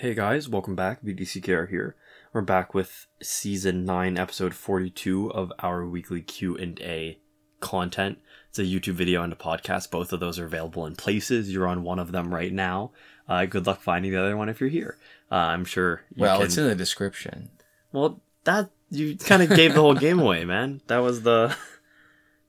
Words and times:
Hey 0.00 0.14
guys, 0.14 0.48
welcome 0.48 0.76
back. 0.76 1.02
BDCKR 1.02 1.70
here. 1.70 1.96
We're 2.32 2.42
back 2.42 2.72
with 2.72 3.08
season 3.20 3.84
9 3.84 4.16
episode 4.16 4.54
42 4.54 5.32
of 5.32 5.52
our 5.58 5.84
weekly 5.84 6.22
Q&A 6.22 7.18
content. 7.58 8.18
It's 8.48 8.60
a 8.60 8.62
YouTube 8.62 8.92
video 8.92 9.24
and 9.24 9.32
a 9.32 9.36
podcast. 9.36 9.90
Both 9.90 10.12
of 10.12 10.20
those 10.20 10.38
are 10.38 10.44
available 10.44 10.86
in 10.86 10.94
places. 10.94 11.52
You're 11.52 11.66
on 11.66 11.82
one 11.82 11.98
of 11.98 12.12
them 12.12 12.32
right 12.32 12.52
now. 12.52 12.92
Uh, 13.28 13.46
good 13.46 13.66
luck 13.66 13.80
finding 13.80 14.12
the 14.12 14.20
other 14.20 14.36
one 14.36 14.48
if 14.48 14.60
you're 14.60 14.70
here. 14.70 14.98
Uh, 15.32 15.34
I'm 15.34 15.64
sure 15.64 16.02
you 16.14 16.22
well, 16.22 16.36
can... 16.36 16.46
it's 16.46 16.56
in 16.56 16.68
the 16.68 16.76
description. 16.76 17.50
Well, 17.90 18.20
that 18.44 18.70
you 18.90 19.16
kind 19.16 19.42
of 19.42 19.48
gave 19.48 19.74
the 19.74 19.80
whole 19.80 19.94
game 19.94 20.20
away, 20.20 20.44
man. 20.44 20.80
That 20.86 20.98
was 20.98 21.22
the 21.22 21.56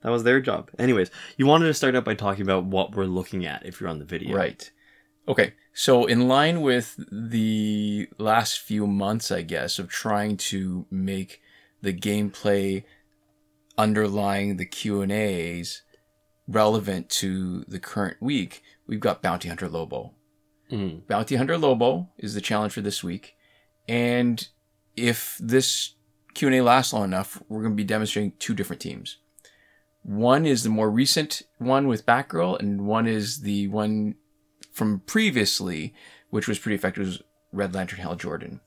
that 0.04 0.12
was 0.12 0.22
their 0.22 0.40
job. 0.40 0.70
Anyways, 0.78 1.10
you 1.36 1.48
wanted 1.48 1.66
to 1.66 1.74
start 1.74 1.96
out 1.96 2.06
by 2.06 2.14
talking 2.14 2.44
about 2.44 2.66
what 2.66 2.96
we're 2.96 3.06
looking 3.06 3.48
at 3.48 3.66
if 3.66 3.82
you're 3.82 3.90
on 3.90 3.98
the 3.98 4.06
video. 4.06 4.38
Right. 4.38 4.70
Okay. 5.30 5.54
So, 5.74 6.06
in 6.06 6.28
line 6.28 6.62
with 6.62 7.00
the 7.12 8.10
last 8.18 8.60
few 8.60 8.88
months, 8.88 9.32
I 9.32 9.44
guess, 9.44 9.78
of 9.80 9.88
trying 9.88 10.36
to 10.38 10.88
make 10.90 11.42
the 11.82 11.94
gameplay 11.94 12.84
underlying 13.78 14.58
the 14.58 14.66
Q&As 14.66 15.84
relevant 16.48 17.10
to 17.10 17.64
the 17.68 17.80
current 17.80 18.18
week, 18.20 18.64
we've 18.88 19.00
got 19.00 19.22
Bounty 19.22 19.48
Hunter 19.48 19.70
Lobo. 19.70 20.16
Mm. 20.72 21.08
Bounty 21.08 21.36
Hunter 21.36 21.58
Lobo 21.58 22.10
is 22.18 22.34
the 22.34 22.42
challenge 22.42 22.74
for 22.74 22.82
this 22.82 23.04
week. 23.04 23.36
And 23.88 24.46
if 24.98 25.38
this 25.40 25.94
Q&A 26.34 26.62
lasts 26.62 26.92
long 26.92 27.06
enough, 27.06 27.42
we're 27.48 27.62
going 27.62 27.74
to 27.74 27.78
be 27.78 27.84
demonstrating 27.84 28.34
two 28.40 28.56
different 28.56 28.82
teams. 28.82 29.18
One 30.02 30.46
is 30.46 30.64
the 30.64 30.70
more 30.70 30.90
recent 30.90 31.44
one 31.58 31.88
with 31.88 32.06
Batgirl, 32.06 32.60
and 32.60 32.88
one 32.88 33.08
is 33.08 33.42
the 33.42 33.68
one 33.68 34.16
from 34.80 35.02
previously, 35.02 35.94
which 36.32 36.48
was 36.48 36.58
pretty 36.58 36.76
effective, 36.76 37.06
was 37.06 37.22
Red 37.52 37.76
Lantern 37.76 38.00
Hal 38.00 38.16
Jordan. 38.16 38.62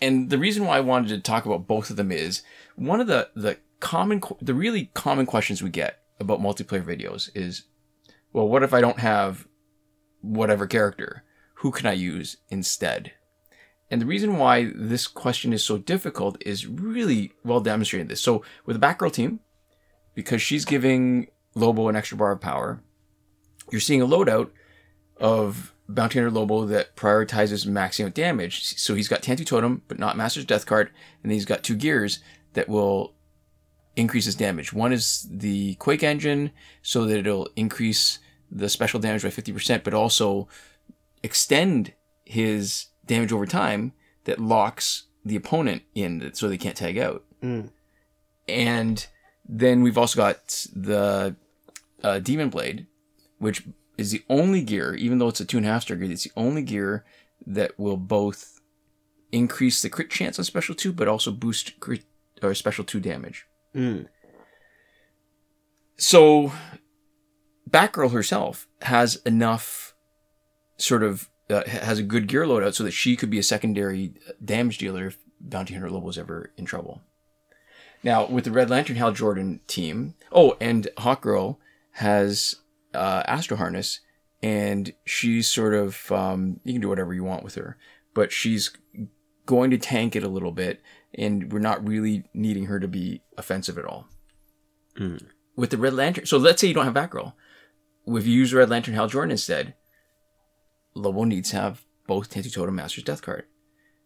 And 0.00 0.30
the 0.30 0.38
reason 0.38 0.64
why 0.64 0.78
I 0.78 0.80
wanted 0.80 1.08
to 1.08 1.20
talk 1.20 1.46
about 1.46 1.68
both 1.68 1.90
of 1.90 1.96
them 1.96 2.10
is 2.10 2.42
one 2.74 3.00
of 3.00 3.06
the 3.06 3.28
the 3.36 3.58
common, 3.78 4.20
the 4.40 4.54
really 4.54 4.90
common 4.94 5.26
questions 5.26 5.62
we 5.62 5.70
get 5.70 6.02
about 6.18 6.40
multiplayer 6.40 6.84
videos 6.84 7.30
is, 7.34 7.64
well, 8.32 8.48
what 8.48 8.62
if 8.62 8.72
I 8.74 8.80
don't 8.80 8.98
have 8.98 9.46
whatever 10.22 10.66
character? 10.66 11.22
Who 11.56 11.70
can 11.70 11.86
I 11.86 11.92
use 11.92 12.38
instead? 12.48 13.12
And 13.90 14.00
the 14.00 14.06
reason 14.06 14.38
why 14.38 14.72
this 14.74 15.06
question 15.06 15.52
is 15.52 15.62
so 15.62 15.76
difficult 15.76 16.42
is 16.44 16.66
really 16.66 17.32
well 17.44 17.60
demonstrated. 17.60 18.08
This 18.08 18.22
so 18.22 18.42
with 18.64 18.80
the 18.80 18.84
Batgirl 18.84 19.12
team, 19.12 19.40
because 20.14 20.40
she's 20.40 20.64
giving 20.64 21.28
Lobo 21.54 21.88
an 21.88 21.96
extra 21.96 22.16
bar 22.16 22.32
of 22.32 22.40
power, 22.40 22.82
you're 23.70 23.80
seeing 23.80 24.00
a 24.00 24.06
loadout 24.06 24.50
of 25.22 25.72
Bounty 25.88 26.18
Hunter 26.18 26.30
Lobo 26.30 26.66
that 26.66 26.96
prioritizes 26.96 27.66
maxing 27.66 28.04
out 28.04 28.14
damage. 28.14 28.76
So 28.76 28.94
he's 28.94 29.08
got 29.08 29.22
Tantu 29.22 29.44
Totem, 29.44 29.82
but 29.88 29.98
not 29.98 30.16
Master's 30.16 30.44
Death 30.44 30.66
card, 30.66 30.88
and 31.22 31.30
then 31.30 31.36
he's 31.36 31.46
got 31.46 31.62
two 31.62 31.76
gears 31.76 32.18
that 32.52 32.68
will 32.68 33.14
increase 33.96 34.24
his 34.24 34.34
damage. 34.34 34.72
One 34.72 34.92
is 34.92 35.26
the 35.30 35.74
Quake 35.76 36.02
Engine, 36.02 36.50
so 36.82 37.06
that 37.06 37.18
it'll 37.18 37.48
increase 37.56 38.18
the 38.50 38.68
special 38.68 39.00
damage 39.00 39.22
by 39.22 39.28
50%, 39.28 39.84
but 39.84 39.94
also 39.94 40.48
extend 41.22 41.92
his 42.24 42.86
damage 43.06 43.32
over 43.32 43.46
time 43.46 43.92
that 44.24 44.40
locks 44.40 45.04
the 45.24 45.36
opponent 45.36 45.82
in 45.94 46.32
so 46.34 46.48
they 46.48 46.58
can't 46.58 46.76
tag 46.76 46.98
out. 46.98 47.24
Mm. 47.42 47.70
And 48.48 49.06
then 49.48 49.82
we've 49.82 49.98
also 49.98 50.16
got 50.16 50.66
the 50.74 51.36
uh, 52.02 52.18
Demon 52.18 52.50
Blade, 52.50 52.86
which 53.38 53.64
is 53.98 54.10
the 54.10 54.22
only 54.28 54.62
gear, 54.62 54.94
even 54.94 55.18
though 55.18 55.28
it's 55.28 55.40
a 55.40 55.44
two 55.44 55.58
and 55.58 55.66
a 55.66 55.68
half 55.68 55.82
star 55.82 55.96
gear, 55.96 56.10
it's 56.10 56.24
the 56.24 56.32
only 56.36 56.62
gear 56.62 57.04
that 57.46 57.78
will 57.78 57.96
both 57.96 58.60
increase 59.30 59.82
the 59.82 59.90
crit 59.90 60.10
chance 60.10 60.38
on 60.38 60.44
special 60.44 60.74
two, 60.74 60.92
but 60.92 61.08
also 61.08 61.30
boost 61.30 61.78
crit 61.80 62.04
or 62.42 62.54
special 62.54 62.84
two 62.84 63.00
damage. 63.00 63.46
Mm. 63.74 64.06
So, 65.96 66.52
Batgirl 67.68 68.12
herself 68.12 68.66
has 68.82 69.16
enough 69.24 69.94
sort 70.76 71.02
of 71.02 71.30
uh, 71.48 71.64
has 71.66 71.98
a 71.98 72.02
good 72.02 72.26
gear 72.26 72.44
loadout 72.44 72.74
so 72.74 72.84
that 72.84 72.92
she 72.92 73.16
could 73.16 73.30
be 73.30 73.38
a 73.38 73.42
secondary 73.42 74.14
damage 74.44 74.78
dealer 74.78 75.08
if 75.08 75.18
Bounty 75.40 75.74
Hunter 75.74 75.90
Lobo 75.90 76.08
is 76.08 76.18
ever 76.18 76.52
in 76.56 76.64
trouble. 76.64 77.02
Now, 78.02 78.26
with 78.26 78.44
the 78.44 78.50
Red 78.50 78.70
Lantern 78.70 78.96
Hal 78.96 79.12
Jordan 79.12 79.60
team, 79.66 80.14
oh, 80.32 80.56
and 80.60 80.88
Hawkgirl 80.98 81.58
has 81.92 82.56
uh, 82.94 83.22
Astro 83.26 83.56
Harness, 83.56 84.00
and 84.42 84.92
she's 85.04 85.48
sort 85.48 85.74
of 85.74 86.10
um, 86.12 86.60
you 86.64 86.74
can 86.74 86.82
do 86.82 86.88
whatever 86.88 87.14
you 87.14 87.24
want 87.24 87.44
with 87.44 87.54
her, 87.54 87.76
but 88.14 88.32
she's 88.32 88.70
going 89.46 89.70
to 89.70 89.78
tank 89.78 90.16
it 90.16 90.22
a 90.22 90.28
little 90.28 90.52
bit, 90.52 90.80
and 91.14 91.52
we're 91.52 91.58
not 91.58 91.86
really 91.86 92.24
needing 92.34 92.66
her 92.66 92.80
to 92.80 92.88
be 92.88 93.22
offensive 93.36 93.78
at 93.78 93.84
all. 93.84 94.06
Mm. 94.98 95.24
With 95.56 95.70
the 95.70 95.78
Red 95.78 95.94
Lantern, 95.94 96.26
so 96.26 96.38
let's 96.38 96.60
say 96.60 96.68
you 96.68 96.74
don't 96.74 96.84
have 96.84 96.94
Batgirl, 96.94 97.34
if 98.06 98.26
you 98.26 98.32
use 98.32 98.54
Red 98.54 98.70
Lantern 98.70 98.94
Hal 98.94 99.08
Jordan 99.08 99.32
instead, 99.32 99.74
Lobo 100.94 101.24
needs 101.24 101.50
to 101.50 101.56
have 101.56 101.84
both 102.06 102.30
Tantu 102.30 102.50
Totem 102.50 102.74
Master's 102.74 103.04
Death 103.04 103.22
card. 103.22 103.44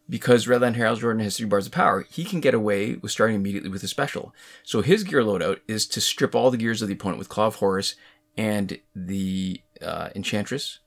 Because 0.08 0.47
Red 0.47 0.60
Lantern 0.60 0.82
Hal 0.82 0.97
Jordan 0.97 1.22
has 1.24 1.36
three 1.36 1.47
bars 1.47 1.66
of 1.66 1.72
power, 1.72 2.06
he 2.08 2.24
can 2.24 2.41
get 2.41 2.54
away 2.54 2.94
with 2.94 3.10
starting 3.10 3.34
immediately 3.34 3.70
with 3.70 3.82
a 3.82 3.88
special. 3.88 4.32
So 4.62 4.80
his 4.80 5.03
gear 5.03 5.22
loadout 5.22 5.60
is 5.66 5.86
to 5.88 6.00
strip 6.00 6.34
all 6.34 6.50
the 6.50 6.56
gears 6.56 6.80
of 6.80 6.88
the 6.88 6.94
opponent 6.94 7.18
with 7.18 7.28
Claw 7.28 7.47
of 7.47 7.56
Horus 7.56 7.97
and 8.36 8.78
the 8.94 9.60
uh, 9.82 10.10
Enchantress, 10.14 10.80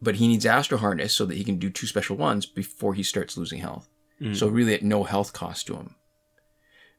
but 0.00 0.16
he 0.16 0.28
needs 0.28 0.46
Astro 0.46 0.78
Harness 0.78 1.12
so 1.12 1.26
that 1.26 1.36
he 1.36 1.44
can 1.44 1.58
do 1.58 1.70
two 1.70 1.86
special 1.86 2.16
ones 2.16 2.46
before 2.46 2.94
he 2.94 3.02
starts 3.02 3.36
losing 3.36 3.60
health. 3.60 3.88
Mm. 4.20 4.36
So 4.36 4.48
really 4.48 4.74
at 4.74 4.82
no 4.82 5.04
health 5.04 5.32
cost 5.32 5.66
to 5.66 5.76
him. 5.76 5.96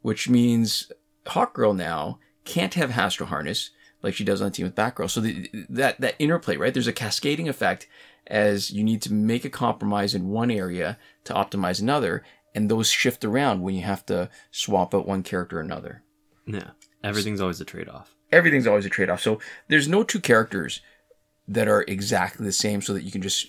Which 0.02 0.30
means 0.30 0.92
Hawkgirl 1.26 1.76
now 1.76 2.20
can't 2.46 2.76
have 2.76 2.98
Astro 2.98 3.26
Harness 3.26 3.72
like 4.04 4.14
she 4.14 4.24
does 4.24 4.42
on 4.42 4.50
the 4.50 4.52
team 4.52 4.66
with 4.66 4.76
Batgirl. 4.76 5.10
So 5.10 5.22
the, 5.22 5.50
that 5.70 6.00
that 6.02 6.16
interplay, 6.20 6.58
right? 6.58 6.74
There's 6.74 6.88
a 6.88 6.94
cascading 6.94 7.50
effect 7.50 7.88
as 8.28 8.72
you 8.72 8.84
need 8.84 9.02
to 9.02 9.14
make 9.14 9.46
a 9.46 9.50
compromise 9.50 10.14
in 10.14 10.30
one 10.30 10.52
area 10.52 10.98
to 11.24 11.34
optimize 11.34 11.82
another, 11.82 12.24
and 12.54 12.70
those 12.70 12.90
shift 12.90 13.24
around 13.24 13.62
when 13.62 13.76
you 13.76 13.82
have 13.82 14.06
to 14.08 14.30
swap 14.52 14.94
out 14.94 15.08
one 15.08 15.24
character 15.24 15.58
or 15.58 15.62
another. 15.62 16.04
Yeah. 16.46 16.72
Everything's 17.04 17.42
always 17.42 17.62
a 17.62 17.66
trade 17.66 17.90
off. 17.90 18.17
Everything's 18.32 18.68
always 18.68 18.86
a 18.86 18.90
trade 18.90 19.10
off. 19.10 19.22
So 19.22 19.40
there's 19.68 19.88
no 19.88 20.04
two 20.04 20.20
characters 20.20 20.82
that 21.48 21.68
are 21.68 21.84
exactly 21.88 22.46
the 22.46 22.52
same 22.52 22.82
so 22.82 22.94
that 22.94 23.04
you 23.04 23.12
can 23.12 23.22
just 23.22 23.48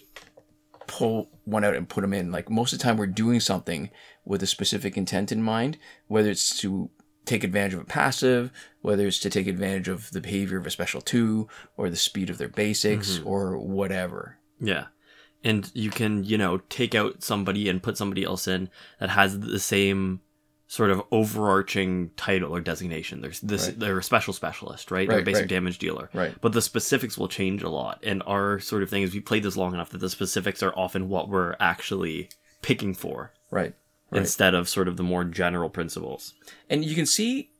pull 0.87 1.29
one 1.45 1.65
out 1.65 1.75
and 1.75 1.89
put 1.89 2.03
them 2.03 2.15
in. 2.15 2.31
Like 2.31 2.49
most 2.51 2.73
of 2.73 2.79
the 2.79 2.83
time, 2.83 2.97
we're 2.97 3.07
doing 3.07 3.41
something 3.41 3.91
with 4.25 4.43
a 4.43 4.47
specific 4.47 4.97
intent 4.97 5.33
in 5.33 5.43
mind, 5.43 5.79
whether 6.07 6.31
it's 6.31 6.57
to 6.61 6.91
take 7.25 7.45
advantage 7.45 7.75
of 7.75 7.81
a 7.81 7.85
passive, 7.85 8.51
whether 8.81 9.07
it's 9.07 9.19
to 9.19 9.29
take 9.31 9.47
advantage 9.47 9.89
of 9.89 10.11
the 10.13 10.21
behavior 10.21 10.59
of 10.59 10.67
a 10.67 10.71
special 10.71 11.01
two 11.01 11.49
or 11.77 11.91
the 11.91 11.97
speed 11.97 12.31
of 12.31 12.39
their 12.39 12.49
basics 12.49 13.19
Mm-hmm. 13.19 13.29
or 13.29 13.59
whatever. 13.59 14.39
Yeah. 14.61 14.87
And 15.45 15.71
you 15.75 15.91
can, 15.91 16.25
you 16.25 16.39
know, 16.39 16.59
take 16.69 16.95
out 16.95 17.23
somebody 17.23 17.69
and 17.69 17.83
put 17.83 17.97
somebody 17.97 18.25
else 18.25 18.49
in 18.49 18.71
that 18.99 19.11
has 19.11 19.39
the 19.39 19.61
same 19.61 20.21
sort 20.71 20.91
of 20.91 21.03
overarching 21.11 22.11
title 22.17 22.55
or 22.55 22.61
designation. 22.61 23.23
There's 23.23 23.41
this 23.41 23.67
Right. 23.69 23.79
they're 23.79 23.99
a 23.99 24.03
special 24.03 24.35
specialist, 24.35 24.91
right? 24.91 25.09
They're 25.09 25.17
a 25.17 25.21
Right, 25.21 25.25
basic 25.25 25.43
right. 25.43 25.49
damage 25.49 25.79
dealer. 25.79 26.11
Right. 26.13 26.35
But 26.43 26.53
the 26.53 26.61
specifics 26.63 27.17
will 27.17 27.29
change 27.29 27.63
a 27.63 27.71
lot. 27.71 27.99
And 28.03 28.23
our 28.27 28.61
sort 28.61 28.83
of 28.83 28.91
thing 28.91 29.03
is 29.03 29.15
we 29.15 29.21
played 29.21 29.43
this 29.43 29.57
long 29.57 29.73
enough 29.73 29.91
that 29.91 29.99
the 29.99 30.11
specifics 30.11 30.63
are 30.63 30.73
often 30.77 31.09
what 31.09 31.29
we're 31.31 31.57
actually 31.59 32.29
picking 32.61 32.93
for 32.95 33.33
Right. 33.51 33.75
Right. 34.11 34.19
instead 34.21 34.55
of 34.55 34.69
sort 34.69 34.89
of 34.89 34.97
the 34.99 35.03
more 35.03 35.25
general 35.25 35.71
principles. 35.71 36.35
and 36.69 36.85
you 36.85 36.95
can 36.95 37.07
see 37.07 37.51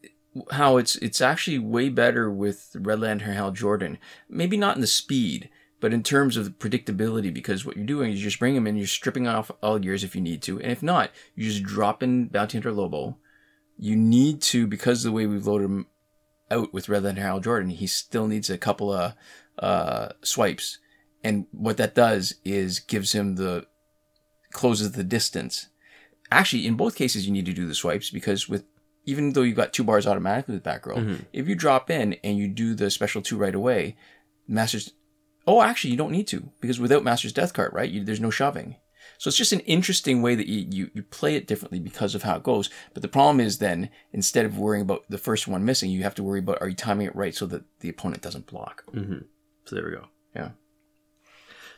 how 0.51 0.77
it's 0.77 0.95
it's 0.97 1.21
actually 1.23 1.59
way 1.59 1.89
better 1.89 2.31
with 2.31 2.77
Red 2.79 3.01
Lantern 3.01 3.33
Hal 3.35 3.51
Jordan. 3.53 3.97
Maybe 4.29 4.57
not 4.59 4.77
in 4.77 4.83
the 4.83 4.87
speed, 4.87 5.49
but 5.81 5.93
in 5.93 6.03
terms 6.03 6.37
of 6.37 6.45
the 6.45 6.51
predictability, 6.51 7.33
because 7.33 7.65
what 7.65 7.77
you're 7.77 7.87
doing 7.87 8.13
is 8.13 8.21
you're 8.21 8.31
just 8.31 8.39
bring 8.41 8.55
them 8.55 8.67
in, 8.67 8.77
you're 8.77 8.87
stripping 8.87 9.27
off 9.29 9.51
all 9.63 9.79
gears 9.79 10.03
if 10.05 10.15
you 10.17 10.21
need 10.21 10.43
to, 10.43 10.61
and 10.61 10.73
if 10.73 10.83
not, 10.83 11.11
you 11.35 11.45
just 11.45 11.63
drop 11.63 12.03
in 12.03 12.27
Bounty 12.29 12.59
Hunter 12.59 12.73
Lobo. 12.73 13.17
You 13.79 13.95
need 13.97 14.43
to 14.43 14.67
because 14.67 15.05
of 15.05 15.11
the 15.11 15.17
way 15.17 15.27
we've 15.27 15.47
loaded 15.47 15.67
him 15.67 15.87
out 16.51 16.73
with 16.75 16.89
Red 16.89 17.05
Lantern 17.05 17.23
Harold 17.23 17.45
Jordan, 17.45 17.71
he 17.71 17.87
still 17.87 18.27
needs 18.27 18.51
a 18.51 18.59
couple 18.59 18.93
of 18.93 19.13
uh, 19.59 20.09
swipes, 20.23 20.79
and 21.23 21.47
what 21.53 21.77
that 21.77 21.95
does 21.95 22.35
is 22.45 22.81
gives 22.81 23.13
him 23.13 23.37
the 23.37 23.67
closes 24.53 24.93
the 24.93 25.05
distance 25.05 25.67
actually 26.33 26.67
in 26.67 26.75
both 26.75 26.95
cases 26.97 27.27
you 27.27 27.33
need 27.33 27.45
to 27.47 27.53
do 27.53 27.67
the 27.67 27.75
swipes 27.75 28.11
because 28.11 28.49
with 28.49 28.65
even 29.05 29.33
though 29.33 29.43
you've 29.43 29.57
got 29.57 29.73
two 29.73 29.85
bars 29.85 30.07
automatically 30.07 30.55
with 30.55 30.63
Batgirl, 30.65 30.97
Mhm. 30.99 31.25
if 31.33 31.49
you 31.49 31.55
drop 31.55 31.91
in 31.91 32.15
and 32.23 32.37
you 32.37 32.47
do 32.49 32.75
the 32.75 32.91
special 32.91 33.23
two 33.23 33.39
right 33.39 33.55
away, 33.55 33.97
Master's 34.47 34.93
oh 35.49 35.61
actually 35.63 35.91
you 35.91 35.97
don't 35.97 36.13
need 36.13 36.29
to 36.29 36.49
because 36.61 36.79
without 36.79 37.03
Master's 37.05 37.33
Death 37.33 37.53
card 37.53 37.73
right 37.73 37.91
you, 37.91 38.05
there's 38.05 38.21
no 38.21 38.31
shoving. 38.31 38.77
So 39.21 39.27
it's 39.29 39.37
just 39.37 39.53
an 39.53 39.61
interesting 39.61 40.23
way 40.23 40.37
that 40.37 40.47
you, 40.47 40.61
you 40.71 40.91
you 40.95 41.03
play 41.03 41.35
it 41.35 41.49
differently 41.49 41.81
because 41.81 42.15
of 42.15 42.23
how 42.23 42.37
it 42.37 42.45
goes. 42.45 42.71
But 42.95 43.03
the 43.03 43.09
problem 43.09 43.41
is 43.41 43.59
then 43.59 43.91
instead 44.13 44.45
of 44.47 44.59
worrying 44.59 44.83
about 44.83 45.03
the 45.09 45.19
first 45.19 45.49
one 45.49 45.65
missing, 45.65 45.91
you 45.91 46.05
have 46.05 46.15
to 46.17 46.23
worry 46.23 46.39
about 46.39 46.59
are 46.61 46.69
you 46.69 46.77
timing 46.77 47.09
it 47.09 47.17
right 47.17 47.35
so 47.35 47.45
that 47.47 47.65
the 47.81 47.89
opponent 47.89 48.23
doesn't 48.23 48.47
block. 48.47 48.85
hmm 48.93 49.21
So 49.65 49.75
there 49.75 49.85
we 49.87 49.93
go. 49.93 50.05
Yeah. 50.37 50.51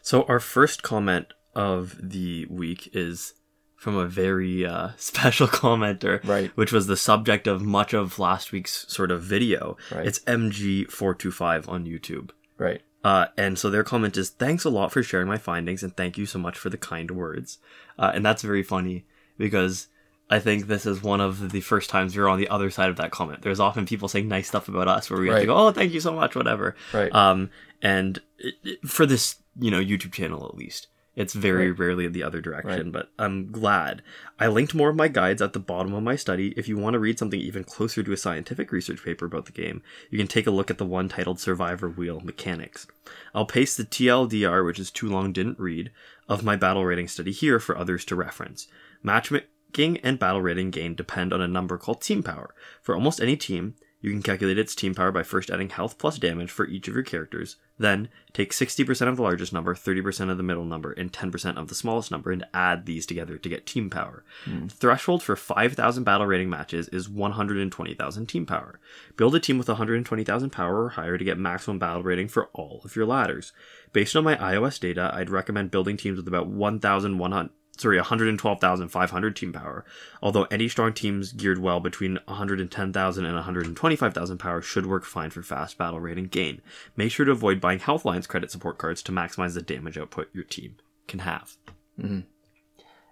So 0.03 0.25
our 0.25 0.41
first 0.41 0.83
comment 0.83 1.27
of 1.55 1.97
the 2.03 2.47
week 2.51 2.91
is 2.93 3.35
from 3.77 3.97
a 3.97 4.07
very 4.07 4.67
uh, 4.67 4.91
special 4.99 5.49
commenter, 5.49 6.23
Right. 6.27 6.51
which 6.57 6.73
was 6.73 6.87
the 6.89 6.97
subject 6.97 7.47
of 7.47 7.63
much 7.63 7.95
of 7.95 8.19
last 8.19 8.53
week's 8.53 8.85
sort 8.93 9.11
of 9.11 9.23
video. 9.23 9.77
Right. 9.91 10.07
It's 10.07 10.19
MG425 10.21 11.69
on 11.69 11.87
YouTube. 11.87 12.31
Right. 12.59 12.83
Uh, 13.03 13.27
and 13.37 13.59
so 13.59 13.71
their 13.71 13.83
comment 13.85 14.17
is, 14.17 14.29
thanks 14.31 14.65
a 14.65 14.71
lot 14.71 14.93
for 14.93 15.03
sharing 15.03 15.27
my 15.27 15.39
findings 15.39 15.83
and 15.83 15.97
thank 15.97 16.19
you 16.19 16.27
so 16.27 16.39
much 16.39 16.59
for 16.59 16.69
the 16.69 16.77
kind 16.77 17.11
words. 17.11 17.59
Uh, 17.99 18.11
and 18.15 18.25
that's 18.25 18.43
very 18.43 18.63
funny 18.63 19.05
because 19.39 19.89
I 20.29 20.39
think 20.39 20.67
this 20.67 20.85
is 20.87 21.03
one 21.03 21.21
of 21.21 21.51
the 21.51 21.61
first 21.63 21.89
times 21.91 22.15
we're 22.17 22.29
on 22.29 22.39
the 22.39 22.49
other 22.49 22.71
side 22.71 22.91
of 22.91 22.97
that 22.97 23.11
comment. 23.11 23.43
There's 23.43 23.59
often 23.61 23.87
people 23.87 24.07
saying 24.09 24.29
nice 24.29 24.49
stuff 24.49 24.69
about 24.69 24.87
us 24.87 25.09
where 25.11 25.19
we 25.21 25.29
have 25.29 25.37
to 25.41 25.47
go, 25.47 25.57
oh, 25.57 25.73
thank 25.73 25.93
you 25.93 26.01
so 26.01 26.13
much, 26.13 26.37
whatever. 26.37 26.77
Right. 26.93 27.13
Um, 27.15 27.51
and 27.83 28.21
it, 28.39 28.55
it- 28.63 28.89
for 28.89 29.07
this, 29.07 29.37
you 29.59 29.71
know, 29.71 29.81
YouTube 29.81 30.13
channel 30.13 30.47
at 30.47 30.57
least, 30.57 30.87
it's 31.21 31.35
very 31.35 31.71
Right. 31.71 31.79
rarely 31.79 32.07
the 32.09 32.23
other 32.23 32.41
direction, 32.41 32.85
Right. 32.85 32.93
but 32.93 33.13
I'm 33.19 33.51
glad. 33.53 34.03
I 34.39 34.47
linked 34.47 34.75
more 34.75 34.89
of 34.89 34.97
my 34.97 35.09
guides 35.09 35.43
at 35.43 35.53
the 35.53 35.59
bottom 35.61 35.93
of 35.93 36.03
my 36.03 36.17
study. 36.17 36.55
If 36.57 36.67
you 36.69 36.77
want 36.79 36.95
to 36.95 36.99
read 36.99 37.19
something 37.19 37.41
even 37.41 37.65
closer 37.65 38.03
to 38.03 38.13
a 38.13 38.17
scientific 38.17 38.73
research 38.73 39.05
paper 39.05 39.27
about 39.27 39.45
the 39.47 39.53
game, 39.53 39.83
you 40.11 40.17
can 40.19 40.27
take 40.27 40.47
a 40.47 40.51
look 40.51 40.71
at 40.71 40.79
the 40.79 40.87
one 40.87 41.09
titled 41.09 41.39
Survivor 41.39 41.89
Wheel 41.91 42.21
Mechanics. 42.25 42.87
I'll 43.35 43.45
paste 43.47 43.77
the 43.77 43.85
TLDR, 43.85 44.65
which 44.65 44.79
is 44.79 44.91
too 44.91 45.09
long 45.09 45.33
didn't 45.33 45.59
read, 45.61 45.91
of 46.29 46.43
my 46.43 46.57
battle 46.57 46.85
rating 46.85 47.09
study 47.09 47.33
here 47.33 47.61
for 47.61 47.77
others 47.77 48.05
to 48.07 48.17
reference. 48.17 48.67
Matchmaking 49.03 49.99
and 49.99 50.19
battle 50.19 50.41
rating 50.43 50.71
gain 50.71 50.95
depend 50.95 51.33
on 51.33 51.41
a 51.41 51.49
number 51.49 51.77
called 51.77 52.01
team 52.01 52.23
power. 52.23 52.55
For 52.83 52.95
almost 52.95 53.21
any 53.21 53.37
team, 53.37 53.75
you 54.01 54.11
can 54.11 54.23
calculate 54.23 54.59
its 54.59 54.75
team 54.75 54.95
power 54.95 55.13
by 55.13 55.23
first 55.23 55.51
adding 55.51 55.69
health 55.69 55.99
plus 55.99 56.19
damage 56.19 56.51
for 56.51 56.67
each 56.67 56.89
of 56.89 56.95
your 56.95 57.03
characters, 57.03 57.57
then 57.79 58.09
take 58.33 58.53
60% 58.53 59.09
of 59.09 59.17
the 59.17 59.23
largest 59.23 59.53
number, 59.53 59.75
30% 59.75 60.31
of 60.31 60.37
the 60.37 60.43
middle 60.43 60.65
number, 60.65 60.93
and 60.93 61.13
10% 61.13 61.57
of 61.57 61.69
the 61.69 61.75
smallest 61.75 62.11
number 62.11 62.31
and 62.31 62.47
add 62.55 62.87
these 62.87 63.05
together 63.05 63.37
to 63.37 63.49
get 63.49 63.67
team 63.67 63.91
power. 63.91 64.25
The 64.69 64.75
threshold 64.75 65.23
for 65.23 65.37
5,000 65.37 66.05
battle 66.05 66.27
rating 66.27 66.49
matches 66.49 66.89
is 66.89 67.09
120,000 67.09 68.27
team 68.27 68.47
power. 68.47 68.81
Build 69.17 69.35
a 69.35 69.41
team 69.41 69.59
with 69.59 69.69
120,000 69.69 70.51
power 70.51 70.85
or 70.85 70.89
higher 70.91 71.19
to 71.19 71.25
get 71.25 71.39
maximum 71.39 71.79
battle 71.79 72.03
rating 72.03 72.29
for 72.29 72.47
all 72.55 72.81
of 72.85 72.97
your 72.97 73.07
ladders. 73.07 73.53
Based 73.93 74.17
on 74.17 74.25
my 74.25 74.37
iOS 74.37 74.81
data, 74.81 75.11
I'd 75.13 75.31
recommend 75.31 75.71
building 75.71 75.97
teams 75.97 76.17
with 76.17 76.29
about 76.29 76.49
1,100 76.49 77.51
sorry, 77.81 77.97
112,500 77.97 79.37
team 79.37 79.53
power. 79.53 79.85
Although 80.23 80.45
any 80.45 80.69
strong 80.69 80.93
teams 80.93 81.33
geared 81.33 81.59
well 81.59 81.81
between 81.81 82.19
110,000 82.27 83.25
and 83.25 83.35
125,000 83.35 84.39
power 84.39 84.63
should 84.63 84.87
work 84.87 85.05
fine 85.05 85.31
for 85.31 85.43
fast 85.43 85.79
battle 85.79 86.01
rate 86.01 86.19
and 86.19 86.31
gain. 86.31 86.61
Make 86.97 87.13
sure 87.13 87.27
to 87.27 87.33
avoid 87.33 87.61
buying 87.61 87.79
Health 87.79 88.05
Lines 88.05 88.27
credit 88.27 88.51
support 88.51 88.79
cards 88.79 89.03
to 89.05 89.13
maximize 89.13 89.55
the 89.55 89.63
damage 89.63 89.99
output 89.99 90.29
your 90.33 90.45
team 90.45 90.77
can 91.09 91.21
have. 91.21 91.57
Mhm. 91.99 92.25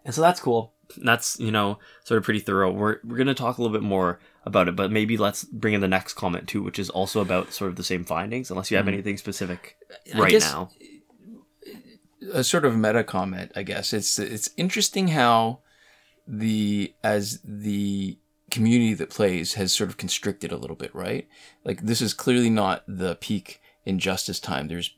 And 0.04 0.14
so 0.14 0.20
that's 0.20 0.40
cool. 0.40 0.74
That's, 0.96 1.38
you 1.38 1.50
know, 1.50 1.78
sort 2.04 2.16
of 2.18 2.24
pretty 2.24 2.40
thorough. 2.40 2.70
We're, 2.72 2.98
we're 3.04 3.16
going 3.16 3.26
to 3.26 3.34
talk 3.34 3.58
a 3.58 3.62
little 3.62 3.76
bit 3.76 3.84
more 3.84 4.20
about 4.46 4.68
it, 4.68 4.76
but 4.76 4.90
maybe 4.90 5.18
let's 5.18 5.44
bring 5.44 5.74
in 5.74 5.82
the 5.82 5.88
next 5.88 6.14
comment 6.14 6.48
too, 6.48 6.62
which 6.62 6.78
is 6.78 6.88
also 6.88 7.20
about 7.20 7.52
sort 7.52 7.68
of 7.68 7.76
the 7.76 7.84
same 7.84 8.04
findings, 8.04 8.50
unless 8.50 8.70
you 8.70 8.78
have 8.78 8.88
anything 8.88 9.18
specific 9.18 9.76
right 10.14 10.30
guess- 10.30 10.50
now. 10.50 10.70
A 12.32 12.44
sort 12.44 12.64
of 12.64 12.76
meta 12.76 13.04
comment, 13.04 13.52
I 13.54 13.62
guess. 13.62 13.92
It's 13.92 14.18
it's 14.18 14.50
interesting 14.56 15.08
how 15.08 15.60
the 16.26 16.94
as 17.02 17.40
the 17.42 18.18
community 18.50 18.94
that 18.94 19.10
plays 19.10 19.54
has 19.54 19.72
sort 19.72 19.90
of 19.90 19.96
constricted 19.96 20.52
a 20.52 20.56
little 20.56 20.76
bit, 20.76 20.94
right? 20.94 21.28
Like 21.64 21.82
this 21.82 22.00
is 22.00 22.14
clearly 22.14 22.50
not 22.50 22.84
the 22.86 23.16
peak 23.16 23.60
injustice 23.84 24.40
time. 24.40 24.68
There's 24.68 24.94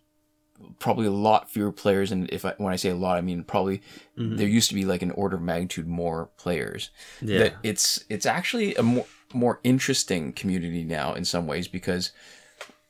probably 0.78 1.06
a 1.06 1.12
lot 1.12 1.50
fewer 1.50 1.72
players, 1.72 2.12
and 2.12 2.28
if 2.30 2.44
I, 2.44 2.54
when 2.58 2.72
I 2.72 2.76
say 2.76 2.90
a 2.90 2.94
lot, 2.94 3.16
I 3.16 3.20
mean 3.20 3.44
probably 3.44 3.78
mm-hmm. 4.18 4.36
there 4.36 4.48
used 4.48 4.68
to 4.68 4.74
be 4.74 4.84
like 4.84 5.02
an 5.02 5.10
order 5.12 5.36
of 5.36 5.42
magnitude 5.42 5.86
more 5.86 6.30
players. 6.36 6.90
Yeah. 7.20 7.38
That 7.38 7.54
it's 7.62 8.04
it's 8.08 8.26
actually 8.26 8.74
a 8.76 8.82
more 8.82 9.06
more 9.32 9.60
interesting 9.62 10.32
community 10.32 10.84
now 10.84 11.14
in 11.14 11.24
some 11.24 11.46
ways 11.46 11.68
because 11.68 12.12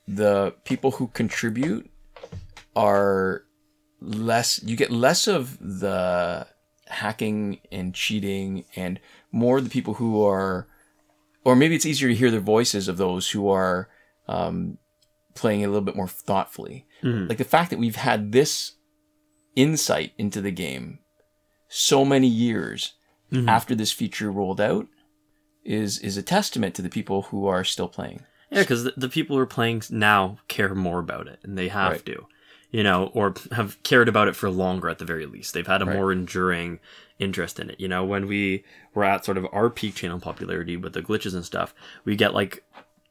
the 0.08 0.54
people 0.64 0.92
who 0.92 1.08
contribute 1.08 1.90
are 2.74 3.44
less 4.00 4.62
you 4.62 4.76
get 4.76 4.90
less 4.90 5.26
of 5.28 5.58
the 5.60 6.46
hacking 6.86 7.60
and 7.70 7.94
cheating 7.94 8.64
and 8.74 8.98
more 9.30 9.60
the 9.60 9.70
people 9.70 9.94
who 9.94 10.24
are 10.24 10.66
or 11.44 11.54
maybe 11.54 11.74
it's 11.74 11.86
easier 11.86 12.08
to 12.08 12.14
hear 12.14 12.30
the 12.30 12.40
voices 12.40 12.88
of 12.88 12.96
those 12.96 13.30
who 13.30 13.48
are 13.48 13.88
um, 14.28 14.78
playing 15.34 15.64
a 15.64 15.68
little 15.68 15.80
bit 15.82 15.96
more 15.96 16.08
thoughtfully 16.08 16.86
Mhm. 17.02 17.28
like 17.28 17.38
the 17.38 17.44
fact 17.44 17.70
that 17.70 17.78
we've 17.78 17.96
had 17.96 18.32
this 18.32 18.72
insight 19.56 20.12
into 20.18 20.40
the 20.40 20.50
game 20.50 20.98
so 21.68 22.04
many 22.04 22.26
years 22.28 22.94
Mhm. 23.32 23.48
after 23.48 23.74
this 23.74 23.92
feature 23.92 24.30
rolled 24.30 24.60
out 24.60 24.86
is 25.64 25.98
is 25.98 26.16
a 26.16 26.22
testament 26.22 26.74
to 26.74 26.82
the 26.82 26.88
people 26.88 27.22
who 27.22 27.46
are 27.46 27.64
still 27.64 27.88
playing 27.88 28.24
Yeah, 28.50 28.62
because 28.62 28.82
the, 28.84 28.94
the 28.96 29.08
people 29.08 29.36
who 29.36 29.42
are 29.42 29.46
playing 29.46 29.82
now 29.90 30.38
care 30.48 30.74
more 30.74 30.98
about 30.98 31.28
it, 31.28 31.38
and 31.44 31.56
they 31.56 31.68
have 31.68 31.92
Right. 31.92 32.06
to, 32.06 32.26
you 32.70 32.82
know, 32.82 33.10
or 33.14 33.34
have 33.52 33.82
cared 33.82 34.08
about 34.08 34.28
it 34.28 34.36
for 34.36 34.48
longer 34.50 34.88
at 34.88 34.98
the 34.98 35.04
very 35.04 35.26
least. 35.26 35.54
They've 35.54 35.66
had 35.66 35.82
a 35.82 35.86
Right. 35.86 35.96
more 35.96 36.12
enduring 36.12 36.78
interest 37.18 37.58
in 37.60 37.70
it. 37.70 37.78
You 37.80 37.88
know, 37.88 38.04
when 38.04 38.26
we 38.26 38.64
were 38.94 39.04
at 39.04 39.24
sort 39.24 39.36
of 39.38 39.46
our 39.52 39.68
peak 39.70 39.94
channel 39.96 40.20
popularity 40.20 40.76
with 40.76 40.92
the 40.92 41.02
glitches 41.02 41.34
and 41.34 41.44
stuff, 41.44 41.74
we 42.04 42.16
get 42.16 42.34
like 42.34 42.64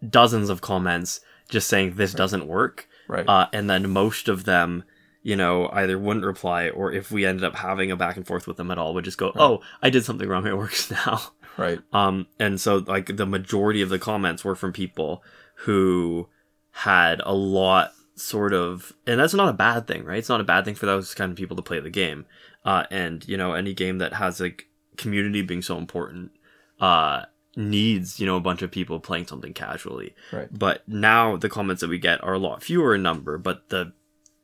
dozens 0.08 0.50
of 0.50 0.62
comments 0.62 1.20
just 1.50 1.68
saying 1.68 1.96
this 1.96 2.14
doesn't 2.14 2.48
work, 2.48 2.88
right 3.08 3.28
uh, 3.28 3.48
and 3.54 3.70
then 3.70 3.90
most 3.90 4.28
of 4.30 4.46
them. 4.46 4.84
You 5.22 5.36
know, 5.36 5.70
either 5.74 6.00
wouldn't 6.00 6.26
reply, 6.26 6.70
or 6.70 6.94
if 6.94 7.12
we 7.12 7.26
ended 7.26 7.44
up 7.44 7.58
having 7.58 7.92
a 7.92 7.98
back 7.98 8.16
and 8.16 8.26
forth 8.26 8.48
with 8.48 8.56
them 8.56 8.72
at 8.72 8.78
all, 8.78 8.94
would 8.94 9.04
just 9.04 9.18
go, 9.18 9.34
"Oh, 9.36 9.60
I 9.82 9.90
did 9.90 10.06
something 10.06 10.28
wrong. 10.30 10.48
It 10.48 10.58
works 10.58 10.90
now." 11.06 11.20
right 11.58 11.80
Um, 11.92 12.28
and 12.40 12.60
so 12.62 12.78
like 12.88 13.18
the 13.18 13.26
majority 13.26 13.82
of 13.82 13.90
the 13.90 14.00
comments 14.00 14.46
were 14.46 14.56
from 14.56 14.72
people 14.72 15.22
who 15.66 16.30
had 16.72 17.22
a 17.26 17.34
lot 17.34 17.92
sort 18.20 18.54
of, 18.54 18.94
and 19.08 19.20
that's 19.20 19.34
not 19.34 19.50
a 19.50 19.54
bad 19.54 19.88
thing, 19.88 20.04
right? 20.04 20.18
It's 20.18 20.30
not 20.30 20.42
a 20.42 20.46
bad 20.46 20.66
thing 20.66 20.76
for 20.76 20.86
those 20.86 21.14
kind 21.14 21.32
of 21.32 21.38
people 21.38 21.56
to 21.56 21.64
play 21.64 21.80
the 21.80 21.90
game. 21.90 22.26
Uh, 22.66 22.84
and 22.92 23.28
you 23.28 23.38
know, 23.38 23.54
any 23.54 23.74
game 23.74 23.98
that 24.00 24.14
has 24.14 24.40
like 24.40 24.68
community 24.98 25.42
being 25.42 25.62
so 25.62 25.78
important, 25.78 26.32
uh, 26.80 27.24
needs, 27.56 28.20
you 28.20 28.26
know, 28.26 28.36
a 28.36 28.42
bunch 28.42 28.62
of 28.62 28.72
people 28.72 29.00
playing 29.00 29.28
something 29.28 29.54
casually. 29.54 30.14
right 30.32 30.48
But 30.52 30.88
now 30.88 31.36
the 31.38 31.50
comments 31.50 31.82
that 31.82 31.90
we 31.90 32.00
get 32.00 32.24
are 32.24 32.34
a 32.34 32.40
lot 32.40 32.64
fewer 32.64 32.96
in 32.96 33.02
number, 33.02 33.38
but 33.38 33.70
the, 33.70 33.94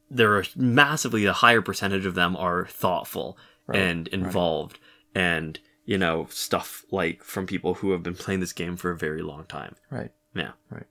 there 0.09 0.35
are 0.37 0.45
massively 0.55 1.25
a 1.25 1.33
higher 1.33 1.61
percentage 1.61 2.05
of 2.05 2.15
them 2.15 2.35
are 2.35 2.65
thoughtful 2.67 3.37
Right, 3.67 3.79
and 3.79 4.07
involved 4.09 4.77
and 5.15 5.59
you 5.85 5.97
know 5.97 6.27
stuff 6.29 6.85
like 6.91 7.23
from 7.23 7.47
people 7.47 7.75
who 7.75 7.91
have 7.91 8.03
been 8.03 8.13
playing 8.13 8.39
this 8.39 8.53
game 8.53 8.77
for 8.77 8.91
a 8.91 8.97
very 8.97 9.23
long 9.23 9.45
time 9.45 9.75
right 9.89 10.11
yeah 10.35 10.51
Right. 10.69 10.85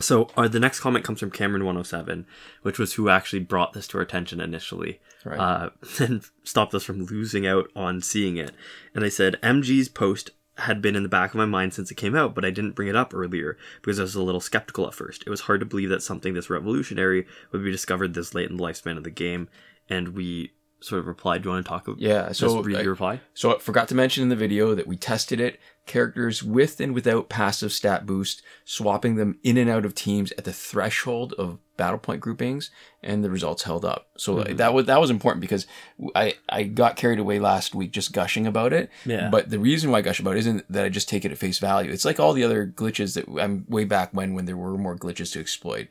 So 0.00 0.28
uh, 0.36 0.48
the 0.48 0.60
next 0.60 0.80
comment 0.80 1.04
comes 1.04 1.20
from 1.20 1.30
cameron 1.30 1.64
107 1.64 2.26
which 2.62 2.78
was 2.78 2.94
who 2.94 3.08
actually 3.08 3.40
brought 3.40 3.72
this 3.72 3.88
to 3.88 3.98
our 3.98 4.02
attention 4.02 4.40
initially 4.40 5.00
right 5.24 5.38
uh, 5.38 5.70
and 5.98 6.24
stopped 6.44 6.74
us 6.74 6.84
from 6.84 7.04
losing 7.06 7.46
out 7.46 7.70
on 7.74 8.00
seeing 8.00 8.36
it. 8.36 8.52
And 8.94 9.04
I 9.04 9.08
said, 9.08 9.36
MG's 9.42 9.88
post 9.88 10.30
had 10.58 10.80
been 10.80 10.96
in 10.96 11.02
the 11.02 11.08
back 11.08 11.30
of 11.30 11.36
my 11.36 11.44
mind 11.44 11.74
since 11.74 11.90
it 11.90 11.96
came 11.96 12.16
out, 12.16 12.34
but 12.34 12.44
I 12.44 12.50
didn't 12.50 12.74
bring 12.74 12.88
it 12.88 12.96
up 12.96 13.12
earlier 13.14 13.58
because 13.82 13.98
I 13.98 14.02
was 14.02 14.14
a 14.14 14.22
little 14.22 14.40
skeptical 14.40 14.86
at 14.86 14.94
first. 14.94 15.22
It 15.26 15.30
was 15.30 15.42
hard 15.42 15.60
to 15.60 15.66
believe 15.66 15.90
that 15.90 16.02
something 16.02 16.32
this 16.32 16.48
revolutionary 16.48 17.26
would 17.52 17.62
be 17.62 17.70
discovered 17.70 18.14
this 18.14 18.34
late 18.34 18.48
in 18.48 18.56
the 18.56 18.62
lifespan 18.62 18.96
of 18.96 19.04
the 19.04 19.10
game. 19.10 19.48
And 19.88 20.10
we 20.10 20.52
sort 20.80 21.00
of 21.00 21.06
replied, 21.06 21.42
Do 21.42 21.48
you 21.48 21.54
want 21.54 21.66
to 21.66 21.68
talk 21.68 21.86
about 21.86 22.00
yeah 22.00 22.32
so 22.32 22.62
read 22.62 22.78
I- 22.78 22.82
your 22.82 22.92
reply? 22.92 23.20
So 23.34 23.54
I 23.54 23.58
forgot 23.58 23.88
to 23.88 23.94
mention 23.94 24.22
in 24.22 24.28
the 24.30 24.36
video 24.36 24.74
that 24.74 24.86
we 24.86 24.96
tested 24.96 25.40
it, 25.40 25.60
characters 25.86 26.42
with 26.42 26.80
and 26.80 26.92
without 26.92 27.28
passive 27.28 27.72
stat 27.72 28.04
boost, 28.06 28.42
swapping 28.64 29.14
them 29.14 29.38
in 29.42 29.56
and 29.56 29.70
out 29.70 29.84
of 29.84 29.94
teams 29.94 30.32
at 30.32 30.44
the 30.44 30.52
threshold 30.52 31.32
of 31.34 31.58
battle 31.76 31.98
point 31.98 32.20
groupings, 32.20 32.70
and 33.02 33.22
the 33.22 33.30
results 33.30 33.62
held 33.62 33.84
up. 33.84 34.08
So 34.16 34.36
Mhm. 34.36 34.56
that 34.56 34.74
was 34.74 34.86
that 34.86 35.00
was 35.00 35.10
important 35.10 35.40
because 35.40 35.66
I 36.14 36.34
I 36.48 36.64
got 36.64 36.96
carried 36.96 37.18
away 37.18 37.38
last 37.38 37.74
week 37.74 37.92
just 37.92 38.12
gushing 38.12 38.46
about 38.46 38.72
it. 38.72 38.90
Yeah. 39.04 39.28
But 39.30 39.50
the 39.50 39.58
reason 39.58 39.90
why 39.90 39.98
I 39.98 40.02
gush 40.02 40.18
about 40.20 40.36
it 40.36 40.40
isn't 40.40 40.70
that 40.72 40.84
I 40.84 40.88
just 40.88 41.08
take 41.08 41.24
it 41.24 41.32
at 41.32 41.38
face 41.38 41.58
value. 41.58 41.90
It's 41.92 42.04
like 42.04 42.18
all 42.18 42.32
the 42.32 42.44
other 42.44 42.66
glitches 42.66 43.14
that 43.14 43.26
I'm 43.40 43.64
way 43.68 43.84
back 43.84 44.10
when 44.12 44.34
when 44.34 44.46
there 44.46 44.56
were 44.56 44.76
more 44.76 44.96
glitches 44.96 45.32
to 45.32 45.40
exploit. 45.40 45.88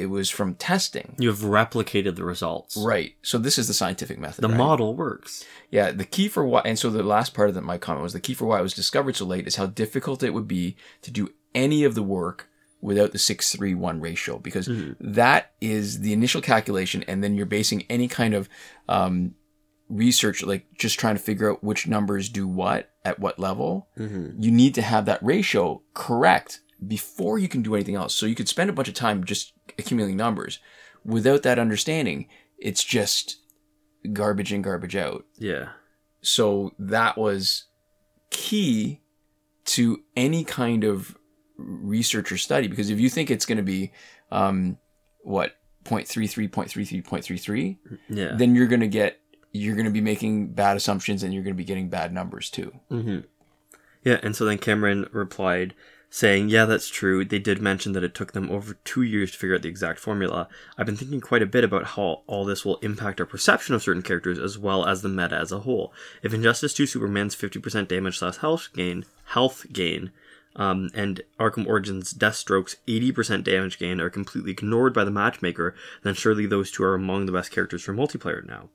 It 0.00 0.06
was 0.06 0.30
from 0.30 0.54
testing. 0.54 1.14
You 1.18 1.28
have 1.28 1.38
replicated 1.40 2.16
the 2.16 2.24
results. 2.24 2.76
Right. 2.76 3.14
So 3.22 3.38
this 3.38 3.58
is 3.58 3.68
the 3.68 3.74
scientific 3.74 4.18
method. 4.18 4.42
The 4.42 4.48
right? 4.48 4.56
model 4.56 4.94
works. 4.94 5.44
Yeah, 5.70 5.90
the 5.92 6.04
key 6.04 6.28
for 6.28 6.44
why, 6.44 6.62
and 6.64 6.78
so 6.78 6.90
the 6.90 7.02
last 7.02 7.34
part 7.34 7.48
of 7.48 7.54
the, 7.54 7.60
my 7.60 7.78
comment 7.78 8.02
was 8.02 8.12
the 8.12 8.20
key 8.20 8.34
for 8.34 8.46
why 8.46 8.58
it 8.58 8.62
was 8.62 8.74
discovered 8.74 9.16
so 9.16 9.24
late 9.26 9.46
is 9.46 9.56
how 9.56 9.66
difficult 9.66 10.22
it 10.22 10.34
would 10.34 10.48
be 10.48 10.76
to 11.02 11.10
do 11.10 11.28
any 11.54 11.84
of 11.84 11.94
the 11.94 12.02
work 12.02 12.48
without 12.80 13.12
the 13.12 13.18
631 13.18 14.00
ratio 14.00 14.38
because 14.38 14.66
that 14.98 15.52
is 15.60 16.00
the 16.00 16.14
initial 16.14 16.40
calculation 16.40 17.02
and 17.06 17.22
then 17.22 17.34
you're 17.34 17.44
basing 17.44 17.84
any 17.90 18.08
kind 18.08 18.32
of 18.32 18.48
um, 18.88 19.34
research 19.88 20.42
like 20.42 20.66
just 20.78 20.98
trying 20.98 21.16
to 21.16 21.20
figure 21.22 21.50
out 21.50 21.62
which 21.64 21.86
numbers 21.86 22.28
do 22.28 22.46
what 22.46 22.90
at 23.04 23.18
what 23.18 23.38
level 23.38 23.88
Mm-hmm. 23.98 24.40
you 24.42 24.50
need 24.50 24.74
to 24.76 24.82
have 24.82 25.04
that 25.06 25.22
ratio 25.22 25.82
correct 25.94 26.60
before 26.86 27.38
you 27.38 27.48
can 27.48 27.62
do 27.62 27.74
anything 27.74 27.94
else 27.94 28.14
so 28.14 28.26
you 28.26 28.34
could 28.34 28.48
spend 28.48 28.70
a 28.70 28.72
bunch 28.72 28.88
of 28.88 28.94
time 28.94 29.22
just 29.24 29.52
accumulating 29.78 30.16
numbers 30.16 30.58
without 31.04 31.42
that 31.42 31.58
understanding 31.58 32.26
it's 32.58 32.84
just 32.84 33.36
garbage 34.12 34.52
in, 34.52 34.62
garbage 34.62 34.96
out. 34.96 35.24
Yeah. 35.38 35.70
So 36.22 36.72
that 36.78 37.16
was 37.18 37.64
key 38.30 39.00
to 39.66 40.02
any 40.16 40.44
kind 40.44 40.84
of 40.84 41.16
research 41.56 42.32
or 42.32 42.38
study 42.38 42.66
because 42.68 42.90
if 42.90 42.98
you 43.00 43.10
think 43.10 43.30
it's 43.30 43.44
going 43.46 43.56
to 43.58 43.62
be 43.64 43.92
um, 44.30 44.78
what 45.22 45.56
0.33 45.84 46.48
0.33 46.50 47.02
0.33 47.04 47.78
Yeah. 48.08 48.34
then 48.36 48.54
you're 48.54 48.66
going 48.66 48.80
to 48.80 48.88
get 48.88 49.20
you're 49.52 49.74
going 49.74 49.86
to 49.86 49.90
be 49.92 50.00
making 50.00 50.52
bad 50.52 50.76
assumptions 50.76 51.22
and 51.22 51.34
you're 51.34 51.42
going 51.42 51.54
to 51.54 51.58
be 51.58 51.64
getting 51.64 51.88
bad 51.88 52.12
numbers 52.12 52.50
too 52.50 52.72
Mm-hmm. 52.90 53.20
Yeah, 54.02 54.18
and 54.22 54.34
so 54.34 54.46
then 54.46 54.56
Cameron 54.56 55.08
replied 55.12 55.74
saying, 56.10 56.48
Yeah, 56.48 56.64
that's 56.66 56.88
true. 56.88 57.24
They 57.24 57.38
did 57.38 57.62
mention 57.62 57.92
that 57.92 58.04
it 58.04 58.14
took 58.14 58.32
them 58.32 58.50
over 58.50 58.74
two 58.84 59.02
years 59.02 59.30
to 59.30 59.38
figure 59.38 59.54
out 59.54 59.62
the 59.62 59.68
exact 59.68 60.00
formula. 60.00 60.48
I've 60.76 60.86
been 60.86 60.96
thinking 60.96 61.20
quite 61.20 61.42
a 61.42 61.46
bit 61.46 61.64
about 61.64 61.84
how 61.84 62.22
all 62.26 62.44
this 62.44 62.64
will 62.64 62.76
impact 62.76 63.20
our 63.20 63.26
perception 63.26 63.74
of 63.74 63.82
certain 63.82 64.02
characters 64.02 64.38
as 64.38 64.58
well 64.58 64.84
as 64.84 65.02
the 65.02 65.08
meta 65.08 65.36
as 65.36 65.52
a 65.52 65.60
whole. 65.60 65.92
If 66.22 66.34
Injustice 66.34 66.74
2 66.74 66.86
Superman's 66.86 67.36
50% 67.36 67.88
damage 67.88 68.18
slash 68.18 68.38
health 68.38 68.68
gain, 68.74 69.06
health 69.26 69.66
gain, 69.72 70.10
um, 70.56 70.90
and 70.94 71.22
Arkham 71.38 71.66
Origins 71.66 72.12
Deathstroke's 72.12 72.76
80% 72.88 73.44
damage 73.44 73.78
gain 73.78 74.00
are 74.00 74.10
completely 74.10 74.50
ignored 74.50 74.92
by 74.92 75.04
the 75.04 75.10
matchmaker, 75.10 75.76
then 76.02 76.14
surely 76.14 76.44
those 76.44 76.72
two 76.72 76.82
are 76.82 76.94
among 76.94 77.26
the 77.26 77.32
best 77.32 77.52
characters 77.52 77.82
for 77.82 77.94
multiplayer 77.94 78.44
now. 78.44 78.68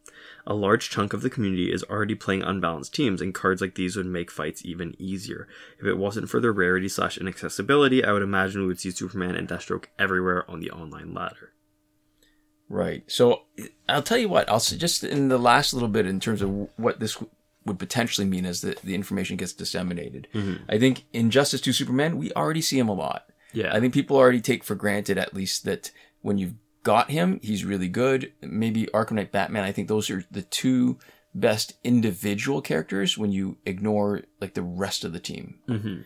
A 0.47 0.53
large 0.53 0.89
chunk 0.91 1.13
of 1.13 1.21
the 1.23 1.29
community 1.29 1.71
is 1.71 1.83
already 1.85 2.13
playing 2.15 2.43
unbalanced 2.43 2.93
teams, 2.93 3.19
and 3.21 3.33
cards 3.33 3.61
like 3.61 3.75
these 3.75 3.95
would 3.95 4.05
make 4.05 4.29
fights 4.29 4.63
even 4.63 4.95
easier. 4.99 5.47
If 5.79 5.85
it 5.87 5.97
wasn't 5.97 6.29
for 6.29 6.39
their 6.39 6.51
rarity 6.53 6.87
slash 6.87 7.17
inaccessibility, 7.17 8.03
I 8.03 8.11
would 8.11 8.21
imagine 8.21 8.61
we 8.61 8.67
would 8.67 8.79
see 8.79 8.91
Superman 8.91 9.35
and 9.35 9.47
Deathstroke 9.47 9.85
everywhere 9.97 10.49
on 10.49 10.59
the 10.59 10.69
online 10.71 11.13
ladder. 11.13 11.51
right 12.67 13.03
so 13.07 13.41
i'll 13.87 14.01
tell 14.01 14.17
you 14.17 14.27
what 14.27 14.49
i'll 14.49 14.55
s- 14.55 14.71
just 14.71 15.03
in 15.03 15.27
the 15.29 15.37
last 15.37 15.71
little 15.73 15.87
bit 15.89 16.05
in 16.07 16.19
terms 16.19 16.41
of 16.41 16.49
what 16.77 16.99
this 16.99 17.21
would 17.65 17.77
potentially 17.77 18.25
mean 18.25 18.43
as 18.45 18.61
the, 18.61 18.75
the 18.83 18.95
information 18.95 19.37
gets 19.37 19.53
disseminated 19.53 20.27
mm-hmm. 20.33 20.63
i 20.69 20.77
think 20.79 21.05
Injustice 21.13 21.61
2 21.61 21.73
Superman 21.73 22.17
we 22.17 22.31
already 22.33 22.61
see 22.61 22.79
him 22.79 22.89
a 22.89 22.93
lot 22.93 23.29
Yeah. 23.53 23.71
I 23.75 23.79
think 23.79 23.93
people 23.93 24.17
already 24.17 24.41
take 24.41 24.63
for 24.63 24.75
granted 24.75 25.17
at 25.17 25.33
least 25.33 25.63
that 25.65 25.91
when 26.21 26.37
you've 26.39 26.55
got 26.85 27.11
him, 27.11 27.39
he's 27.43 27.65
really 27.65 27.89
good. 27.89 28.31
Maybe 28.41 28.85
Arkham 28.93 29.13
Knight 29.17 29.33
Batman, 29.33 29.65
I 29.65 29.73
think 29.73 29.89
those 29.89 30.09
are 30.09 30.23
the 30.31 30.43
two 30.43 30.97
best 31.33 31.73
individual 31.83 32.61
characters 32.61 33.17
when 33.17 33.31
you 33.33 33.57
ignore 33.65 34.21
like 34.39 34.53
the 34.53 34.61
rest 34.61 35.03
of 35.03 35.11
the 35.11 35.19
team. 35.19 35.59
hmm 35.67 35.97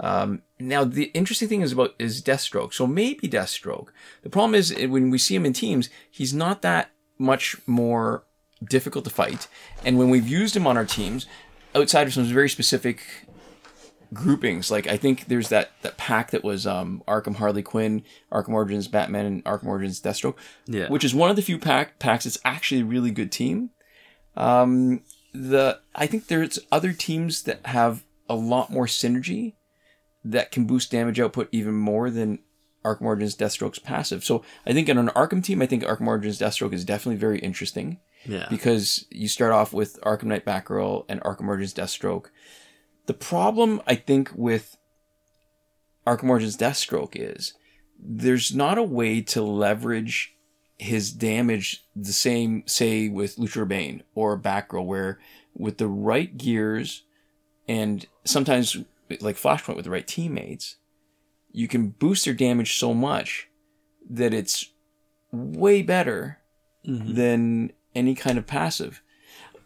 Um, 0.00 0.42
now 0.60 0.84
the 0.84 1.06
interesting 1.20 1.48
thing 1.48 1.62
is 1.62 1.72
about 1.72 1.94
is 1.98 2.22
Deathstroke. 2.22 2.72
So 2.72 2.86
maybe 2.86 3.26
Deathstroke. 3.28 3.88
The 4.22 4.30
problem 4.30 4.54
is 4.54 4.70
eh, 4.70 4.86
when 4.86 5.10
we 5.10 5.18
see 5.18 5.34
him 5.34 5.46
in 5.46 5.52
teams, 5.52 5.90
he's 6.18 6.32
not 6.32 6.62
that 6.62 6.90
much 7.18 7.56
more 7.66 8.22
difficult 8.62 9.04
to 9.06 9.10
fight. 9.10 9.48
And 9.84 9.98
when 9.98 10.10
we've 10.10 10.28
used 10.40 10.54
him 10.56 10.66
on 10.68 10.76
our 10.76 10.84
teams, 10.98 11.26
outside 11.74 12.06
of 12.06 12.14
some 12.14 12.24
very 12.24 12.48
specific 12.48 12.98
groupings, 14.14 14.70
like 14.70 14.86
I 14.86 14.96
think 14.96 15.26
there's 15.26 15.48
that 15.48 15.70
that 15.82 15.96
pack 15.96 16.30
that 16.30 16.44
was 16.44 16.66
um, 16.66 17.02
Arkham 17.06 17.36
Harley 17.36 17.62
Quinn, 17.62 18.02
Arkham 18.32 18.50
Origins 18.54 18.88
Batman, 18.88 19.26
and 19.26 19.44
Arkham 19.44 19.66
Origins 19.66 20.00
Deathstroke, 20.00 20.36
Yeah. 20.66 20.88
which 20.88 21.04
is 21.04 21.14
one 21.14 21.30
of 21.30 21.36
the 21.36 21.42
few 21.42 21.58
pack 21.58 21.98
packs 21.98 22.24
that's 22.24 22.38
actually 22.44 22.80
a 22.82 22.86
really 22.86 23.10
good 23.10 23.30
team. 23.32 23.70
Um, 24.36 25.02
the 25.34 25.80
I 25.94 26.06
think 26.06 26.26
there's 26.26 26.58
other 26.72 26.92
teams 26.92 27.42
that 27.42 27.66
have 27.66 28.04
a 28.28 28.34
lot 28.34 28.70
more 28.70 28.86
synergy 28.86 29.54
that 30.24 30.50
can 30.50 30.64
boost 30.66 30.90
damage 30.90 31.20
output 31.20 31.48
even 31.52 31.74
more 31.74 32.10
than 32.10 32.38
Arkham 32.84 33.02
Origins 33.02 33.36
Deathstroke's 33.36 33.78
passive. 33.78 34.24
So 34.24 34.42
I 34.66 34.72
think 34.72 34.88
in 34.88 34.98
an 34.98 35.08
Arkham 35.08 35.42
team, 35.42 35.60
I 35.62 35.66
think 35.66 35.82
Arkham 35.84 36.06
Origins 36.06 36.38
Deathstroke 36.38 36.72
is 36.72 36.84
definitely 36.84 37.16
very 37.18 37.38
interesting 37.40 37.98
yeah. 38.24 38.46
because 38.48 39.06
you 39.10 39.28
start 39.28 39.52
off 39.52 39.72
with 39.72 40.00
Arkham 40.02 40.24
Knight 40.24 40.44
Batgirl 40.44 41.04
and 41.08 41.20
Arkham 41.22 41.48
Origins 41.48 41.74
Deathstroke. 41.74 42.26
The 43.08 43.14
problem 43.14 43.80
I 43.86 43.94
think 43.94 44.30
with 44.34 44.76
Arkham 46.06 46.28
Origins 46.28 46.58
Deathstroke 46.58 47.12
is 47.16 47.54
there's 47.98 48.54
not 48.54 48.76
a 48.76 48.82
way 48.82 49.22
to 49.22 49.40
leverage 49.40 50.34
his 50.76 51.10
damage 51.10 51.86
the 51.96 52.12
same, 52.12 52.64
say, 52.66 53.08
with 53.08 53.36
Lucha 53.36 53.66
Bane 53.66 54.02
or 54.14 54.38
Batgirl, 54.38 54.84
where 54.84 55.18
with 55.54 55.78
the 55.78 55.86
right 55.88 56.36
gears 56.36 57.04
and 57.66 58.04
sometimes 58.26 58.76
like 59.20 59.36
Flashpoint 59.36 59.76
with 59.76 59.86
the 59.86 59.90
right 59.90 60.06
teammates, 60.06 60.76
you 61.50 61.66
can 61.66 61.88
boost 61.88 62.26
their 62.26 62.34
damage 62.34 62.76
so 62.76 62.92
much 62.92 63.48
that 64.10 64.34
it's 64.34 64.66
way 65.32 65.80
better 65.80 66.40
Mhm. 66.86 67.14
than 67.14 67.72
any 67.94 68.14
kind 68.14 68.36
of 68.36 68.46
passive. 68.46 69.00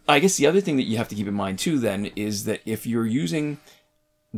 I 0.08 0.18
guess 0.18 0.36
the 0.36 0.46
other 0.46 0.60
thing 0.60 0.76
that 0.76 0.82
you 0.84 0.96
have 0.96 1.08
to 1.08 1.14
keep 1.14 1.28
in 1.28 1.34
mind 1.34 1.58
too 1.58 1.78
then 1.78 2.06
is 2.16 2.44
that 2.44 2.60
if 2.66 2.86
you're 2.86 3.06
using 3.06 3.58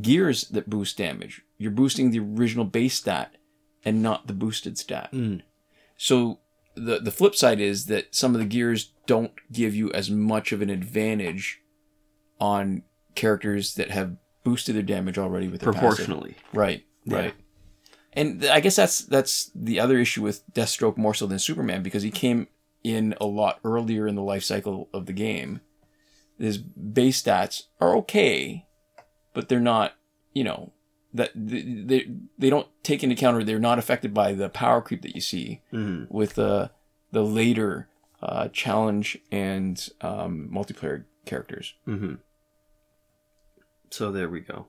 gears 0.01 0.43
that 0.49 0.69
boost 0.69 0.97
damage, 0.99 1.43
you're 1.59 1.71
boosting 1.71 2.11
the 2.11 2.21
original 2.21 2.65
base 2.65 2.95
stat 2.95 3.37
and 3.85 4.03
not 4.03 4.27
the 4.27 4.33
boosted 4.33 4.77
stat. 4.79 5.11
Mm. 5.13 5.43
So 5.97 6.41
the 6.75 7.01
the 7.01 7.11
flip 7.11 7.35
side 7.35 7.61
is 7.61 7.87
that 7.87 8.15
some 8.15 8.35
of 8.35 8.41
the 8.41 8.47
gears 8.47 8.93
don't 9.07 9.33
give 9.53 9.75
you 9.75 9.93
as 9.93 10.11
much 10.11 10.53
of 10.53 10.61
an 10.63 10.71
advantage 10.71 11.61
on 12.41 12.83
characters 13.15 13.75
that 13.75 13.91
have 13.91 14.17
boosted 14.43 14.75
their 14.75 14.83
damage 14.83 15.19
already 15.19 15.49
with 15.49 15.61
their 15.61 15.73
passive. 15.73 15.89
Proportionally. 15.89 16.37
Right, 16.53 16.85
Yeah. 17.05 17.17
right. 17.17 17.35
And 18.13 18.45
I 18.45 18.61
guess 18.61 18.77
that's 18.77 19.01
that's 19.01 19.51
the 19.55 19.81
other 19.81 19.99
issue 19.99 20.23
with 20.23 20.49
Deathstroke 20.53 20.97
more 20.97 21.15
so 21.15 21.27
than 21.27 21.39
Superman 21.39 21.83
because 21.83 22.03
he 22.03 22.11
came 22.13 22.47
in 22.85 23.15
a 23.21 23.25
lot 23.27 23.59
earlier 23.65 24.07
in 24.07 24.15
the 24.15 24.23
life 24.23 24.45
cycle 24.45 24.89
of 24.93 25.07
the 25.07 25.13
game. 25.13 25.61
His 26.39 26.59
base 26.59 27.21
stats 27.23 27.65
are 27.81 27.97
okay, 27.97 28.67
but 29.33 29.49
they're 29.49 29.59
not, 29.61 29.95
you 30.33 30.45
know, 30.45 30.73
that 31.13 31.31
they 31.35 31.63
they, 31.63 32.11
they 32.39 32.51
don't 32.51 32.67
take 32.83 33.03
into 33.03 33.15
account 33.15 33.37
or 33.37 33.45
they're 33.45 33.59
not 33.59 33.79
affected 33.79 34.13
by 34.13 34.33
the 34.33 34.49
power 34.49 34.83
creep 34.83 35.03
that 35.03 35.15
you 35.15 35.21
see 35.21 35.63
hmm 35.71 36.05
with 36.09 36.35
the 36.35 36.71
the 37.13 37.23
later 37.23 37.89
uh, 38.21 38.49
challenge 38.49 39.17
and 39.31 39.89
um, 40.01 40.51
multiplayer 40.53 41.05
characters. 41.25 41.75
hmm 41.85 42.15
So 43.91 44.11
there 44.11 44.29
we 44.29 44.41
go. 44.41 44.67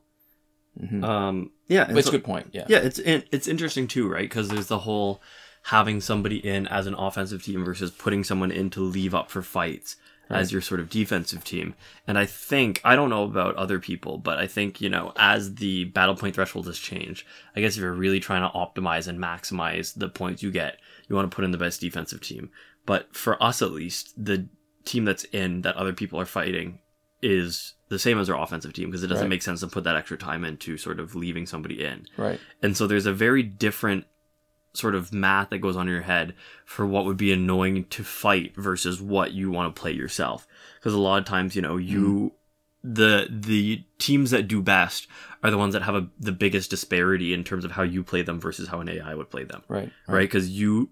Mhm. 0.79 1.03
Um, 1.03 1.51
yeah. 1.67 1.89
it's 1.89 2.05
so- 2.05 2.09
a 2.09 2.11
good 2.11 2.23
point. 2.23 2.49
Yeah. 2.51 2.65
Yeah, 2.67 2.79
it's 2.79 2.99
it's 2.99 3.47
interesting 3.47 3.87
too, 3.87 4.07
right? 4.07 4.29
Because 4.29 4.49
there's 4.49 4.67
the 4.67 4.79
whole 4.79 5.21
having 5.69 5.99
somebody 6.01 6.37
in 6.37 6.67
as 6.67 6.85
an 6.87 6.93
offensive 6.95 7.43
team 7.43 7.63
versus 7.65 7.91
putting 7.91 8.23
someone 8.23 8.51
in 8.51 8.69
to 8.69 8.79
leave 8.81 9.15
up 9.15 9.29
for 9.31 9.41
fights 9.41 9.95
as 10.27 10.51
your 10.51 10.59
sort 10.61 10.79
of 10.79 10.89
defensive 10.89 11.43
team. 11.43 11.75
And 12.07 12.17
I 12.17 12.25
think 12.25 12.81
I 12.83 12.95
don't 12.95 13.11
know 13.11 13.23
about 13.25 13.55
other 13.57 13.77
people, 13.79 14.17
but 14.17 14.39
I 14.39 14.47
think 14.47 14.81
you 14.81 14.89
know 14.89 15.13
as 15.17 15.55
the 15.55 15.85
battle 15.85 16.15
point 16.15 16.33
threshold 16.35 16.65
has 16.65 16.79
changed, 16.79 17.27
I 17.55 17.61
guess 17.61 17.75
if 17.75 17.81
you're 17.81 17.93
really 17.93 18.19
trying 18.19 18.41
to 18.41 18.57
optimize 18.57 19.07
and 19.07 19.19
maximize 19.19 19.93
the 19.93 20.09
points 20.09 20.41
you 20.41 20.51
get, 20.51 20.79
you 21.07 21.15
want 21.15 21.29
to 21.29 21.35
put 21.35 21.45
in 21.45 21.51
the 21.51 21.59
best 21.59 21.79
defensive 21.79 22.21
team. 22.21 22.49
But 22.87 23.15
for 23.15 23.41
us 23.41 23.61
at 23.61 23.71
least, 23.71 24.13
the 24.17 24.47
team 24.83 25.05
that's 25.05 25.25
in 25.25 25.61
that 25.61 25.75
other 25.77 25.93
people 25.93 26.19
are 26.19 26.25
fighting 26.25 26.79
is 27.21 27.73
the 27.89 27.99
same 27.99 28.19
as 28.19 28.29
our 28.29 28.39
offensive 28.41 28.73
team 28.73 28.89
because 28.89 29.03
it 29.03 29.07
doesn't 29.07 29.25
Right. 29.25 29.29
make 29.29 29.41
sense 29.43 29.59
to 29.61 29.67
put 29.67 29.83
that 29.83 29.95
extra 29.95 30.17
time 30.17 30.43
into 30.43 30.77
sort 30.77 30.99
of 30.99 31.15
leaving 31.15 31.45
somebody 31.45 31.83
in. 31.83 32.05
Right. 32.17 32.39
And 32.63 32.75
so 32.75 32.87
there's 32.87 33.05
a 33.05 33.13
very 33.13 33.43
different 33.43 34.05
sort 34.77 34.95
of 34.95 35.13
math 35.13 35.49
that 35.49 35.59
goes 35.59 35.75
on 35.75 35.87
in 35.87 35.93
your 35.93 36.03
head 36.03 36.33
for 36.65 36.85
what 36.85 37.05
would 37.05 37.17
be 37.17 37.31
annoying 37.31 37.85
to 37.85 38.03
fight 38.03 38.55
versus 38.55 39.01
what 39.01 39.31
you 39.31 39.51
want 39.51 39.73
to 39.73 39.79
play 39.79 39.91
yourself. 39.91 40.47
Because 40.79 40.93
a 40.93 40.99
lot 40.99 41.19
of 41.19 41.25
times, 41.25 41.55
you 41.55 41.61
know, 41.61 41.77
you 41.77 42.33
mm-hmm. 42.83 42.93
the 42.93 43.27
the 43.29 43.83
teams 43.99 44.31
that 44.31 44.47
do 44.47 44.61
best 44.61 45.07
are 45.43 45.51
the 45.51 45.57
ones 45.57 45.73
that 45.73 45.83
have 45.83 45.95
a, 45.95 46.07
the 46.19 46.31
biggest 46.31 46.69
disparity 46.69 47.33
in 47.33 47.43
terms 47.43 47.63
of 47.63 47.71
how 47.71 47.83
you 47.83 48.03
play 48.03 48.21
them 48.21 48.39
versus 48.39 48.67
how 48.67 48.79
an 48.81 48.89
AI 48.89 49.13
would 49.13 49.29
play 49.29 49.43
them, 49.43 49.63
Right. 49.67 49.91
right? 50.07 50.21
Because 50.21 50.49
you 50.49 50.89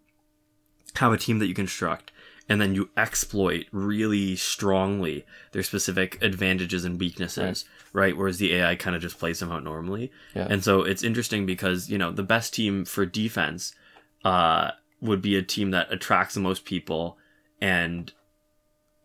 have 0.95 1.11
a 1.11 1.17
team 1.17 1.39
that 1.39 1.47
you 1.47 1.53
construct 1.53 2.11
and 2.49 2.59
then 2.59 2.75
you 2.75 2.89
exploit 2.97 3.65
really 3.71 4.35
strongly 4.35 5.25
their 5.53 5.63
specific 5.63 6.21
advantages 6.21 6.83
and 6.83 6.99
weaknesses, 6.99 7.65
right? 7.93 8.17
Whereas 8.17 8.37
the 8.37 8.53
AI 8.55 8.75
kind 8.75 8.95
of 8.95 9.01
just 9.01 9.17
plays 9.17 9.39
them 9.39 9.51
out 9.51 9.63
normally. 9.63 10.11
Yeah. 10.35 10.47
And 10.49 10.63
so 10.63 10.81
it's 10.81 11.03
interesting 11.03 11.45
because, 11.45 11.89
you 11.89 11.97
know, 11.97 12.11
the 12.11 12.23
best 12.23 12.53
team 12.53 12.85
for 12.85 13.05
defense 13.05 13.73
uh, 14.25 14.71
would 15.01 15.21
be 15.21 15.37
a 15.37 15.41
team 15.41 15.71
that 15.71 15.91
attracts 15.91 16.33
the 16.33 16.41
most 16.41 16.65
people 16.65 17.17
and 17.61 18.11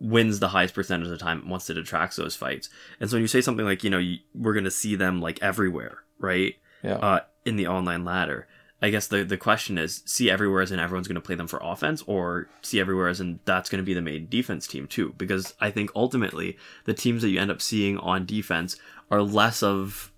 wins 0.00 0.40
the 0.40 0.48
highest 0.48 0.74
percentage 0.74 1.06
of 1.06 1.10
the 1.10 1.18
time 1.18 1.48
once 1.48 1.70
it 1.70 1.76
attracts 1.76 2.16
those 2.16 2.36
fights. 2.36 2.68
And 3.00 3.08
so 3.08 3.16
when 3.16 3.22
you 3.22 3.28
say 3.28 3.40
something 3.40 3.64
like, 3.64 3.84
you 3.84 3.90
know, 3.90 3.98
you, 3.98 4.18
we're 4.34 4.52
going 4.52 4.64
to 4.64 4.70
see 4.70 4.96
them 4.96 5.20
like 5.20 5.40
everywhere, 5.42 5.98
right? 6.18 6.54
Yeah. 6.82 6.94
Uh, 6.94 7.20
in 7.44 7.56
the 7.56 7.66
online 7.66 8.04
ladder. 8.04 8.46
I 8.80 8.90
guess 8.90 9.08
the, 9.08 9.24
the 9.24 9.36
question 9.36 9.76
is 9.76 10.02
see 10.06 10.30
everywhere 10.30 10.62
as 10.62 10.70
in 10.70 10.78
everyone's 10.78 11.08
going 11.08 11.16
to 11.16 11.20
play 11.20 11.34
them 11.34 11.48
for 11.48 11.60
offense 11.62 12.02
or 12.06 12.48
see 12.62 12.78
everywhere 12.78 13.08
as 13.08 13.20
in 13.20 13.40
that's 13.44 13.68
going 13.68 13.82
to 13.82 13.86
be 13.86 13.94
the 13.94 14.00
main 14.00 14.28
defense 14.28 14.66
team 14.66 14.86
too. 14.86 15.14
Because 15.18 15.54
I 15.60 15.70
think 15.70 15.90
ultimately 15.96 16.56
the 16.84 16.94
teams 16.94 17.22
that 17.22 17.30
you 17.30 17.40
end 17.40 17.50
up 17.50 17.60
seeing 17.60 17.98
on 17.98 18.24
defense 18.24 18.76
are 19.10 19.22
less 19.22 19.62
of 19.62 20.12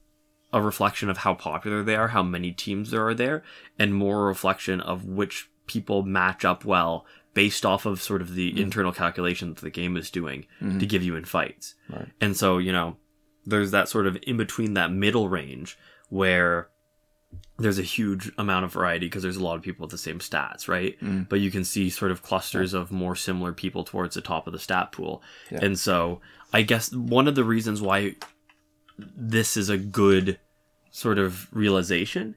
a 0.53 0.61
reflection 0.61 1.09
of 1.09 1.19
how 1.19 1.35
popular 1.35 1.83
they 1.83 1.97
are, 1.97 2.09
how 2.09 2.23
many 2.23 2.53
teams 2.53 2.91
there 2.91 3.07
are 3.07 3.15
there, 3.15 3.43
and 3.79 3.95
more 3.95 4.23
a 4.23 4.27
reflection 4.27 4.81
of 4.81 5.05
which 5.05 5.49
people 5.67 6.03
match 6.03 6.45
up 6.45 6.65
well 6.65 7.07
based 7.33 7.65
off 7.65 7.87
of 7.87 8.03
sort 8.03 8.21
of 8.21 8.35
the 8.35 8.51
mm-hmm. 8.51 8.63
internal 8.63 8.93
calculation 8.93 9.55
that 9.55 9.61
the 9.61 9.71
game 9.71 9.97
is 9.97 10.11
doing 10.11 10.45
mm-hmm. 10.61 10.79
to 10.79 10.87
give 10.87 11.03
you 11.03 11.15
in 11.15 11.25
fights. 11.25 11.77
Right. 11.89 12.09
And 12.21 12.37
so, 12.37 12.59
you 12.59 12.73
know, 12.73 12.97
there's 13.47 13.71
that 13.71 13.89
sort 13.89 14.07
of 14.07 14.19
in 14.25 14.37
between 14.37 14.75
that 14.75 14.91
middle 14.91 15.29
range 15.29 15.79
where 16.09 16.69
there's 17.59 17.79
a 17.79 17.83
huge 17.83 18.33
amount 18.39 18.65
of 18.65 18.73
variety 18.73 19.07
because 19.07 19.23
there's 19.23 19.37
a 19.37 19.43
lot 19.45 19.57
of 19.57 19.63
people 19.63 19.85
with 19.85 19.91
the 19.91 19.99
same 19.99 20.19
stats, 20.19 20.67
right? 20.67 20.99
Mm. 21.01 21.29
But 21.29 21.41
you 21.41 21.51
can 21.51 21.65
see 21.65 21.91
sort 21.91 22.11
of 22.11 22.23
clusters 22.23 22.73
of 22.75 22.91
more 22.91 23.15
similar 23.15 23.53
people 23.53 23.85
towards 23.85 24.15
the 24.15 24.21
top 24.21 24.47
of 24.47 24.53
the 24.53 24.59
stat 24.59 24.93
pool. 24.93 25.23
Yeah. 25.51 25.59
And 25.63 25.79
so 25.79 26.21
I 26.53 26.63
guess 26.63 26.93
one 26.93 27.29
of 27.29 27.35
the 27.35 27.45
reasons 27.45 27.81
why 27.83 28.17
this 28.99 29.57
is 29.57 29.69
a 29.69 29.79
good 29.79 30.39
sort 30.91 31.19
of 31.19 31.49
realization 31.55 32.35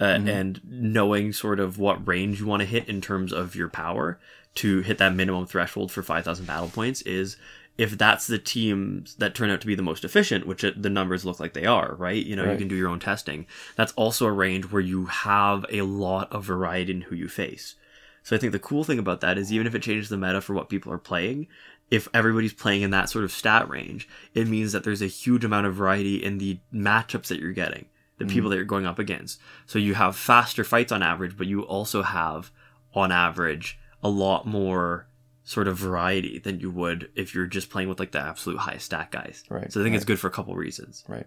uh, 0.00 0.04
Mm-hmm. 0.06 0.28
and 0.28 0.60
knowing 0.64 1.32
sort 1.32 1.60
of 1.60 1.78
what 1.78 2.06
range 2.06 2.40
you 2.40 2.46
want 2.46 2.60
to 2.60 2.66
hit 2.66 2.88
in 2.88 3.00
terms 3.00 3.32
of 3.32 3.54
your 3.54 3.68
power 3.68 4.18
to 4.56 4.80
hit 4.80 4.98
that 4.98 5.14
minimum 5.14 5.46
threshold 5.46 5.92
for 5.92 6.02
5000 6.02 6.46
battle 6.46 6.68
points 6.68 7.00
is 7.02 7.36
if 7.76 7.98
that's 7.98 8.26
the 8.26 8.38
teams 8.38 9.16
that 9.16 9.34
turn 9.34 9.50
out 9.50 9.60
to 9.60 9.66
be 9.66 9.74
the 9.74 9.82
most 9.82 10.04
efficient 10.04 10.46
which 10.46 10.62
it, 10.62 10.80
the 10.80 10.90
numbers 10.90 11.24
look 11.24 11.40
like 11.40 11.54
they 11.54 11.66
are 11.66 11.94
right? 11.96 12.24
You 12.24 12.36
know 12.36 12.50
you 12.50 12.58
can 12.58 12.68
do 12.68 12.76
your 12.76 12.88
own 12.88 13.00
testing. 13.00 13.46
That's 13.76 13.92
also 13.92 14.26
a 14.26 14.32
range 14.32 14.70
where 14.70 14.82
you 14.82 15.06
have 15.06 15.64
a 15.70 15.82
lot 15.82 16.32
of 16.32 16.44
variety 16.44 16.92
in 16.92 17.00
who 17.02 17.16
you 17.16 17.28
face. 17.28 17.74
So 18.22 18.34
i 18.34 18.38
think 18.38 18.52
the 18.52 18.58
cool 18.58 18.84
thing 18.84 18.98
about 18.98 19.20
that 19.20 19.36
is 19.36 19.52
even 19.52 19.66
if 19.66 19.74
it 19.74 19.82
changes 19.82 20.08
the 20.08 20.16
meta 20.16 20.40
for 20.40 20.54
what 20.54 20.70
people 20.70 20.92
are 20.92 20.98
playing 20.98 21.46
if 21.90 22.08
everybody's 22.14 22.54
playing 22.54 22.80
in 22.80 22.90
that 22.90 23.10
sort 23.10 23.22
of 23.22 23.30
stat 23.30 23.68
range 23.68 24.08
it 24.32 24.48
means 24.48 24.72
that 24.72 24.82
there's 24.82 25.02
a 25.02 25.06
huge 25.06 25.44
amount 25.44 25.66
of 25.66 25.74
variety 25.74 26.24
in 26.24 26.38
the 26.38 26.58
matchups 26.72 27.26
that 27.26 27.38
you're 27.38 27.52
getting 27.52 27.84
the 28.18 28.26
people 28.26 28.48
mm. 28.48 28.52
that 28.52 28.56
you're 28.56 28.64
going 28.64 28.86
up 28.86 28.98
against. 28.98 29.40
So 29.66 29.78
you 29.78 29.94
have 29.94 30.16
faster 30.16 30.64
fights 30.64 30.92
on 30.92 31.02
average, 31.02 31.36
but 31.36 31.46
you 31.46 31.62
also 31.62 32.02
have, 32.02 32.50
on 32.94 33.10
average, 33.10 33.78
a 34.02 34.08
lot 34.08 34.46
more 34.46 35.06
sort 35.44 35.68
of 35.68 35.76
variety 35.76 36.38
than 36.38 36.58
you 36.58 36.70
would 36.70 37.10
if 37.14 37.34
you're 37.34 37.46
just 37.46 37.68
playing 37.70 37.88
with 37.88 38.00
like 38.00 38.12
the 38.12 38.18
absolute 38.20 38.58
highest 38.58 38.86
stat 38.86 39.10
guys. 39.10 39.44
Right, 39.50 39.70
So 39.70 39.80
I 39.80 39.82
think 39.84 39.94
it's 39.94 40.04
good 40.06 40.18
for 40.18 40.26
a 40.26 40.30
couple 40.30 40.54
reasons. 40.56 41.04
Right. 41.06 41.26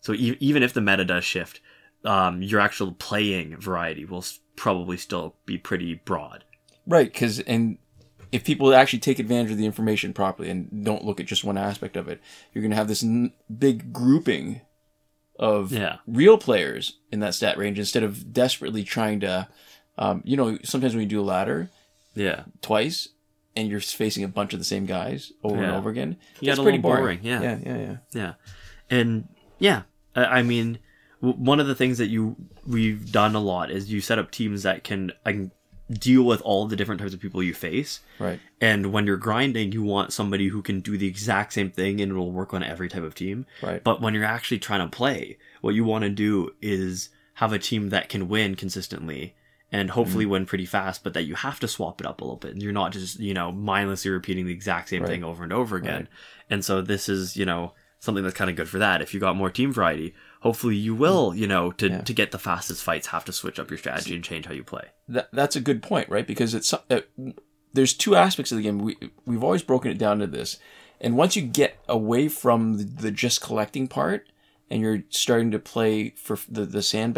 So 0.00 0.12
e- 0.12 0.36
even 0.38 0.62
if 0.62 0.72
the 0.72 0.80
meta 0.80 1.04
does 1.04 1.24
shift, 1.24 1.60
um, 2.04 2.42
your 2.42 2.60
actual 2.60 2.92
playing 2.92 3.56
variety 3.56 4.04
will 4.04 4.24
probably 4.54 4.96
still 4.96 5.34
be 5.46 5.58
pretty 5.58 5.94
broad. 5.94 6.44
Right, 6.86 7.12
because 7.12 7.40
and 7.40 7.78
if 8.30 8.44
people 8.44 8.72
actually 8.72 9.00
take 9.00 9.18
advantage 9.18 9.50
of 9.50 9.58
the 9.58 9.66
information 9.66 10.12
properly 10.12 10.48
and 10.50 10.84
don't 10.84 11.04
look 11.04 11.18
at 11.18 11.26
just 11.26 11.42
one 11.44 11.58
aspect 11.58 11.96
of 11.96 12.06
it, 12.08 12.20
you're 12.52 12.62
going 12.62 12.70
to 12.70 12.76
have 12.76 12.88
this 12.88 13.02
n- 13.02 13.32
big 13.58 13.92
grouping 13.92 14.60
of 15.38 15.72
Yeah. 15.72 15.96
real 16.06 16.38
players 16.38 16.98
in 17.10 17.18
that 17.20 17.34
stat 17.34 17.58
range 17.58 17.78
instead 17.78 18.02
of 18.04 18.32
desperately 18.32 18.84
trying 18.84 19.20
to, 19.20 19.48
um, 19.98 20.22
you 20.24 20.36
know, 20.36 20.58
sometimes 20.62 20.94
when 20.94 21.02
you 21.02 21.08
do 21.08 21.20
a 21.20 21.22
ladder 21.22 21.68
Yeah. 22.14 22.44
twice 22.62 23.08
and 23.56 23.68
you're 23.68 23.80
facing 23.80 24.22
a 24.24 24.28
bunch 24.28 24.52
of 24.52 24.58
the 24.60 24.64
same 24.64 24.86
guys 24.86 25.32
over 25.42 25.62
and 25.62 25.72
over 25.72 25.90
again, 25.90 26.16
Yeah, 26.40 26.52
it's 26.52 26.60
pretty 26.62 26.78
boring. 26.78 27.00
boring, 27.02 27.18
yeah. 27.22 27.40
yeah, 27.42 27.58
yeah, 27.64 27.76
yeah. 27.78 27.96
Yeah, 28.12 28.32
and 28.90 29.28
yeah, 29.58 29.82
I 30.14 30.24
I 30.24 30.42
mean, 30.42 30.78
one 31.20 31.58
of 31.60 31.66
the 31.66 31.74
things 31.74 31.98
that 31.98 32.08
you 32.08 32.36
we've 32.66 33.10
done 33.10 33.34
a 33.34 33.40
lot 33.40 33.70
is 33.70 33.90
you 33.92 34.00
set 34.00 34.18
up 34.18 34.30
teams 34.30 34.62
that 34.64 34.84
can, 34.84 35.12
can 35.24 35.50
deal 35.90 36.24
with 36.24 36.40
all 36.42 36.66
the 36.66 36.74
different 36.76 37.00
types 37.00 37.14
of 37.14 37.20
people 37.20 37.40
you 37.42 37.54
face. 37.54 38.00
Right, 38.18 38.40
And 38.60 38.92
when 38.92 39.06
you're 39.06 39.16
grinding, 39.16 39.70
you 39.72 39.82
want 39.84 40.12
somebody 40.12 40.48
who 40.48 40.60
can 40.62 40.80
do 40.80 40.98
the 40.98 41.06
exact 41.06 41.52
same 41.52 41.70
thing 41.70 42.00
and 42.00 42.10
it'll 42.10 42.32
work 42.32 42.52
on 42.52 42.64
every 42.64 42.88
type 42.88 43.04
of 43.04 43.14
team. 43.14 43.46
right, 43.62 43.82
But 43.84 44.00
when 44.00 44.12
you're 44.12 44.24
actually 44.24 44.58
trying 44.58 44.80
to 44.88 44.94
play, 44.96 45.38
what 45.60 45.74
you 45.76 45.84
want 45.84 46.02
to 46.02 46.10
do 46.10 46.50
is 46.60 47.08
have 47.34 47.52
a 47.52 47.58
team 47.60 47.90
that 47.90 48.08
can 48.08 48.28
win 48.28 48.56
consistently 48.56 49.36
and 49.72 49.90
hopefully 49.90 50.24
Mm-hmm. 50.24 50.32
win 50.32 50.46
pretty 50.46 50.66
fast, 50.66 51.02
but 51.04 51.12
that 51.14 51.24
you 51.24 51.34
have 51.34 51.58
to 51.60 51.68
swap 51.68 52.00
it 52.00 52.06
up 52.06 52.20
a 52.20 52.24
little 52.24 52.36
bit. 52.38 52.52
And 52.52 52.62
you're 52.62 52.72
not 52.72 52.92
just, 52.92 53.18
you 53.18 53.34
know, 53.34 53.50
mindlessly 53.52 54.10
repeating 54.10 54.46
the 54.46 54.52
exact 54.52 54.88
same 54.90 55.02
Right. 55.02 55.10
thing 55.10 55.24
over 55.24 55.42
and 55.44 55.52
over 55.52 55.76
again. 55.76 56.02
Right. 56.02 56.08
And 56.50 56.64
so 56.64 56.80
this 56.82 57.08
is, 57.08 57.36
you 57.36 57.44
know, 57.44 57.72
something 57.98 58.22
that's 58.22 58.36
kind 58.36 58.50
of 58.50 58.56
good 58.56 58.68
for 58.68 58.78
that. 58.78 59.02
If 59.02 59.12
you 59.14 59.18
got 59.20 59.34
more 59.36 59.50
team 59.50 59.72
variety, 59.72 60.14
hopefully 60.42 60.76
you 60.76 60.94
will, 60.94 61.34
you 61.34 61.46
know, 61.48 61.72
to, 61.72 61.88
Yeah. 61.88 62.00
to 62.02 62.12
get 62.12 62.30
the 62.30 62.38
fastest 62.38 62.82
fights, 62.84 63.08
have 63.08 63.24
to 63.24 63.32
switch 63.32 63.58
up 63.58 63.70
your 63.70 63.78
strategy 63.78 64.14
and 64.14 64.22
change 64.22 64.46
how 64.46 64.52
you 64.52 64.62
play. 64.62 64.84
that 65.08 65.28
that's 65.32 65.56
a 65.56 65.60
good 65.60 65.82
point, 65.82 66.08
right? 66.08 66.26
Because 66.26 66.54
it's 66.54 66.72
uh, 66.72 67.00
there's 67.72 67.92
two 67.94 68.14
aspects 68.16 68.52
of 68.52 68.58
the 68.58 68.62
game. 68.62 68.78
We 68.78 68.96
we've 69.24 69.42
always 69.44 69.62
broken 69.62 69.90
it 69.90 69.98
down 69.98 70.18
to 70.20 70.26
this, 70.26 70.58
and 71.00 71.16
once 71.16 71.36
you 71.36 71.42
get 71.42 71.78
away 71.88 72.28
from 72.28 72.78
the, 72.78 72.84
the 72.84 73.10
just 73.10 73.40
collecting 73.40 73.88
part, 73.88 74.28
and 74.70 74.80
you're 74.80 75.02
starting 75.10 75.50
to 75.50 75.58
play 75.58 76.10
for 76.10 76.38
the 76.48 76.64
the 76.64 76.82
sand 76.82 77.14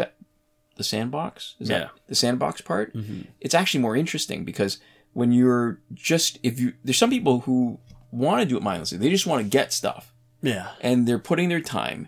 the 0.79 0.83
sandbox, 0.83 1.55
is 1.59 1.69
Yeah. 1.69 1.77
that 1.79 1.91
the 2.07 2.15
sandbox 2.15 2.61
part? 2.61 2.95
Mm-hmm. 2.95 3.21
It's 3.39 3.53
actually 3.53 3.81
more 3.81 3.95
interesting 3.95 4.43
because 4.45 4.79
when 5.13 5.31
you're 5.31 5.81
just 5.93 6.39
if 6.41 6.59
you 6.59 6.73
there's 6.83 6.97
some 6.97 7.11
people 7.11 7.41
who 7.41 7.79
want 8.11 8.41
to 8.41 8.45
do 8.47 8.57
it 8.57 8.63
mindlessly, 8.63 8.97
they 8.97 9.09
just 9.11 9.27
want 9.27 9.43
to 9.43 9.47
get 9.49 9.71
stuff 9.73 10.13
Yeah. 10.41 10.69
and 10.81 11.07
they're 11.07 11.19
putting 11.19 11.49
their 11.49 11.61
time. 11.61 12.07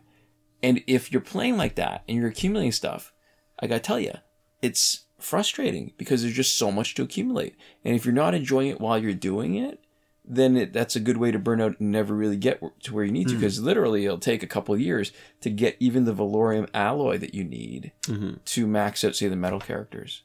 And 0.63 0.81
if 0.87 1.11
you're 1.11 1.21
playing 1.21 1.57
like 1.57 1.75
that 1.75 2.03
and 2.07 2.17
you're 2.17 2.29
accumulating 2.29 2.71
stuff, 2.71 3.13
I 3.59 3.67
gotta 3.67 3.81
tell 3.81 3.99
you, 3.99 4.13
it's 4.61 5.05
frustrating 5.19 5.93
because 5.97 6.21
there's 6.23 6.35
just 6.35 6.57
so 6.57 6.71
much 6.71 6.95
to 6.95 7.03
accumulate. 7.03 7.55
And 7.85 7.95
if 7.95 8.05
you're 8.05 8.13
not 8.13 8.33
enjoying 8.33 8.69
it 8.69 8.79
while 8.81 8.97
you're 8.97 9.13
doing 9.13 9.55
it, 9.55 9.83
then 10.23 10.55
it, 10.55 10.71
that's 10.73 10.95
a 10.95 10.99
good 10.99 11.17
way 11.17 11.31
to 11.31 11.39
burn 11.39 11.59
out 11.61 11.79
and 11.79 11.91
never 11.91 12.13
really 12.15 12.37
get 12.37 12.61
to 12.83 12.93
where 12.93 13.03
you 13.03 13.11
need 13.11 13.27
to. 13.29 13.35
Because 13.35 13.59
literally, 13.59 14.05
it'll 14.05 14.17
take 14.17 14.43
a 14.43 14.47
couple 14.47 14.73
of 14.75 14.79
years 14.81 15.11
to 15.41 15.49
get 15.49 15.75
even 15.79 16.05
the 16.05 16.13
Valorium 16.13 16.69
alloy 16.73 17.17
that 17.17 17.33
you 17.33 17.43
need 17.43 17.91
to 18.45 18.67
max 18.67 19.03
out, 19.03 19.15
say, 19.15 19.27
the 19.27 19.35
metal 19.35 19.59
characters. 19.59 20.23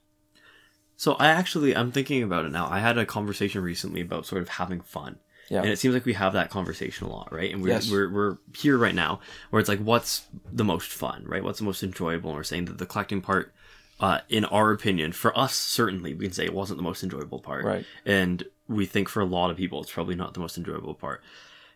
So 0.97 1.13
I 1.15 1.27
actually 1.29 1.77
I'm 1.77 1.93
thinking 1.93 2.23
about 2.23 2.45
it 2.47 2.53
now. 2.53 2.69
I 2.71 2.79
had 2.81 2.97
a 2.99 3.05
conversation 3.07 3.63
recently 3.63 4.01
about 4.01 4.27
sort 4.27 4.43
of 4.43 4.49
having 4.49 4.81
fun. 4.81 5.19
Yeah. 5.49 5.61
And 5.61 5.69
it 5.71 5.79
seems 5.79 5.95
like 5.95 6.05
we 6.05 6.15
have 6.15 6.33
that 6.33 6.51
conversation 6.51 7.07
a 7.07 7.11
lot, 7.11 7.33
right? 7.33 7.53
And 7.53 7.63
we're, 7.63 7.69
Yes. 7.69 7.89
we're, 7.91 8.11
we're 8.13 8.39
here 8.57 8.77
right 8.77 8.95
now 8.95 9.21
where 9.51 9.61
it's 9.61 9.69
like, 9.69 9.79
what's 9.79 10.27
the 10.53 10.65
most 10.65 10.91
fun, 10.91 11.23
right? 11.25 11.45
What's 11.45 11.59
the 11.61 11.65
most 11.65 11.83
enjoyable? 11.85 12.31
And 12.31 12.37
we're 12.37 12.43
saying 12.43 12.65
that 12.65 12.79
the 12.79 12.87
collecting 12.87 13.21
part, 13.21 13.55
uh, 14.01 14.21
in 14.29 14.45
our 14.47 14.73
opinion, 14.73 15.13
for 15.13 15.37
us, 15.39 15.55
certainly, 15.55 16.15
we 16.15 16.25
can 16.25 16.33
say 16.33 16.45
it 16.45 16.53
wasn't 16.55 16.79
the 16.79 16.83
most 16.83 17.05
enjoyable 17.05 17.39
part. 17.39 17.65
Right. 17.65 17.85
And 18.05 18.43
we 18.69 18.87
think 18.87 19.09
for 19.09 19.21
a 19.21 19.27
lot 19.27 19.51
of 19.51 19.57
people, 19.57 19.81
it's 19.83 19.93
probably 19.93 20.15
not 20.15 20.35
the 20.35 20.41
most 20.41 20.59
enjoyable 20.59 20.95
part. 20.95 21.23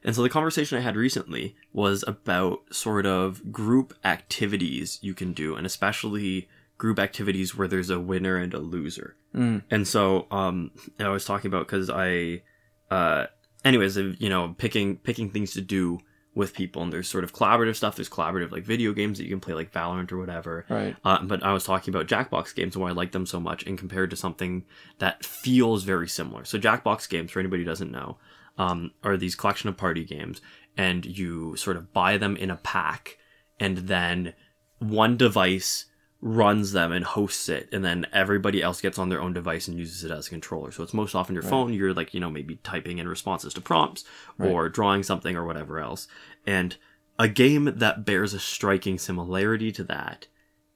And 0.03 0.15
so 0.17 0.23
the 0.23 0.31
conversation 0.31 0.79
I 0.79 0.81
had 0.81 0.97
recently 0.97 1.57
was 1.73 2.05
about 2.07 2.63
sort 2.75 3.05
of 3.07 3.53
group 3.53 3.95
activities 4.05 4.99
you 5.03 5.15
can 5.15 5.33
do, 5.33 5.57
and 5.57 5.67
especially 5.67 6.49
group 6.79 6.99
activities 6.99 7.55
where 7.55 7.69
there's 7.69 7.91
a 7.91 8.01
winner 8.01 8.37
and 8.37 8.55
a 8.55 8.59
loser. 8.59 9.17
Mm. 9.35 9.63
And 9.71 9.87
so 9.87 10.27
um, 10.31 10.71
I 10.99 11.09
was 11.09 11.27
talking 11.27 11.49
about 11.49 11.67
because 11.67 11.91
I, 11.91 12.43
uh, 12.91 13.27
anyways, 13.65 13.97
you 13.97 14.31
know, 14.31 14.55
picking 14.57 14.97
picking 14.97 15.31
things 15.31 15.53
to 15.53 15.61
do 15.61 16.01
with 16.35 16.55
people, 16.55 16.83
and 16.83 16.93
there's 16.93 17.09
sort 17.09 17.25
of 17.25 17.33
collaborative 17.33 17.77
stuff. 17.77 17.97
There's 17.97 18.09
collaborative 18.09 18.53
like 18.53 18.63
video 18.63 18.93
games 18.93 19.19
that 19.19 19.25
you 19.25 19.31
can 19.31 19.41
play, 19.41 19.55
like 19.55 19.73
Valorant 19.73 20.13
or 20.13 20.19
whatever. 20.19 20.65
Right. 20.69 20.97
Uh, 21.05 21.23
but 21.23 21.43
I 21.43 21.53
was 21.53 21.65
talking 21.65 21.93
about 21.93 22.07
Jackbox 22.07 22.55
games 22.55 22.75
and 22.75 22.83
why 22.83 22.91
I 22.91 22.93
like 22.93 23.13
them 23.13 23.27
so 23.27 23.41
much, 23.41 23.65
and 23.67 23.77
compared 23.77 24.11
to 24.11 24.17
something 24.17 24.65
that 24.99 25.25
feels 25.25 25.83
very 25.83 26.09
similar. 26.09 26.45
So 26.45 26.59
Jackbox 26.59 27.09
games, 27.09 27.31
for 27.33 27.41
anybody 27.41 27.63
who 27.63 27.69
doesn't 27.69 27.91
know, 27.91 28.19
um, 28.59 28.93
are 29.03 29.17
these 29.17 29.35
collection 29.35 29.69
of 29.69 29.77
party 29.77 30.05
games, 30.05 30.41
and 30.77 31.05
you 31.05 31.57
sort 31.57 31.77
of 31.77 31.93
buy 31.93 32.17
them 32.17 32.37
in 32.37 32.51
a 32.51 32.57
pack, 32.57 33.19
and 33.59 33.79
then 33.79 34.35
one 34.79 35.17
device 35.17 35.87
runs 36.23 36.73
them 36.73 36.93
and 36.93 37.05
hosts 37.05 37.49
it, 37.49 37.69
and 37.73 37.83
then 37.85 38.07
everybody 38.13 38.63
else 38.63 38.81
gets 38.81 38.99
on 38.99 39.09
their 39.09 39.23
own 39.23 39.33
device 39.33 39.69
and 39.69 39.79
uses 39.79 40.05
it 40.05 40.11
as 40.11 40.27
a 40.27 40.31
controller. 40.31 40.71
So 40.71 40.83
it's 40.83 40.93
most 40.93 41.15
often 41.15 41.35
your 41.35 41.43
phone. 41.43 41.73
You're 41.73 41.95
like 41.95 42.13
you 42.13 42.21
know 42.21 42.31
maybe 42.31 42.57
typing 42.63 42.99
in 42.99 43.09
responses 43.09 43.55
to 43.55 43.61
prompts 43.61 44.05
or 44.51 44.69
drawing 44.69 45.03
something 45.03 45.35
or 45.37 45.47
whatever 45.47 45.79
else, 45.79 46.09
and 46.47 46.77
a 47.19 47.29
game 47.29 47.73
that 47.77 48.05
bears 48.05 48.35
a 48.35 48.41
striking 48.41 48.99
similarity 48.99 49.73
to 49.73 49.85
that 49.85 50.27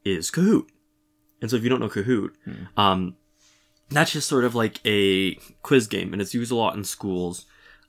is 0.05 0.31
Kahoot. 0.31 0.67
And 1.41 1.51
so 1.51 1.57
if 1.57 1.63
you 1.63 1.69
don't 1.69 1.81
know 1.81 1.89
Kahoot, 1.89 2.31
um, 2.77 3.17
that's 3.91 4.13
just 4.13 4.29
sort 4.29 4.45
of 4.45 4.55
like 4.55 4.81
a 4.87 5.35
quiz 5.63 5.87
game, 5.87 6.13
and 6.13 6.23
it's 6.23 6.35
used 6.35 6.53
a 6.53 6.57
lot 6.57 6.77
in 6.77 6.85
schools. 6.85 7.45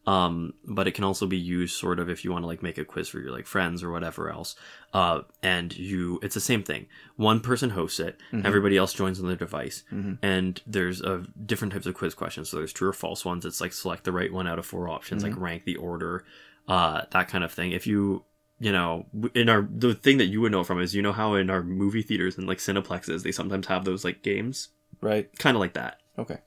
Um, 0.07 0.53
but 0.63 0.87
it 0.87 0.91
can 0.91 1.03
also 1.03 1.25
be 1.25 1.37
used 1.37 1.75
sort 1.75 1.99
of 1.99 2.09
if 2.09 2.23
you 2.23 2.31
want 2.31 2.43
to 2.43 2.47
like 2.47 2.61
make 2.61 2.77
a 2.77 2.85
quiz 2.85 3.07
for 3.09 3.19
your 3.19 3.31
like 3.31 3.47
friends 3.47 3.81
or 3.81 3.91
whatever 3.91 4.29
else. 4.29 4.55
Uh, 4.93 5.21
and 5.41 5.75
you, 5.75 6.19
it's 6.21 6.35
the 6.35 6.39
same 6.41 6.61
thing. 6.61 6.85
One 7.15 7.39
person 7.39 7.71
hosts 7.71 7.99
it, 7.99 8.19
everybody 8.43 8.77
else 8.77 8.93
joins 8.93 9.19
on 9.19 9.25
their 9.27 9.35
device, 9.35 9.83
and 10.21 10.61
there's 10.67 11.01
uh, 11.01 11.23
different 11.45 11.73
types 11.73 11.85
of 11.87 11.95
quiz 11.95 12.13
questions. 12.13 12.49
So 12.49 12.57
there's 12.57 12.71
true 12.73 12.89
or 12.89 12.93
false 12.93 13.25
ones. 13.25 13.45
It's 13.45 13.59
like 13.61 13.73
select 13.73 14.03
the 14.03 14.11
right 14.11 14.31
one 14.31 14.47
out 14.47 14.59
of 14.59 14.65
four 14.65 14.87
options, 14.89 15.23
like 15.23 15.35
rank 15.37 15.65
the 15.65 15.75
order, 15.77 16.23
uh, 16.67 17.01
that 17.11 17.27
kind 17.27 17.43
of 17.43 17.51
thing. 17.51 17.71
If 17.71 17.87
you 17.87 18.23
you 18.59 18.71
know, 18.71 19.05
in 19.33 19.49
our 19.49 19.67
the 19.69 19.93
thing 19.95 20.17
that 20.19 20.27
you 20.27 20.39
would 20.41 20.51
know 20.51 20.63
from 20.63 20.79
is 20.79 20.95
you 20.95 21.01
know 21.01 21.11
how 21.11 21.33
in 21.33 21.49
our 21.49 21.61
movie 21.63 22.01
theaters 22.03 22.37
and 22.37 22.47
like 22.47 22.59
cineplexes 22.59 23.23
they 23.23 23.31
sometimes 23.31 23.67
have 23.67 23.83
those 23.85 24.05
like 24.05 24.21
games, 24.21 24.69
Right. 25.01 25.29
kind 25.39 25.57
of 25.57 25.59
like 25.61 25.73
that. 25.73 25.99
Okay. 26.17 26.37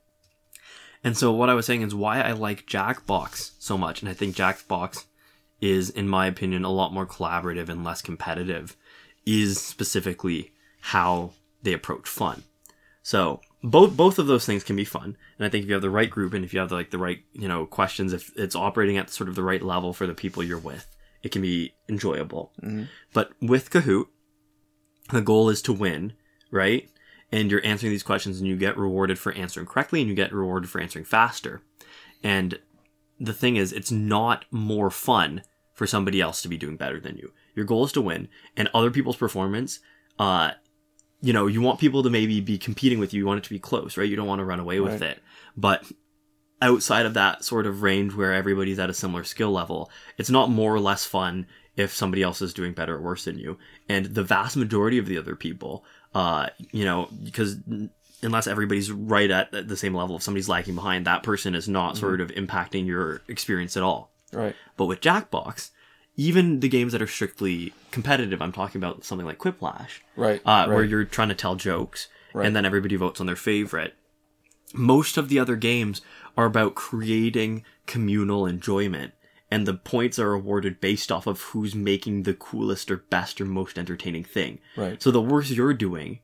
And 1.03 1.17
so 1.17 1.31
what 1.31 1.49
I 1.49 1.53
was 1.53 1.65
saying 1.65 1.81
is 1.81 1.95
why 1.95 2.21
I 2.21 2.31
like 2.33 2.67
Jackbox 2.67 3.51
so 3.59 3.77
much, 3.77 4.01
and 4.01 4.09
I 4.09 4.13
think 4.13 4.35
Jackbox 4.35 5.05
is, 5.61 5.89
in 5.89 6.07
my 6.07 6.27
opinion, 6.27 6.65
a 6.65 6.71
lot 6.71 6.93
more 6.93 7.05
collaborative 7.05 7.69
and 7.69 7.83
less 7.83 8.01
competitive, 8.01 8.75
is 9.25 9.61
specifically 9.61 10.51
how 10.81 11.31
they 11.63 11.73
approach 11.73 12.07
fun. 12.07 12.43
So 13.01 13.41
both 13.63 13.95
both 13.95 14.19
of 14.19 14.27
those 14.27 14.45
things 14.45 14.63
can 14.63 14.75
be 14.75 14.85
fun, 14.85 15.17
and 15.37 15.45
I 15.45 15.49
think 15.49 15.63
if 15.63 15.67
you 15.69 15.73
have 15.73 15.81
the 15.81 15.89
right 15.89 16.09
group 16.09 16.33
and 16.33 16.45
if 16.45 16.53
you 16.53 16.59
have 16.59 16.71
like 16.71 16.91
the 16.91 16.97
right 16.97 17.19
you 17.33 17.47
know 17.47 17.65
questions, 17.65 18.13
if 18.13 18.31
it's 18.35 18.55
operating 18.55 18.97
at 18.97 19.09
sort 19.09 19.29
of 19.29 19.35
the 19.35 19.43
right 19.43 19.61
level 19.61 19.93
for 19.93 20.07
the 20.07 20.13
people 20.13 20.43
you're 20.43 20.57
with, 20.57 20.85
it 21.23 21.31
can 21.31 21.41
be 21.41 21.73
enjoyable. 21.87 22.51
Mm-hmm. 22.61 22.83
But 23.13 23.31
with 23.41 23.69
Kahoot, 23.69 24.07
the 25.11 25.21
goal 25.21 25.49
is 25.49 25.61
to 25.63 25.73
win, 25.73 26.13
right? 26.51 26.89
And 27.31 27.51
you're 27.51 27.65
answering 27.65 27.91
these 27.91 28.03
questions, 28.03 28.39
and 28.39 28.47
you 28.47 28.55
get 28.55 28.77
rewarded 28.77 29.19
for 29.19 29.31
answering 29.33 29.67
correctly, 29.67 30.01
and 30.01 30.09
you 30.09 30.15
get 30.15 30.33
rewarded 30.33 30.69
for 30.69 30.81
answering 30.81 31.05
faster. 31.05 31.61
And 32.23 32.59
the 33.19 33.33
thing 33.33 33.55
is, 33.55 33.71
it's 33.71 33.91
not 33.91 34.45
more 34.51 34.89
fun 34.89 35.43
for 35.73 35.85
somebody 35.85 36.19
else 36.19 36.41
to 36.41 36.47
be 36.47 36.57
doing 36.57 36.75
better 36.75 36.99
than 36.99 37.17
you. 37.17 37.31
Your 37.55 37.65
goal 37.65 37.85
is 37.85 37.91
to 37.93 38.01
win, 38.01 38.29
and 38.57 38.69
other 38.73 38.91
people's 38.91 39.17
performance, 39.17 39.79
uh, 40.17 40.51
you 41.21 41.33
know, 41.33 41.47
you 41.47 41.61
want 41.61 41.79
people 41.79 42.01
to 42.03 42.09
maybe 42.09 42.39
be 42.41 42.57
competing 42.57 42.97
with 42.99 43.13
you. 43.13 43.19
You 43.19 43.25
want 43.27 43.39
it 43.39 43.43
to 43.43 43.49
be 43.49 43.59
close, 43.59 43.97
right? 43.97 44.09
You 44.09 44.15
don't 44.15 44.27
want 44.27 44.39
to 44.39 44.45
run 44.45 44.59
away 44.59 44.79
with 44.79 45.01
Right. 45.01 45.11
it. 45.11 45.23
But 45.55 45.83
outside 46.61 47.05
of 47.05 47.13
that 47.13 47.43
sort 47.43 47.65
of 47.65 47.81
range 47.81 48.13
where 48.15 48.33
everybody's 48.33 48.79
at 48.79 48.89
a 48.89 48.93
similar 48.93 49.23
skill 49.23 49.51
level, 49.51 49.91
it's 50.17 50.29
not 50.29 50.49
more 50.49 50.73
or 50.73 50.79
less 50.79 51.05
fun 51.05 51.45
if 51.75 51.93
somebody 51.93 52.21
else 52.23 52.41
is 52.41 52.53
doing 52.53 52.73
better 52.73 52.95
or 52.97 53.01
worse 53.01 53.25
than 53.25 53.37
you. 53.39 53.57
And 53.87 54.07
the 54.07 54.23
vast 54.23 54.57
majority 54.57 54.97
of 54.97 55.05
the 55.05 55.17
other 55.17 55.35
people, 55.35 55.85
uh, 56.15 56.47
you 56.71 56.85
know, 56.85 57.07
because 57.23 57.57
unless 58.21 58.47
everybody's 58.47 58.91
right 58.91 59.29
at 59.31 59.51
the 59.67 59.77
same 59.77 59.93
level, 59.93 60.17
if 60.17 60.23
somebody's 60.23 60.49
lagging 60.49 60.75
behind, 60.75 61.05
that 61.05 61.23
person 61.23 61.55
is 61.55 61.67
not 61.69 61.97
sort 61.97 62.19
of 62.21 62.29
impacting 62.31 62.85
your 62.85 63.21
experience 63.27 63.77
at 63.77 63.83
all. 63.83 64.11
Right. 64.33 64.55
But 64.77 64.85
with 64.85 65.01
Jackbox, 65.01 65.69
even 66.15 66.59
the 66.59 66.67
games 66.69 66.91
that 66.91 67.01
are 67.01 67.07
strictly 67.07 67.73
competitive, 67.91 68.41
I'm 68.41 68.51
talking 68.51 68.79
about 68.81 69.05
something 69.05 69.25
like 69.25 69.37
Quiplash, 69.37 69.99
Right. 70.17 70.41
uh, 70.45 70.65
right. 70.67 70.69
where 70.69 70.83
you're 70.83 71.05
trying 71.05 71.29
to 71.29 71.35
tell 71.35 71.55
jokes 71.55 72.09
Right. 72.33 72.45
and 72.45 72.55
then 72.55 72.65
everybody 72.65 72.95
votes 72.97 73.19
on 73.21 73.25
their 73.25 73.35
favorite. 73.37 73.95
Most 74.73 75.17
of 75.17 75.29
the 75.29 75.39
other 75.39 75.55
games 75.55 76.01
are 76.37 76.45
about 76.45 76.75
creating 76.75 77.63
communal 77.87 78.45
enjoyment, 78.45 79.13
and 79.51 79.65
the 79.65 79.73
points 79.73 80.19
are 80.19 80.33
awarded 80.33 80.79
based 80.79 81.11
off 81.11 81.27
of 81.27 81.41
who's 81.41 81.73
making 81.75 82.23
the 82.23 82.33
coolest 82.33 82.89
or 82.91 82.97
best 82.97 83.39
or 83.41 83.45
most 83.45 83.77
entertaining 83.77 84.23
thing. 84.23 84.59
Right. 84.77 85.01
So 85.01 85.11
the 85.11 85.21
worse 85.21 85.49
you're 85.49 85.73
doing, 85.73 86.19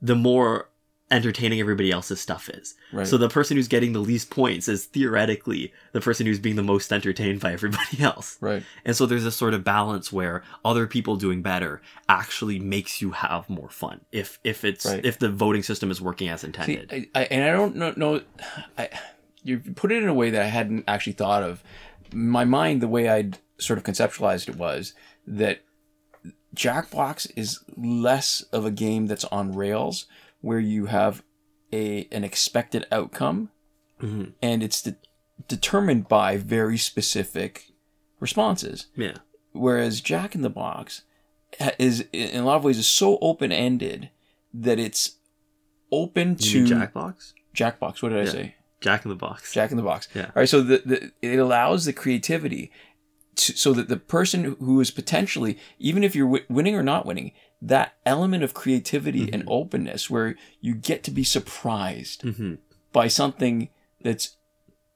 the 0.00 0.14
more 0.14 0.68
entertaining 1.10 1.60
everybody 1.60 1.90
else's 1.90 2.18
stuff 2.18 2.48
is. 2.48 2.74
Right. 2.90 3.06
So 3.06 3.18
the 3.18 3.28
person 3.28 3.58
who's 3.58 3.68
getting 3.68 3.92
the 3.92 4.00
least 4.00 4.30
points 4.30 4.68
is 4.68 4.86
theoretically 4.86 5.72
the 5.92 6.00
person 6.00 6.24
who's 6.26 6.38
being 6.38 6.56
the 6.56 6.62
most 6.62 6.90
entertained 6.92 7.40
by 7.40 7.52
everybody 7.52 8.00
else. 8.00 8.38
Right. 8.40 8.62
And 8.86 8.96
so 8.96 9.04
there's 9.04 9.26
a 9.26 9.30
sort 9.30 9.52
of 9.52 9.62
balance 9.62 10.10
where 10.10 10.42
other 10.64 10.86
people 10.86 11.16
doing 11.16 11.42
better 11.42 11.82
actually 12.08 12.58
makes 12.58 13.02
you 13.02 13.10
have 13.10 13.48
more 13.50 13.68
fun 13.68 14.00
if 14.12 14.40
if 14.44 14.64
it's 14.64 14.86
Right. 14.86 15.04
if 15.04 15.18
the 15.18 15.28
voting 15.28 15.62
system 15.62 15.90
is 15.90 16.00
working 16.00 16.28
as 16.30 16.40
See, 16.40 16.46
intended. 16.46 16.90
I, 17.14 17.20
I, 17.20 17.24
and 17.24 17.44
I 17.44 17.52
don't 17.52 17.76
know, 17.76 17.92
know 17.96 18.20
I, 18.78 18.88
you 19.42 19.58
put 19.60 19.92
it 19.92 20.02
in 20.02 20.08
a 20.08 20.14
way 20.14 20.30
that 20.30 20.40
I 20.42 20.46
hadn't 20.46 20.84
actually 20.88 21.12
thought 21.12 21.42
of. 21.42 21.62
My 22.14 22.44
mind, 22.44 22.80
the 22.80 22.88
way 22.88 23.08
I'd 23.08 23.38
sort 23.58 23.78
of 23.78 23.84
conceptualized 23.84 24.48
it 24.48 24.56
was 24.56 24.94
that 25.26 25.60
Jackbox 26.54 27.30
is 27.36 27.60
less 27.76 28.42
of 28.52 28.64
a 28.64 28.70
game 28.70 29.06
that's 29.06 29.24
on 29.26 29.52
rails 29.54 30.06
where 30.40 30.58
you 30.60 30.86
have 30.86 31.22
a 31.72 32.06
an 32.12 32.22
expected 32.24 32.86
outcome 32.92 33.50
Mhm. 34.00 34.32
and 34.42 34.62
it's 34.62 34.82
de- 34.82 34.96
determined 35.48 36.08
by 36.08 36.36
very 36.36 36.76
specific 36.78 37.72
responses 38.20 38.86
yeah. 38.96 39.16
whereas 39.52 40.00
Jack 40.00 40.34
in 40.34 40.42
the 40.42 40.50
Box 40.50 41.02
is 41.78 42.04
in 42.12 42.40
a 42.42 42.44
lot 42.44 42.56
of 42.56 42.64
ways 42.64 42.78
is 42.78 42.88
so 42.88 43.18
open 43.20 43.50
ended 43.50 44.10
that 44.52 44.78
it's 44.78 45.16
open 45.90 46.36
You 46.38 46.66
to 46.66 46.74
Jackbox? 46.74 47.32
Jackbox. 47.54 48.02
What 48.02 48.10
did 48.10 48.28
I 48.28 48.30
say? 48.30 48.54
Jack 48.84 49.04
in 49.04 49.08
the 49.08 49.16
Box. 49.16 49.52
Jack 49.52 49.70
in 49.70 49.76
the 49.76 49.82
Box. 49.82 50.08
Yeah. 50.14 50.26
All 50.26 50.32
right. 50.42 50.48
So 50.48 50.62
the, 50.62 50.82
the 50.84 51.12
it 51.22 51.38
allows 51.38 51.84
the 51.84 51.92
creativity, 51.92 52.70
to, 53.36 53.56
so 53.56 53.72
that 53.72 53.88
the 53.88 53.96
person 53.96 54.56
who 54.60 54.80
is 54.80 54.90
potentially 54.90 55.58
even 55.78 56.04
if 56.04 56.14
you're 56.14 56.26
wi- 56.28 56.46
winning 56.48 56.76
or 56.76 56.82
not 56.82 57.06
winning, 57.06 57.32
that 57.62 57.94
element 58.04 58.44
of 58.44 58.52
creativity 58.54 59.28
and 59.32 59.42
openness 59.48 60.10
where 60.10 60.36
you 60.60 60.74
get 60.74 61.02
to 61.04 61.10
be 61.10 61.24
surprised 61.24 62.22
hmm 62.22 62.54
by 62.92 63.08
something 63.08 63.70
that's 64.02 64.36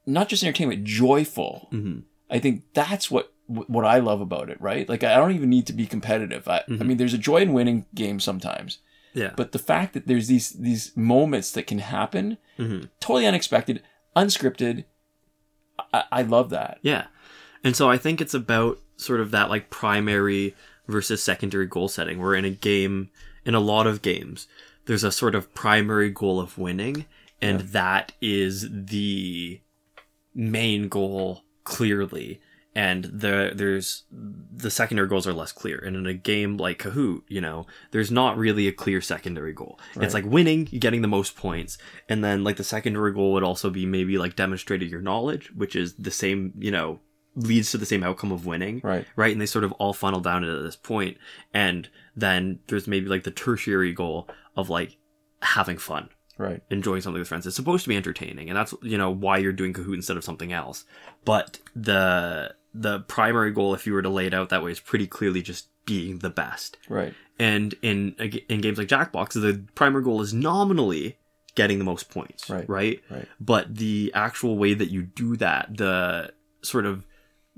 not 0.06 0.28
just 0.28 0.42
entertainment, 0.44 0.84
joyful. 0.84 1.68
hmm 1.70 2.00
I 2.30 2.38
think 2.38 2.64
that's 2.74 3.10
what 3.10 3.32
what 3.46 3.86
I 3.86 3.98
love 3.98 4.20
about 4.20 4.50
it, 4.50 4.60
right? 4.60 4.86
Like 4.86 5.02
I 5.02 5.16
don't 5.16 5.32
even 5.34 5.48
need 5.48 5.66
to 5.68 5.72
be 5.72 5.86
competitive. 5.86 6.46
I, 6.46 6.64
I 6.68 6.84
mean, 6.84 6.98
there's 6.98 7.14
a 7.14 7.18
joy 7.30 7.38
in 7.38 7.54
winning 7.54 7.86
games 7.94 8.22
sometimes, 8.22 8.78
Yeah. 9.18 9.32
but 9.36 9.52
the 9.52 9.58
fact 9.58 9.94
that 9.94 10.06
there's 10.06 10.28
these 10.28 10.50
these 10.50 10.96
moments 10.96 11.50
that 11.52 11.66
can 11.66 11.78
happen, 11.80 12.38
hmm 12.56 12.82
totally 13.00 13.26
unexpected, 13.26 13.82
unscripted, 14.16 14.84
I, 15.92 16.04
I 16.12 16.22
love 16.22 16.50
that. 16.50 16.78
Yeah. 16.82 17.06
And 17.64 17.74
so 17.74 17.90
I 17.90 17.96
think 17.98 18.20
it's 18.20 18.34
about 18.34 18.78
sort 18.96 19.20
of 19.20 19.30
that 19.32 19.48
like 19.50 19.70
primary 19.70 20.54
versus 20.86 21.22
secondary 21.22 21.66
goal 21.66 21.88
setting 21.88 22.20
where 22.20 22.34
in 22.34 22.44
a 22.44 22.50
game 22.50 23.10
in 23.44 23.54
a 23.54 23.60
lot 23.60 23.86
of 23.86 24.02
games 24.02 24.46
there's 24.86 25.04
a 25.04 25.12
sort 25.12 25.34
of 25.34 25.52
primary 25.54 26.10
goal 26.10 26.40
of 26.40 26.56
winning 26.58 27.04
and 27.42 27.60
that 27.60 28.12
is 28.20 28.66
the 28.70 29.60
main 30.34 30.88
goal 30.88 31.42
clearly 31.64 32.40
and 32.74 33.04
the 33.04 33.52
there's 33.54 34.04
the 34.10 34.70
secondary 34.70 35.08
goals 35.08 35.26
are 35.26 35.32
less 35.32 35.52
clear. 35.52 35.78
And 35.78 35.96
in 35.96 36.06
a 36.06 36.14
game 36.14 36.56
like 36.56 36.78
kahoot 36.78 37.22
you 37.28 37.40
know 37.40 37.66
there's 37.90 38.10
not 38.10 38.36
really 38.36 38.68
a 38.68 38.72
clear 38.72 39.00
secondary 39.00 39.52
goal. 39.52 39.78
It's 39.96 40.14
like 40.14 40.24
winning 40.24 40.64
getting 40.64 41.02
the 41.02 41.08
most 41.08 41.36
points 41.36 41.78
and 42.08 42.22
then 42.22 42.44
like 42.44 42.56
the 42.56 42.64
secondary 42.64 43.12
goal 43.12 43.32
would 43.32 43.44
also 43.44 43.70
be 43.70 43.86
maybe 43.86 44.18
like 44.18 44.36
demonstrating 44.36 44.88
your 44.88 45.00
knowledge 45.00 45.50
which 45.54 45.74
is 45.74 45.94
the 45.94 46.10
same 46.10 46.52
you 46.58 46.70
know 46.70 47.00
leads 47.38 47.70
to 47.70 47.78
the 47.78 47.86
same 47.86 48.02
outcome 48.02 48.32
of 48.32 48.46
winning. 48.46 48.80
Right. 48.82 49.06
right? 49.16 49.32
And 49.32 49.40
they 49.40 49.46
sort 49.46 49.64
of 49.64 49.72
all 49.72 49.92
funnel 49.92 50.20
down 50.20 50.42
to 50.42 50.62
this 50.62 50.76
point. 50.76 51.18
And 51.54 51.88
then 52.16 52.58
there's 52.66 52.88
maybe 52.88 53.06
like 53.06 53.22
the 53.22 53.30
tertiary 53.30 53.92
goal 53.92 54.28
of 54.56 54.68
like 54.68 54.96
having 55.40 55.78
fun 55.78 56.08
Right. 56.38 56.62
enjoying 56.70 57.02
something 57.02 57.18
with 57.18 57.28
friends. 57.28 57.46
It's 57.46 57.56
supposed 57.56 57.82
to 57.84 57.88
be 57.88 57.96
entertaining, 57.96 58.48
and 58.48 58.56
that's 58.56 58.72
you 58.82 58.96
know 58.96 59.10
why 59.10 59.38
you're 59.38 59.52
doing 59.52 59.72
Kahoot 59.74 59.94
instead 59.94 60.16
of 60.16 60.24
something 60.24 60.52
else. 60.52 60.84
But 61.24 61.58
the 61.76 62.54
the 62.74 63.00
primary 63.00 63.50
goal, 63.50 63.74
if 63.74 63.86
you 63.86 63.92
were 63.92 64.02
to 64.02 64.08
lay 64.08 64.26
it 64.26 64.34
out 64.34 64.48
that 64.50 64.62
way, 64.62 64.70
is 64.70 64.80
pretty 64.80 65.06
clearly 65.06 65.42
just 65.42 65.68
being 65.84 66.18
the 66.18 66.30
best. 66.30 66.76
Right. 66.88 67.12
And 67.38 67.74
in 67.82 68.14
in 68.48 68.60
games 68.60 68.78
like 68.78 68.88
Jackbox, 68.88 69.32
the 69.32 69.62
primary 69.74 70.04
goal 70.04 70.20
is 70.22 70.32
nominally 70.32 71.18
getting 71.54 71.78
the 71.78 71.84
most 71.84 72.08
points, 72.10 72.48
Right. 72.48 72.68
Right. 72.68 73.02
Right. 73.10 73.26
But 73.40 73.74
the 73.74 74.12
actual 74.14 74.56
way 74.56 74.74
that 74.74 74.90
you 74.90 75.02
do 75.02 75.36
that, 75.38 75.76
the 75.76 76.32
sort 76.62 76.86
of 76.86 77.04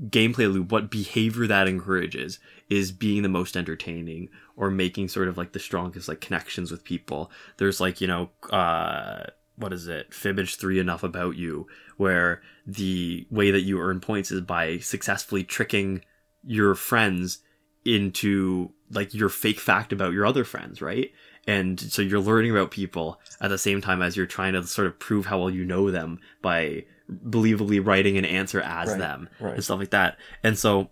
gameplay 0.09 0.53
loop, 0.53 0.73
what 0.73 0.91
behavior 0.91 1.47
that 1.47 1.69
encourages 1.69 2.39
is 2.69 2.93
being 2.93 3.23
the 3.23 3.29
most 3.29 3.57
entertaining 3.57 4.29
or 4.57 4.71
making 4.71 5.09
sort 5.09 5.29
of 5.29 5.37
like 5.37 5.53
the 5.53 5.59
strongest 5.59 6.09
like 6.09 6.21
connections 6.21 6.71
with 6.71 6.85
people. 6.85 7.31
There's 7.59 7.81
like, 7.81 8.01
you 8.01 8.07
know, 8.07 8.31
uh 8.51 9.25
what 9.57 9.73
is 9.75 9.89
it? 9.89 10.11
Fibbage 10.11 10.57
3 10.57 10.79
enough 10.79 11.03
about 11.03 11.37
you 11.37 11.67
where 11.99 12.41
the 12.67 13.27
way 13.31 13.51
that 13.51 13.61
you 13.61 13.79
earn 13.79 14.01
points 14.01 14.31
is 14.31 14.41
by 14.41 14.79
successfully 14.79 15.45
tricking 15.45 16.03
your 16.43 16.75
friends 16.75 17.41
into 17.85 18.71
like 18.91 19.13
your 19.13 19.29
fake 19.29 19.61
fact 19.61 19.93
about 19.93 20.13
your 20.13 20.25
other 20.25 20.45
friends, 20.45 20.81
right? 20.81 21.13
And 21.47 21.79
so 21.79 22.03
you're 22.03 22.21
learning 22.21 22.51
about 22.51 22.71
people 22.71 23.21
at 23.41 23.49
the 23.49 23.59
same 23.59 23.81
time 23.81 24.03
as 24.03 24.17
you're 24.17 24.27
trying 24.27 24.55
to 24.55 24.67
sort 24.67 24.87
of 24.87 24.99
prove 24.99 25.27
how 25.27 25.39
well 25.39 25.51
you 25.51 25.65
know 25.65 25.91
them 25.91 26.21
by 26.43 26.85
believably 27.11 27.85
writing 27.85 28.17
an 28.17 28.25
answer 28.25 28.61
as 28.61 28.91
Right, 28.91 28.99
them 28.99 29.29
right. 29.41 29.55
and 29.55 29.65
stuff 29.65 29.79
like 29.79 29.91
that. 29.91 30.19
And 30.43 30.59
so, 30.59 30.91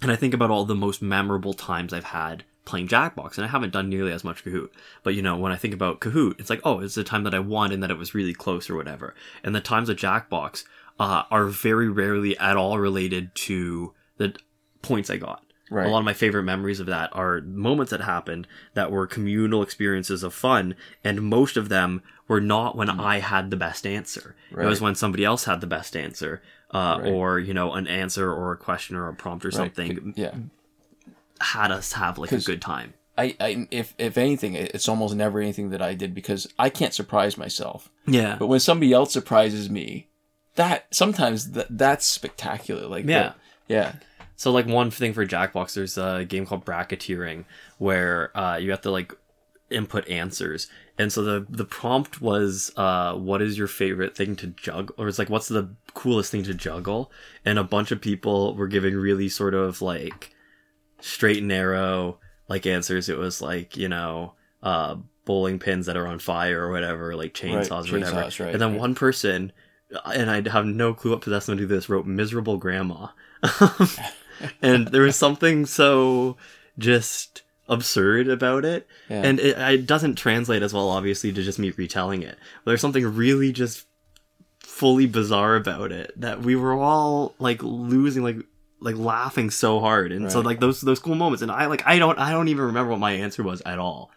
and 0.00 0.10
I 0.10 0.16
think 0.16 0.34
about 0.34 0.50
all 0.50 0.64
the 0.64 0.74
most 0.74 1.02
memorable 1.02 1.54
times 1.54 1.92
I've 1.92 2.04
had 2.04 2.44
playing 2.64 2.88
Jackbox, 2.88 3.36
and 3.36 3.44
I 3.44 3.48
haven't 3.48 3.72
done 3.72 3.88
nearly 3.88 4.12
as 4.12 4.24
much 4.24 4.44
Kahoot. 4.44 4.70
But 5.02 5.14
you 5.14 5.22
know, 5.22 5.36
when 5.36 5.52
I 5.52 5.56
think 5.56 5.74
about 5.74 6.00
Kahoot, 6.00 6.38
it's 6.38 6.50
like, 6.50 6.60
oh, 6.64 6.80
it's 6.80 6.94
the 6.94 7.04
time 7.04 7.24
that 7.24 7.34
I 7.34 7.38
won 7.40 7.72
and 7.72 7.82
that 7.82 7.90
it 7.90 7.98
was 7.98 8.14
really 8.14 8.34
close 8.34 8.70
or 8.70 8.76
whatever. 8.76 9.14
And 9.42 9.54
the 9.54 9.60
times 9.60 9.90
at 9.90 9.96
Jackbox 9.96 10.64
uh, 10.98 11.24
are 11.30 11.46
very 11.46 11.88
rarely 11.88 12.38
at 12.38 12.56
all 12.56 12.78
related 12.78 13.34
to 13.34 13.94
the 14.18 14.36
points 14.82 15.10
I 15.10 15.16
got. 15.16 15.44
Right. 15.70 15.86
A 15.86 15.90
lot 15.90 16.00
of 16.00 16.04
my 16.04 16.12
favorite 16.12 16.42
memories 16.42 16.80
of 16.80 16.86
that 16.86 17.08
are 17.14 17.40
moments 17.40 17.90
that 17.90 18.02
happened 18.02 18.46
that 18.74 18.90
were 18.90 19.06
communal 19.06 19.62
experiences 19.62 20.22
of 20.22 20.34
fun, 20.34 20.76
and 21.02 21.22
most 21.22 21.56
of 21.56 21.70
them 21.70 22.02
were 22.32 22.40
not 22.40 22.76
when 22.76 22.88
I 22.90 23.18
had 23.18 23.50
the 23.50 23.56
best 23.66 23.86
answer. 23.86 24.34
It 24.50 24.56
was 24.72 24.78
Mm. 24.78 24.82
When 24.82 24.94
somebody 24.94 25.24
else 25.24 25.44
had 25.44 25.60
the 25.60 25.66
best 25.66 25.96
answer, 25.96 26.32
uh, 26.72 26.98
Right. 27.00 27.12
or 27.12 27.38
you 27.38 27.54
know, 27.54 27.72
an 27.74 27.86
answer 27.86 28.26
or 28.32 28.52
a 28.52 28.56
question 28.56 28.96
or 28.96 29.08
a 29.08 29.14
prompt 29.14 29.44
or 29.44 29.48
Right. 29.48 29.54
something 29.56 30.14
Yeah. 30.16 30.34
had 31.40 31.70
us 31.70 31.92
have 31.92 32.18
like 32.18 32.32
a 32.32 32.38
good 32.38 32.62
time. 32.62 32.94
I, 33.18 33.36
I 33.40 33.68
if 33.70 33.94
if 33.98 34.16
anything, 34.16 34.54
it's 34.54 34.88
almost 34.88 35.14
never 35.14 35.40
anything 35.40 35.70
that 35.70 35.82
I 35.82 35.92
did 35.94 36.14
because 36.14 36.46
I 36.58 36.70
can't 36.70 36.94
surprise 36.94 37.36
myself. 37.36 37.90
Yeah, 38.06 38.36
But 38.38 38.46
when 38.46 38.60
somebody 38.60 38.92
else 38.92 39.12
surprises 39.12 39.68
me, 39.68 40.08
that 40.54 40.86
sometimes 40.90 41.50
th- 41.52 41.66
that's 41.70 42.06
spectacular. 42.06 42.86
Like 42.86 43.04
the- 43.06 43.12
Yeah. 43.12 43.32
yeah, 43.68 43.92
So 44.36 44.50
like 44.50 44.66
one 44.66 44.90
thing 44.90 45.12
for 45.12 45.26
Jackbox, 45.26 45.74
there's 45.74 45.98
a 45.98 46.24
game 46.26 46.46
called 46.46 46.64
bracketeering 46.64 47.44
where 47.78 48.36
uh, 48.36 48.56
you 48.56 48.70
have 48.70 48.80
to 48.82 48.90
like 48.90 49.12
input 49.72 50.08
answers. 50.08 50.68
And 50.98 51.12
so 51.12 51.22
the 51.22 51.46
the 51.48 51.64
prompt 51.64 52.20
was 52.20 52.70
uh 52.76 53.14
what 53.14 53.42
is 53.42 53.58
your 53.58 53.66
favorite 53.66 54.16
thing 54.16 54.36
to 54.36 54.48
juggle 54.48 54.94
or 54.98 55.08
it's 55.08 55.18
like 55.18 55.30
what's 55.30 55.48
the 55.48 55.74
coolest 55.94 56.30
thing 56.30 56.42
to 56.44 56.54
juggle? 56.54 57.10
And 57.44 57.58
a 57.58 57.64
bunch 57.64 57.90
of 57.90 58.00
people 58.00 58.54
were 58.54 58.68
giving 58.68 58.94
really 58.94 59.28
sort 59.28 59.54
of 59.54 59.82
like 59.82 60.34
straight 61.00 61.38
and 61.38 61.48
narrow 61.48 62.18
like 62.48 62.66
answers. 62.66 63.08
It 63.08 63.18
was 63.18 63.40
like, 63.40 63.76
you 63.76 63.88
know, 63.88 64.34
uh 64.62 64.96
bowling 65.24 65.58
pins 65.58 65.86
that 65.86 65.96
are 65.96 66.06
on 66.06 66.18
fire 66.18 66.64
or 66.64 66.70
whatever, 66.70 67.14
like 67.16 67.32
chainsaws 67.32 67.88
or 67.90 67.98
whatever. 67.98 68.22
chainsaws, 68.22 68.40
right, 68.40 68.52
and 68.52 68.60
then 68.60 68.72
right. 68.72 68.80
one 68.80 68.94
person 68.94 69.52
and 70.04 70.30
I 70.30 70.48
have 70.48 70.66
no 70.66 70.94
clue 70.94 71.12
what 71.12 71.20
possessed 71.20 71.46
them 71.46 71.56
to 71.58 71.62
do 71.62 71.66
this, 71.66 71.88
wrote 71.88 72.06
miserable 72.06 72.56
grandma. 72.56 73.08
and 74.62 74.88
there 74.88 75.02
was 75.02 75.16
something 75.16 75.66
so 75.66 76.36
just 76.78 77.42
absurd 77.68 78.28
about 78.28 78.64
it. 78.64 78.86
Yeah. 79.08 79.22
And 79.22 79.40
it, 79.40 79.56
it 79.58 79.86
doesn't 79.86 80.16
translate 80.16 80.62
as 80.62 80.72
well, 80.74 80.88
obviously, 80.88 81.32
to 81.32 81.42
just 81.42 81.58
me 81.58 81.70
retelling 81.76 82.22
it. 82.22 82.36
But 82.64 82.70
there's 82.72 82.80
something 82.80 83.04
really 83.04 83.52
just 83.52 83.86
fully 84.60 85.06
bizarre 85.06 85.56
about 85.56 85.92
it 85.92 86.12
that 86.20 86.40
we 86.42 86.56
were 86.56 86.72
all 86.74 87.34
like 87.38 87.62
losing, 87.62 88.22
like 88.22 88.36
like 88.80 88.96
laughing 88.96 89.50
so 89.50 89.78
hard. 89.80 90.10
And 90.12 90.30
so 90.32 90.40
like 90.40 90.58
those 90.60 90.80
those 90.80 90.98
cool 90.98 91.14
moments. 91.14 91.42
And 91.42 91.50
I 91.50 91.66
like 91.66 91.86
I 91.86 91.98
don't 91.98 92.18
I 92.18 92.32
don't 92.32 92.48
even 92.48 92.64
remember 92.66 92.90
what 92.90 92.98
my 93.00 93.12
answer 93.12 93.42
was 93.42 93.60
at 93.62 93.78
all. 93.78 94.10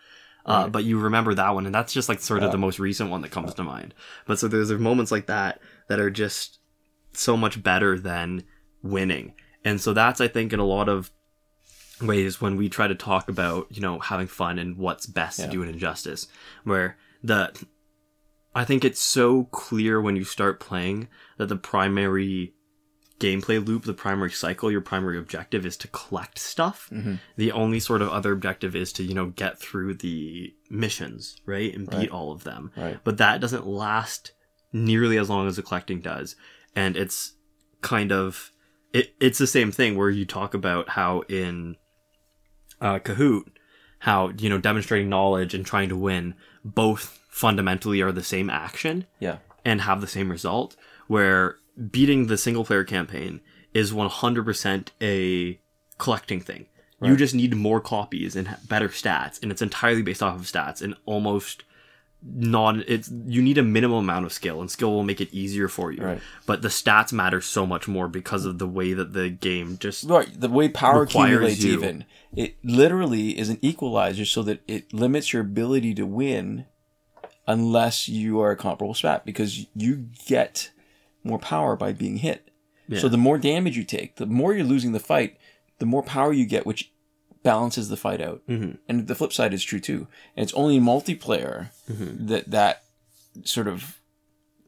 Uh, 0.47 0.62
Right. 0.63 0.71
but 0.71 0.84
you 0.84 0.99
remember 0.99 1.34
that 1.34 1.55
one, 1.55 1.65
and 1.65 1.73
that's 1.73 1.91
just 1.91 2.08
like 2.08 2.19
sort 2.19 2.39
of 2.43 2.47
Yeah. 2.47 2.51
the 2.51 2.58
most 2.60 2.77
recent 2.79 3.10
one 3.10 3.21
that 3.21 3.31
comes 3.31 3.53
to 3.55 3.63
mind. 3.63 3.95
But 4.27 4.38
so 4.38 4.47
there's 4.47 4.69
moments 4.71 5.12
like 5.12 5.25
that 5.25 5.60
that 5.88 5.99
are 5.99 6.12
just 6.12 6.60
so 7.13 7.36
much 7.36 7.63
better 7.63 7.97
than 7.97 8.43
winning. 8.84 9.34
And 9.63 9.81
so 9.81 9.91
that's 9.93 10.21
I 10.21 10.27
think 10.27 10.53
in 10.53 10.60
a 10.60 10.65
lot 10.65 10.88
of 10.88 11.10
ways 12.01 12.41
when 12.41 12.55
we 12.58 12.69
try 12.69 12.88
to 12.88 12.95
talk 12.95 13.29
about, 13.29 13.67
you 13.69 13.81
know, 13.81 13.99
having 13.99 14.27
fun 14.27 14.60
and 14.60 14.77
what's 14.77 15.05
best 15.05 15.39
Yeah. 15.39 15.45
to 15.45 15.51
do 15.51 15.62
in 15.63 15.69
injustice, 15.69 16.27
where 16.63 16.97
the 17.23 17.53
I 18.58 18.63
think 18.63 18.86
it's 18.86 19.01
so 19.01 19.45
clear 19.45 19.99
when 19.99 20.15
you 20.15 20.23
start 20.23 20.62
playing 20.62 21.10
that 21.38 21.47
the 21.47 21.58
primary 21.58 22.53
gameplay 23.19 23.65
loop, 23.65 23.84
the 23.84 23.93
primary 23.93 24.31
cycle, 24.31 24.71
your 24.71 24.79
primary 24.81 25.17
objective 25.17 25.65
is 25.65 25.75
to 25.77 25.88
collect 25.89 26.38
stuff. 26.39 26.89
Mhm. 26.91 27.19
The 27.36 27.51
only 27.51 27.79
sort 27.81 28.01
of 28.01 28.10
other 28.10 28.31
objective 28.31 28.73
is 28.75 28.93
to, 28.93 29.03
you 29.03 29.13
know, 29.13 29.27
get 29.27 29.60
through 29.60 29.95
the 29.95 30.53
missions, 30.69 31.36
right? 31.45 31.73
And 31.73 31.89
beat 31.89 31.97
Right. 31.97 32.10
all 32.12 32.31
of 32.31 32.43
them 32.45 32.71
Right. 32.77 32.97
but 33.03 33.17
that 33.17 33.41
doesn't 33.41 33.65
last 33.67 34.31
nearly 34.71 35.17
as 35.17 35.29
long 35.29 35.47
as 35.47 35.55
the 35.58 35.62
collecting 35.63 35.99
does 36.01 36.36
and 36.75 36.95
it's 36.97 37.34
kind 37.81 38.12
of 38.12 38.51
it, 38.93 39.13
it's 39.19 39.38
the 39.39 39.47
same 39.47 39.71
thing 39.73 39.97
where 39.97 40.10
you 40.10 40.25
talk 40.25 40.53
about 40.53 40.89
how 40.89 41.21
in 41.27 41.75
uh, 42.81 42.99
kahoot 42.99 43.43
how 43.99 44.29
you 44.38 44.49
know 44.49 44.57
demonstrating 44.59 45.09
knowledge 45.09 45.53
and 45.53 45.65
trying 45.65 45.89
to 45.89 45.95
win 45.97 46.33
both 46.63 47.19
fundamentally 47.29 48.01
are 48.01 48.11
the 48.11 48.23
same 48.23 48.49
action 48.49 49.05
Yeah. 49.19 49.38
and 49.63 49.81
have 49.81 50.01
the 50.01 50.07
same 50.07 50.29
result 50.31 50.75
where 51.07 51.57
beating 51.91 52.27
the 52.27 52.38
single 52.38 52.63
player 52.65 52.83
campaign 52.83 53.41
is 53.73 53.91
100% 53.91 54.88
a 55.01 55.59
collecting 55.97 56.41
thing 56.41 56.65
you 57.01 57.15
just 57.17 57.35
need 57.35 57.53
more 57.55 57.81
copies 57.81 58.35
and 58.35 58.55
better 58.67 58.88
stats 58.89 59.41
and 59.43 59.51
it's 59.51 59.61
entirely 59.61 60.01
based 60.01 60.23
off 60.23 60.35
of 60.35 60.41
stats 60.43 60.81
and 60.81 60.95
almost 61.05 61.63
non 62.27 62.83
it's 62.88 63.11
you 63.27 63.41
need 63.41 63.57
a 63.57 63.63
minimum 63.63 63.99
amount 63.99 64.25
of 64.25 64.33
skill 64.33 64.59
and 64.59 64.71
skill 64.71 64.91
will 64.91 65.03
make 65.03 65.21
it 65.21 65.31
easier 65.31 65.67
for 65.67 65.91
you 65.91 66.03
Right. 66.03 66.21
but 66.47 66.63
the 66.63 66.69
stats 66.69 67.13
matter 67.13 67.39
so 67.39 67.67
much 67.67 67.88
more 67.88 68.07
because 68.07 68.45
of 68.45 68.57
the 68.57 68.67
way 68.67 68.93
that 68.93 69.13
the 69.13 69.29
game 69.29 69.77
just 69.79 70.05
Right. 70.05 70.27
The 70.39 70.49
way 70.49 70.69
power 70.69 71.03
accumulates, 71.03 71.63
you. 71.63 71.73
even 71.73 72.05
it 72.35 72.55
literally 72.63 73.38
is 73.38 73.49
an 73.49 73.59
equalizer, 73.61 74.25
so 74.25 74.41
that 74.43 74.61
it 74.67 74.91
limits 74.93 75.31
your 75.33 75.41
ability 75.43 75.93
to 75.95 76.05
win, 76.05 76.65
unless 77.47 78.09
you 78.09 78.39
are 78.41 78.51
a 78.51 78.57
comparable 78.57 78.93
spat, 78.93 79.25
because 79.25 79.65
you 79.75 80.07
get 80.27 80.71
more 81.23 81.39
power 81.39 81.75
by 81.75 81.93
being 81.93 82.17
hit. 82.17 82.49
Yeah. 82.88 82.99
So 82.99 83.07
the 83.09 83.17
more 83.17 83.38
damage 83.38 83.77
you 83.77 83.83
take, 83.83 84.15
the 84.17 84.25
more 84.25 84.53
you're 84.53 84.65
losing 84.65 84.91
the 84.91 84.99
fight, 84.99 85.38
the 85.79 85.85
more 85.85 86.03
power 86.03 86.33
you 86.33 86.45
get, 86.45 86.65
which 86.65 86.91
balances 87.45 87.88
the 87.88 87.95
fight 87.95 88.19
out. 88.19 88.41
Mhm. 88.49 88.79
And 88.89 89.08
the 89.08 89.15
flip 89.15 89.31
side 89.31 89.53
is 89.53 89.63
true 89.63 89.79
too. 89.79 90.08
And 90.36 90.43
it's 90.43 90.53
only 90.53 90.79
multiplayer 90.81 91.69
Mm-hmm. 91.89 92.25
that 92.27 92.51
that 92.51 92.84
sort 93.45 93.67
of 93.69 93.99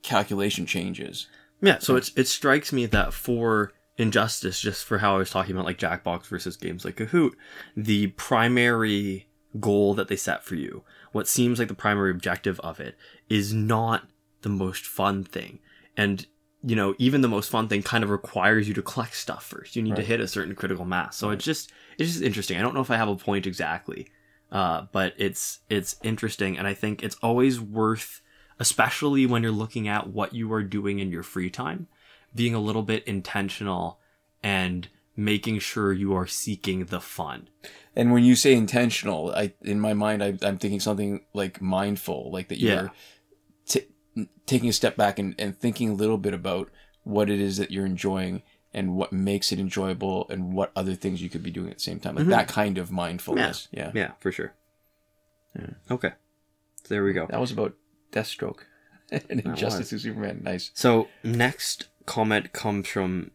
calculation 0.04 0.66
changes. 0.66 1.28
Yeah, 1.62 1.80
so 1.80 1.96
it's 1.98 2.12
it 2.16 2.28
strikes 2.28 2.72
me 2.72 2.86
that 2.86 3.14
for 3.14 3.74
Injustice, 3.98 4.62
just 4.62 4.86
for 4.86 5.00
how 5.00 5.16
I 5.16 5.18
was 5.18 5.32
talking 5.32 5.54
about 5.56 5.66
like 5.66 5.80
Jackbox 5.80 6.28
versus 6.28 6.56
games 6.56 6.86
like 6.86 6.98
Kahoot, 6.98 7.32
the 7.76 8.08
primary 8.10 9.28
goal 9.60 9.96
that 9.96 10.08
they 10.08 10.16
set 10.16 10.44
for 10.44 10.54
you, 10.54 10.84
what 11.14 11.28
seems 11.28 11.58
like 11.58 11.68
the 11.68 11.74
primary 11.74 12.12
objective 12.12 12.60
of 12.60 12.80
it, 12.80 12.96
is 13.28 13.54
not 13.54 14.08
the 14.44 14.50
most 14.50 14.86
fun 14.86 15.24
thing. 15.24 15.58
And 15.98 16.28
you 16.68 16.76
know, 16.76 16.94
even 16.98 17.22
the 17.22 17.30
most 17.30 17.50
fun 17.50 17.70
thing 17.70 17.82
kind 17.82 18.04
of 18.04 18.10
requires 18.10 18.68
you 18.68 18.74
to 18.74 18.82
collect 18.82 19.16
stuff 19.16 19.46
first. 19.46 19.78
You 19.78 19.82
need 19.82 19.96
to 19.96 20.02
hit 20.02 20.20
a 20.20 20.28
certain 20.28 20.54
critical 20.54 20.84
mass. 20.84 21.16
So 21.16 21.30
it's 21.30 21.46
just 21.46 21.72
it's 21.98 22.12
just 22.12 22.22
interesting. 22.22 22.58
I 22.58 22.62
don't 22.62 22.76
know 22.76 22.82
if 22.82 22.92
I 22.92 22.98
have 22.98 23.08
a 23.08 23.16
point 23.16 23.48
exactly. 23.48 24.10
Uh, 24.52 24.86
but 24.92 25.14
it's 25.18 25.60
it's 25.70 25.96
interesting 26.04 26.58
and 26.58 26.68
I 26.68 26.74
think 26.74 27.04
it's 27.04 27.18
always 27.22 27.60
worth 27.60 28.22
especially 28.60 29.26
when 29.26 29.44
you're 29.44 29.52
looking 29.52 29.88
at 29.88 30.08
what 30.08 30.34
you 30.34 30.52
are 30.52 30.64
doing 30.64 31.00
in 31.00 31.12
your 31.12 31.24
free 31.24 31.50
time, 31.50 31.88
being 32.34 32.56
a 32.56 32.60
little 32.60 32.82
bit 32.84 33.04
intentional 33.06 34.00
and 34.42 34.88
making 35.16 35.60
sure 35.60 35.94
you 35.94 36.16
are 36.16 36.28
seeking 36.28 36.86
the 36.86 37.00
fun. 37.00 37.50
And 37.96 38.12
when 38.12 38.24
you 38.24 38.36
say 38.36 38.54
intentional, 38.54 39.32
I 39.32 39.54
in 39.62 39.80
my 39.80 39.94
mind 39.94 40.24
I, 40.24 40.38
I'm 40.42 40.58
thinking 40.58 40.80
something 40.80 41.22
like 41.34 41.62
mindful, 41.62 42.32
like 42.32 42.50
that 42.50 42.60
you're 42.60 42.84
Yeah. 42.84 42.90
Taking 44.46 44.70
a 44.70 44.74
step 44.74 44.96
back 44.96 45.20
and, 45.20 45.36
and 45.38 45.58
thinking 45.58 45.90
a 45.90 45.94
little 45.94 46.18
bit 46.18 46.34
about 46.34 46.70
what 47.04 47.30
it 47.30 47.40
is 47.40 47.58
that 47.58 47.72
you're 47.72 47.86
enjoying 47.86 48.42
and 48.74 48.96
what 48.96 49.12
makes 49.14 49.52
it 49.52 49.60
enjoyable 49.60 50.28
and 50.30 50.54
what 50.54 50.72
other 50.76 50.94
things 50.96 51.22
you 51.22 51.30
could 51.30 51.42
be 51.44 51.52
doing 51.52 51.70
at 51.70 51.78
the 51.78 51.84
same 51.84 52.00
time, 52.00 52.16
like 52.16 52.26
Mhm. 52.26 52.30
that 52.30 52.48
kind 52.48 52.78
of 52.78 52.92
mindfulness. 52.92 53.68
Yeah. 53.72 53.92
Yeah, 53.94 54.12
for 54.20 54.32
sure. 54.32 54.54
Okay. 55.90 56.10
So 56.84 56.88
there 56.94 57.04
we 57.04 57.14
go. 57.14 57.26
that 57.28 57.40
was 57.40 57.52
about 57.52 57.74
Deathstroke 58.12 58.60
and 59.12 59.42
Injustice 59.42 59.90
2 59.90 59.98
Superman. 60.00 60.42
Nice. 60.44 60.72
So 60.74 61.08
next 61.24 61.88
comment 62.06 62.54
comes 62.54 62.88
from 62.88 63.32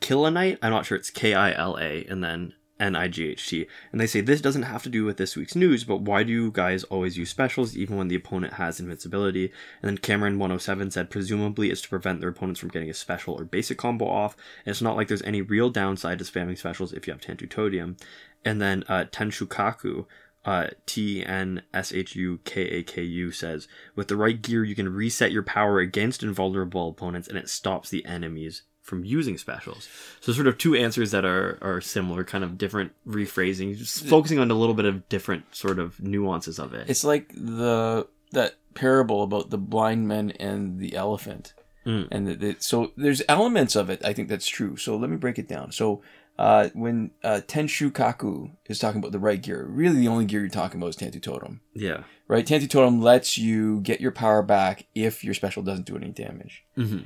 Killanite. 0.00 0.58
I'm 0.62 0.70
not 0.70 0.84
sure 0.86 0.96
it's 0.98 1.10
K 1.10 1.32
I 1.34 1.52
L 1.52 1.78
A 1.80 2.04
and 2.08 2.22
then 2.22 2.54
N 2.82 2.96
I 2.96 3.06
G 3.06 3.28
H 3.28 3.48
T. 3.48 3.66
And 3.92 4.00
they 4.00 4.08
say 4.08 4.20
this 4.20 4.40
doesn't 4.40 4.64
have 4.64 4.82
to 4.82 4.88
do 4.88 5.04
with 5.04 5.16
this 5.16 5.36
week's 5.36 5.54
news, 5.54 5.84
but 5.84 6.00
why 6.00 6.24
do 6.24 6.32
you 6.32 6.50
guys 6.50 6.82
always 6.84 7.16
use 7.16 7.30
specials 7.30 7.76
even 7.76 7.96
when 7.96 8.08
the 8.08 8.16
opponent 8.16 8.54
has 8.54 8.80
invincibility? 8.80 9.52
And 9.80 9.88
then 9.88 9.98
Cameron 9.98 10.40
107 10.40 10.90
said 10.90 11.08
presumably 11.08 11.70
it's 11.70 11.82
to 11.82 11.88
prevent 11.88 12.20
their 12.20 12.30
opponents 12.30 12.58
from 12.58 12.70
getting 12.70 12.90
a 12.90 12.94
special 12.94 13.38
or 13.38 13.44
basic 13.44 13.78
combo 13.78 14.08
off. 14.08 14.36
And 14.66 14.72
it's 14.72 14.82
not 14.82 14.96
like 14.96 15.06
there's 15.06 15.22
any 15.22 15.42
real 15.42 15.70
downside 15.70 16.18
to 16.18 16.24
spamming 16.24 16.58
specials 16.58 16.92
if 16.92 17.06
you 17.06 17.12
have 17.12 17.20
Tantu 17.20 17.46
Totem. 17.46 17.96
And 18.44 18.60
then 18.60 18.82
uh, 18.88 19.04
Tenshukaku 19.12 20.06
uh, 20.44 20.66
T 20.86 21.24
N 21.24 21.62
S 21.72 21.92
H 21.92 22.16
U 22.16 22.40
K 22.44 22.62
A 22.62 22.82
K 22.82 23.02
U 23.02 23.30
says, 23.30 23.68
with 23.94 24.08
the 24.08 24.16
right 24.16 24.42
gear, 24.42 24.64
you 24.64 24.74
can 24.74 24.92
reset 24.92 25.30
your 25.30 25.44
power 25.44 25.78
against 25.78 26.24
invulnerable 26.24 26.88
opponents, 26.88 27.28
and 27.28 27.38
it 27.38 27.48
stops 27.48 27.90
the 27.90 28.04
enemies 28.04 28.62
from 28.92 29.06
using 29.06 29.38
specials. 29.38 29.88
So, 30.20 30.34
sort 30.34 30.46
of 30.46 30.58
two 30.58 30.74
answers 30.74 31.12
that 31.12 31.24
are 31.24 31.56
are 31.62 31.80
similar, 31.80 32.24
kind 32.24 32.44
of 32.44 32.58
different 32.58 32.92
rephrasing, 33.08 33.74
just 33.74 34.04
focusing 34.04 34.38
on 34.38 34.50
a 34.50 34.54
little 34.54 34.74
bit 34.74 34.84
of 34.84 35.08
different 35.08 35.44
sort 35.54 35.78
of 35.78 35.98
nuances 35.98 36.58
of 36.58 36.74
it. 36.74 36.90
It's 36.90 37.02
like 37.02 37.32
the 37.34 38.06
that 38.32 38.56
parable 38.74 39.22
about 39.22 39.48
the 39.48 39.56
blind 39.56 40.08
men 40.08 40.32
and 40.32 40.78
the 40.78 40.94
elephant. 40.94 41.54
Mm. 41.86 42.08
And 42.10 42.28
that 42.28 42.42
it, 42.42 42.62
so 42.62 42.92
there's 42.96 43.22
elements 43.30 43.74
of 43.76 43.88
it 43.88 44.04
I 44.04 44.12
think 44.12 44.28
that's 44.28 44.46
true. 44.46 44.76
So 44.76 44.94
let 44.96 45.08
me 45.08 45.16
break 45.16 45.38
it 45.38 45.48
down. 45.48 45.72
So 45.72 46.02
uh, 46.38 46.68
when 46.74 47.12
uh, 47.24 47.40
Tenshu 47.46 47.90
Kaku 47.90 48.50
is 48.66 48.78
talking 48.78 48.98
about 48.98 49.12
the 49.12 49.18
right 49.18 49.40
gear, 49.40 49.64
really 49.64 50.00
the 50.00 50.08
only 50.08 50.26
gear 50.26 50.40
you're 50.40 50.48
talking 50.50 50.80
about 50.80 50.88
is 50.90 50.96
Tantu 50.96 51.18
Totem. 51.18 51.62
yeah. 51.74 52.04
Right? 52.28 52.46
Tantu 52.46 52.66
Totem 52.66 53.00
lets 53.00 53.38
you 53.38 53.80
get 53.80 54.00
your 54.02 54.12
power 54.12 54.42
back 54.42 54.86
if 54.94 55.24
your 55.24 55.34
special 55.34 55.62
doesn't 55.62 55.86
do 55.86 55.96
any 55.96 56.10
damage. 56.10 56.62
hmm 56.74 57.00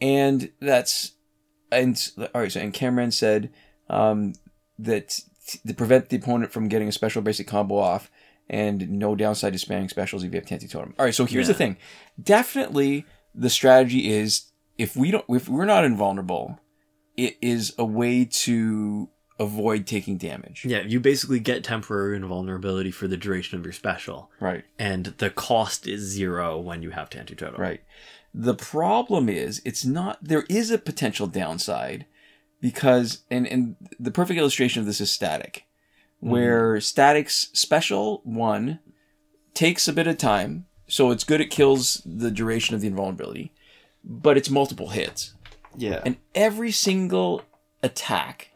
And 0.00 0.50
that's 0.60 1.12
and 1.72 2.10
all 2.18 2.40
right. 2.40 2.52
So 2.52 2.60
and 2.60 2.72
Cameron 2.72 3.10
said 3.12 3.50
um, 3.88 4.34
that 4.78 5.20
t- 5.46 5.58
to 5.66 5.74
prevent 5.74 6.08
the 6.08 6.16
opponent 6.16 6.52
from 6.52 6.68
getting 6.68 6.88
a 6.88 6.92
special 6.92 7.22
basic 7.22 7.46
combo 7.46 7.76
off, 7.78 8.10
and 8.48 8.90
no 8.90 9.14
downside 9.14 9.52
to 9.52 9.58
spamming 9.64 9.90
specials 9.90 10.24
if 10.24 10.32
you 10.32 10.38
have 10.38 10.46
Tantu 10.46 10.68
Totem. 10.68 10.94
All 10.98 11.04
right. 11.04 11.14
So 11.14 11.24
here's 11.24 11.48
the 11.48 11.54
thing. 11.54 11.76
Definitely, 12.22 13.04
the 13.34 13.50
strategy 13.50 14.10
is 14.10 14.50
if 14.78 14.96
we 14.96 15.10
don't 15.10 15.24
if 15.28 15.48
we're 15.48 15.64
not 15.64 15.84
invulnerable, 15.84 16.58
it 17.16 17.36
is 17.40 17.74
a 17.78 17.84
way 17.84 18.24
to 18.24 19.08
avoid 19.38 19.86
taking 19.86 20.18
damage. 20.18 20.66
Yeah, 20.66 20.82
you 20.82 21.00
basically 21.00 21.40
get 21.40 21.64
temporary 21.64 22.14
invulnerability 22.16 22.90
for 22.90 23.08
the 23.08 23.16
duration 23.16 23.58
of 23.58 23.64
your 23.64 23.72
special, 23.72 24.30
Right. 24.38 24.64
and 24.78 25.06
the 25.16 25.30
cost 25.30 25.86
is 25.88 26.02
zero 26.02 26.58
when 26.58 26.82
you 26.82 26.90
have 26.90 27.08
Tantu 27.08 27.34
Totem. 27.34 27.58
Right. 27.58 27.80
The 28.32 28.54
problem 28.54 29.28
is 29.28 29.60
it's 29.64 29.84
not 29.84 30.18
there 30.22 30.44
is 30.48 30.70
a 30.70 30.78
potential 30.78 31.26
downside 31.26 32.06
because 32.60 33.22
and 33.30 33.46
and 33.46 33.76
the 33.98 34.10
perfect 34.10 34.38
illustration 34.38 34.80
of 34.80 34.86
this 34.86 35.00
is 35.00 35.10
static. 35.10 35.64
Mm-hmm. 36.22 36.30
Where 36.30 36.80
static's 36.80 37.48
special 37.54 38.20
one 38.24 38.78
takes 39.54 39.88
a 39.88 39.92
bit 39.92 40.06
of 40.06 40.18
time, 40.18 40.66
so 40.86 41.10
it's 41.10 41.24
good. 41.24 41.40
It 41.40 41.50
kills 41.50 42.02
the 42.04 42.30
duration 42.30 42.74
of 42.74 42.82
the 42.82 42.88
invulnerability, 42.88 43.52
but 44.04 44.36
it's 44.36 44.50
multiple 44.50 44.90
hits, 44.90 45.34
Yeah. 45.76 46.02
and 46.04 46.16
every 46.34 46.70
single 46.72 47.42
attack 47.82 48.54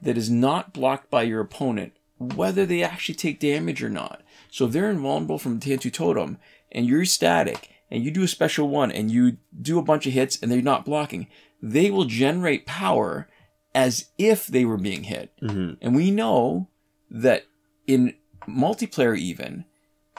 that 0.00 0.16
is 0.16 0.30
not 0.30 0.72
blocked 0.72 1.10
by 1.10 1.22
your 1.22 1.40
opponent, 1.40 1.92
whether 2.18 2.66
they 2.66 2.82
actually 2.82 3.14
take 3.14 3.38
damage 3.38 3.82
or 3.82 3.90
not. 3.90 4.22
So 4.50 4.66
if 4.66 4.72
they're 4.72 4.90
invulnerable 4.90 5.38
from 5.38 5.60
Tantu 5.60 5.90
Totem 5.90 6.38
and 6.72 6.86
you're 6.86 7.04
static 7.04 7.70
and 7.94 8.04
you 8.04 8.10
do 8.10 8.22
a 8.24 8.28
special 8.28 8.68
one 8.68 8.90
and 8.90 9.10
you 9.10 9.36
do 9.62 9.78
a 9.78 9.82
bunch 9.82 10.06
of 10.06 10.12
hits 10.12 10.38
and 10.42 10.50
they're 10.50 10.60
not 10.60 10.84
blocking, 10.84 11.28
they 11.62 11.90
will 11.90 12.04
generate 12.04 12.66
power 12.66 13.28
as 13.74 14.10
if 14.18 14.46
they 14.48 14.64
were 14.64 14.76
being 14.76 15.04
hit. 15.04 15.32
Mhm. 15.40 15.78
And 15.80 15.94
we 15.94 16.10
know 16.10 16.68
that 17.10 17.44
in 17.86 18.14
multiplayer, 18.48 19.16
even 19.16 19.64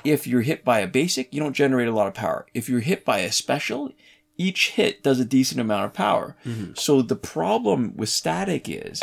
if 0.03 0.25
you're 0.25 0.41
hit 0.41 0.63
by 0.63 0.79
a 0.79 0.87
basic, 0.87 1.33
you 1.33 1.39
don't 1.39 1.53
generate 1.53 1.87
a 1.87 1.93
lot 1.93 2.07
of 2.07 2.13
power. 2.13 2.45
If 2.53 2.69
you're 2.69 2.79
hit 2.79 3.03
by 3.05 3.19
a 3.19 3.31
special, 3.31 3.91
each 4.37 4.71
hit 4.71 5.03
does 5.03 5.19
a 5.19 5.25
decent 5.25 5.59
amount 5.61 5.85
of 5.85 5.93
power. 5.93 6.35
So 6.75 7.01
the 7.01 7.15
problem 7.15 7.93
with 7.95 8.09
static 8.09 8.67
is 8.69 9.01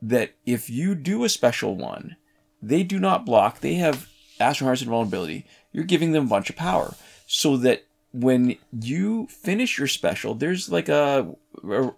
that 0.00 0.34
if 0.46 0.68
you 0.70 0.94
do 0.94 1.24
a 1.24 1.28
special 1.28 1.76
one, 1.76 2.16
they 2.60 2.82
do 2.82 2.98
not 2.98 3.24
block. 3.26 3.60
They 3.60 3.74
have 3.74 4.08
Astral 4.40 4.66
Harness 4.66 4.82
invulnerability. 4.82 5.44
You're 5.72 5.84
giving 5.84 6.12
them 6.12 6.26
a 6.26 6.28
bunch 6.28 6.50
of 6.50 6.56
power. 6.56 6.94
So 7.26 7.56
that 7.58 7.84
when 8.12 8.56
you 8.78 9.26
finish 9.28 9.78
your 9.78 9.88
special, 9.88 10.34
there's 10.34 10.70
like 10.70 10.88
a, 10.88 11.34
a- 11.68 11.92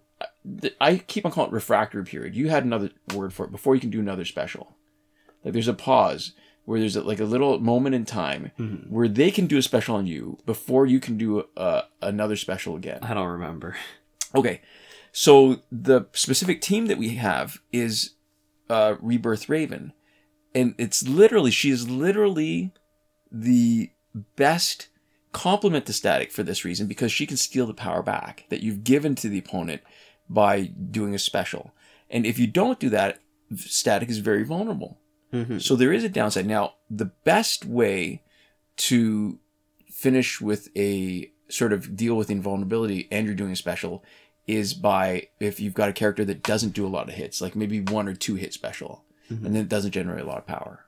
I 0.80 0.98
keep 0.98 1.24
on 1.26 1.32
calling 1.32 1.50
it 1.50 1.54
refractory 1.54 2.04
period. 2.04 2.34
You 2.36 2.48
had 2.48 2.64
another 2.64 2.90
word 3.14 3.32
for 3.32 3.44
it 3.46 3.52
before 3.52 3.74
you 3.74 3.80
can 3.80 3.90
do 3.90 4.00
another 4.00 4.24
special. 4.24 4.76
Like 5.44 5.52
there's 5.54 5.68
a 5.68 5.74
pause 5.74 6.32
where 6.66 6.78
there's 6.80 6.96
a, 6.96 7.02
like 7.02 7.20
a 7.20 7.24
little 7.24 7.58
moment 7.58 7.94
in 7.94 8.04
time 8.04 8.50
where 8.88 9.08
they 9.08 9.30
can 9.30 9.46
do 9.46 9.58
a 9.58 9.62
special 9.62 9.96
on 9.96 10.06
you 10.06 10.38
before 10.46 10.86
you 10.86 11.00
can 11.00 11.18
do 11.18 11.44
uh, 11.56 11.82
another 12.00 12.36
special 12.36 12.76
again. 12.76 13.00
I 13.02 13.12
don't 13.14 13.26
remember. 13.28 13.76
Okay, 14.34 14.60
so 15.12 15.62
the 15.70 16.06
specific 16.12 16.60
team 16.60 16.86
that 16.86 16.98
we 16.98 17.16
have 17.16 17.58
is 17.72 18.14
uh, 18.70 18.94
Rebirth 19.00 19.48
Raven, 19.48 19.92
and 20.54 20.74
it's 20.78 21.06
literally 21.06 21.50
she 21.50 21.70
is 21.70 21.88
literally 21.90 22.72
the 23.30 23.90
best 24.36 24.88
complement 25.34 25.84
to 25.86 25.92
Static 25.92 26.32
for 26.32 26.42
this 26.42 26.64
reason 26.64 26.86
because 26.86 27.12
she 27.12 27.26
can 27.26 27.36
steal 27.36 27.66
the 27.66 27.74
power 27.74 28.02
back 28.02 28.44
that 28.48 28.62
you've 28.62 28.84
given 28.84 29.14
to 29.16 29.28
the 29.28 29.38
opponent 29.38 29.82
by 30.30 30.62
doing 30.62 31.14
a 31.14 31.18
special, 31.18 31.72
and 32.08 32.24
if 32.24 32.38
you 32.38 32.46
don't 32.46 32.80
do 32.80 32.88
that, 32.88 33.18
Static 33.56 34.08
is 34.08 34.18
very 34.18 34.44
vulnerable. 34.44 34.98
Mhm. 35.32 35.60
So 35.60 35.76
there 35.76 35.92
is 35.92 36.04
a 36.04 36.08
downside. 36.08 36.46
Now, 36.46 36.74
the 36.88 37.10
best 37.24 37.66
way 37.66 38.22
to 38.76 39.38
finish 39.90 40.40
with 40.40 40.68
a 40.76 41.30
sort 41.48 41.72
of 41.72 41.94
deal 41.96 42.16
with 42.16 42.30
invulnerability 42.30 43.06
and 43.10 43.26
you're 43.26 43.34
doing 43.34 43.52
a 43.52 43.56
special 43.56 44.02
is 44.46 44.74
by 44.74 45.28
if 45.40 45.60
you've 45.60 45.74
got 45.74 45.88
a 45.88 45.92
character 45.92 46.24
that 46.24 46.42
doesn't 46.42 46.74
do 46.74 46.86
a 46.86 46.88
lot 46.88 47.08
of 47.08 47.14
hits, 47.14 47.40
like 47.40 47.54
maybe 47.56 47.80
one 47.80 48.08
or 48.08 48.14
two 48.14 48.34
hit 48.36 48.52
special, 48.52 49.04
and 49.28 49.44
then 49.44 49.56
it 49.56 49.68
doesn't 49.68 49.90
generate 49.92 50.22
a 50.22 50.26
lot 50.26 50.38
of 50.38 50.46
power. 50.46 50.83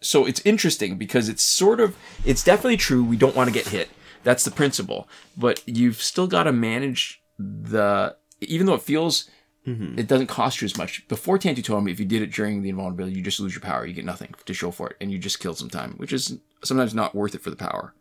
So 0.00 0.26
it's 0.26 0.42
interesting 0.44 0.98
because 0.98 1.28
it's 1.28 1.42
sort 1.42 1.80
of 1.80 1.96
it's 2.24 2.44
definitely 2.44 2.76
true 2.76 3.02
we 3.02 3.16
don't 3.16 3.36
want 3.36 3.48
to 3.48 3.54
get 3.54 3.68
hit. 3.68 3.88
That's 4.22 4.44
the 4.44 4.50
principle. 4.50 5.08
But 5.36 5.62
you've 5.66 6.02
still 6.02 6.26
got 6.26 6.44
to 6.44 6.52
manage 6.52 7.22
the 7.38 8.16
even 8.40 8.66
though 8.66 8.74
it 8.74 8.82
feels 8.82 9.30
mm-hmm. 9.66 9.98
it 9.98 10.06
doesn't 10.06 10.28
cost 10.28 10.60
you 10.60 10.66
as 10.66 10.76
much. 10.76 11.06
Before 11.08 11.38
Tantu 11.38 11.62
Totem, 11.62 11.88
if 11.88 11.98
you 11.98 12.06
did 12.06 12.22
it 12.22 12.32
during 12.32 12.62
the 12.62 12.68
invulnerability, 12.68 13.16
you 13.16 13.22
just 13.22 13.40
lose 13.40 13.54
your 13.54 13.62
power. 13.62 13.86
You 13.86 13.94
get 13.94 14.04
nothing 14.04 14.34
to 14.44 14.54
show 14.54 14.70
for 14.70 14.90
it, 14.90 14.96
and 15.00 15.10
you 15.10 15.18
just 15.18 15.40
killed 15.40 15.58
some 15.58 15.70
time, 15.70 15.94
which 15.96 16.12
is 16.12 16.38
sometimes 16.62 16.94
not 16.94 17.14
worth 17.14 17.34
it 17.34 17.42
for 17.42 17.50
the 17.50 17.56
power. 17.56 17.94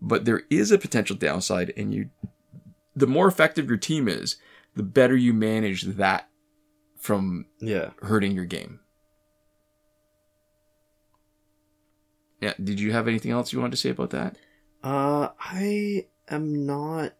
But 0.00 0.24
there 0.24 0.42
is 0.50 0.70
a 0.70 0.78
potential 0.78 1.16
downside, 1.16 1.72
and 1.76 1.92
you, 1.92 2.10
the 2.94 3.06
more 3.06 3.28
effective 3.28 3.68
your 3.68 3.78
team 3.78 4.08
is, 4.08 4.36
the 4.74 4.82
better 4.82 5.16
you 5.16 5.34
manage 5.34 5.82
that 5.82 6.28
from 6.98 7.46
Yeah. 7.58 7.90
hurting 8.02 8.32
your 8.32 8.44
game. 8.44 8.80
Yeah. 12.40 12.54
Did 12.62 12.80
you 12.80 12.92
have 12.92 13.06
anything 13.08 13.30
else 13.30 13.52
you 13.52 13.60
wanted 13.60 13.72
to 13.72 13.76
say 13.76 13.90
about 13.90 14.10
that? 14.10 14.36
Uh, 14.82 15.28
I 15.38 16.06
am 16.28 16.64
not 16.66 17.12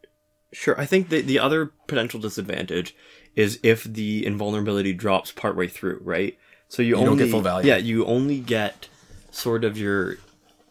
sure. 0.52 0.80
I 0.80 0.87
think 0.87 1.09
the 1.11 1.20
the 1.20 1.38
other 1.38 1.66
potential 1.87 2.20
disadvantage 2.20 2.94
is 3.37 3.61
if 3.62 3.85
the 3.85 4.24
invulnerability 4.26 4.92
drops 4.92 5.30
partway 5.33 5.68
through, 5.68 6.00
right? 6.02 6.38
So 6.68 6.83
you, 6.83 6.94
don't 6.94 7.09
only 7.09 7.24
get 7.24 7.30
full 7.30 7.40
value. 7.42 7.68
Yeah, 7.68 7.76
you 7.76 8.04
only 8.06 8.38
get 8.40 8.88
sort 9.30 9.64
of 9.64 9.76
your 9.76 10.16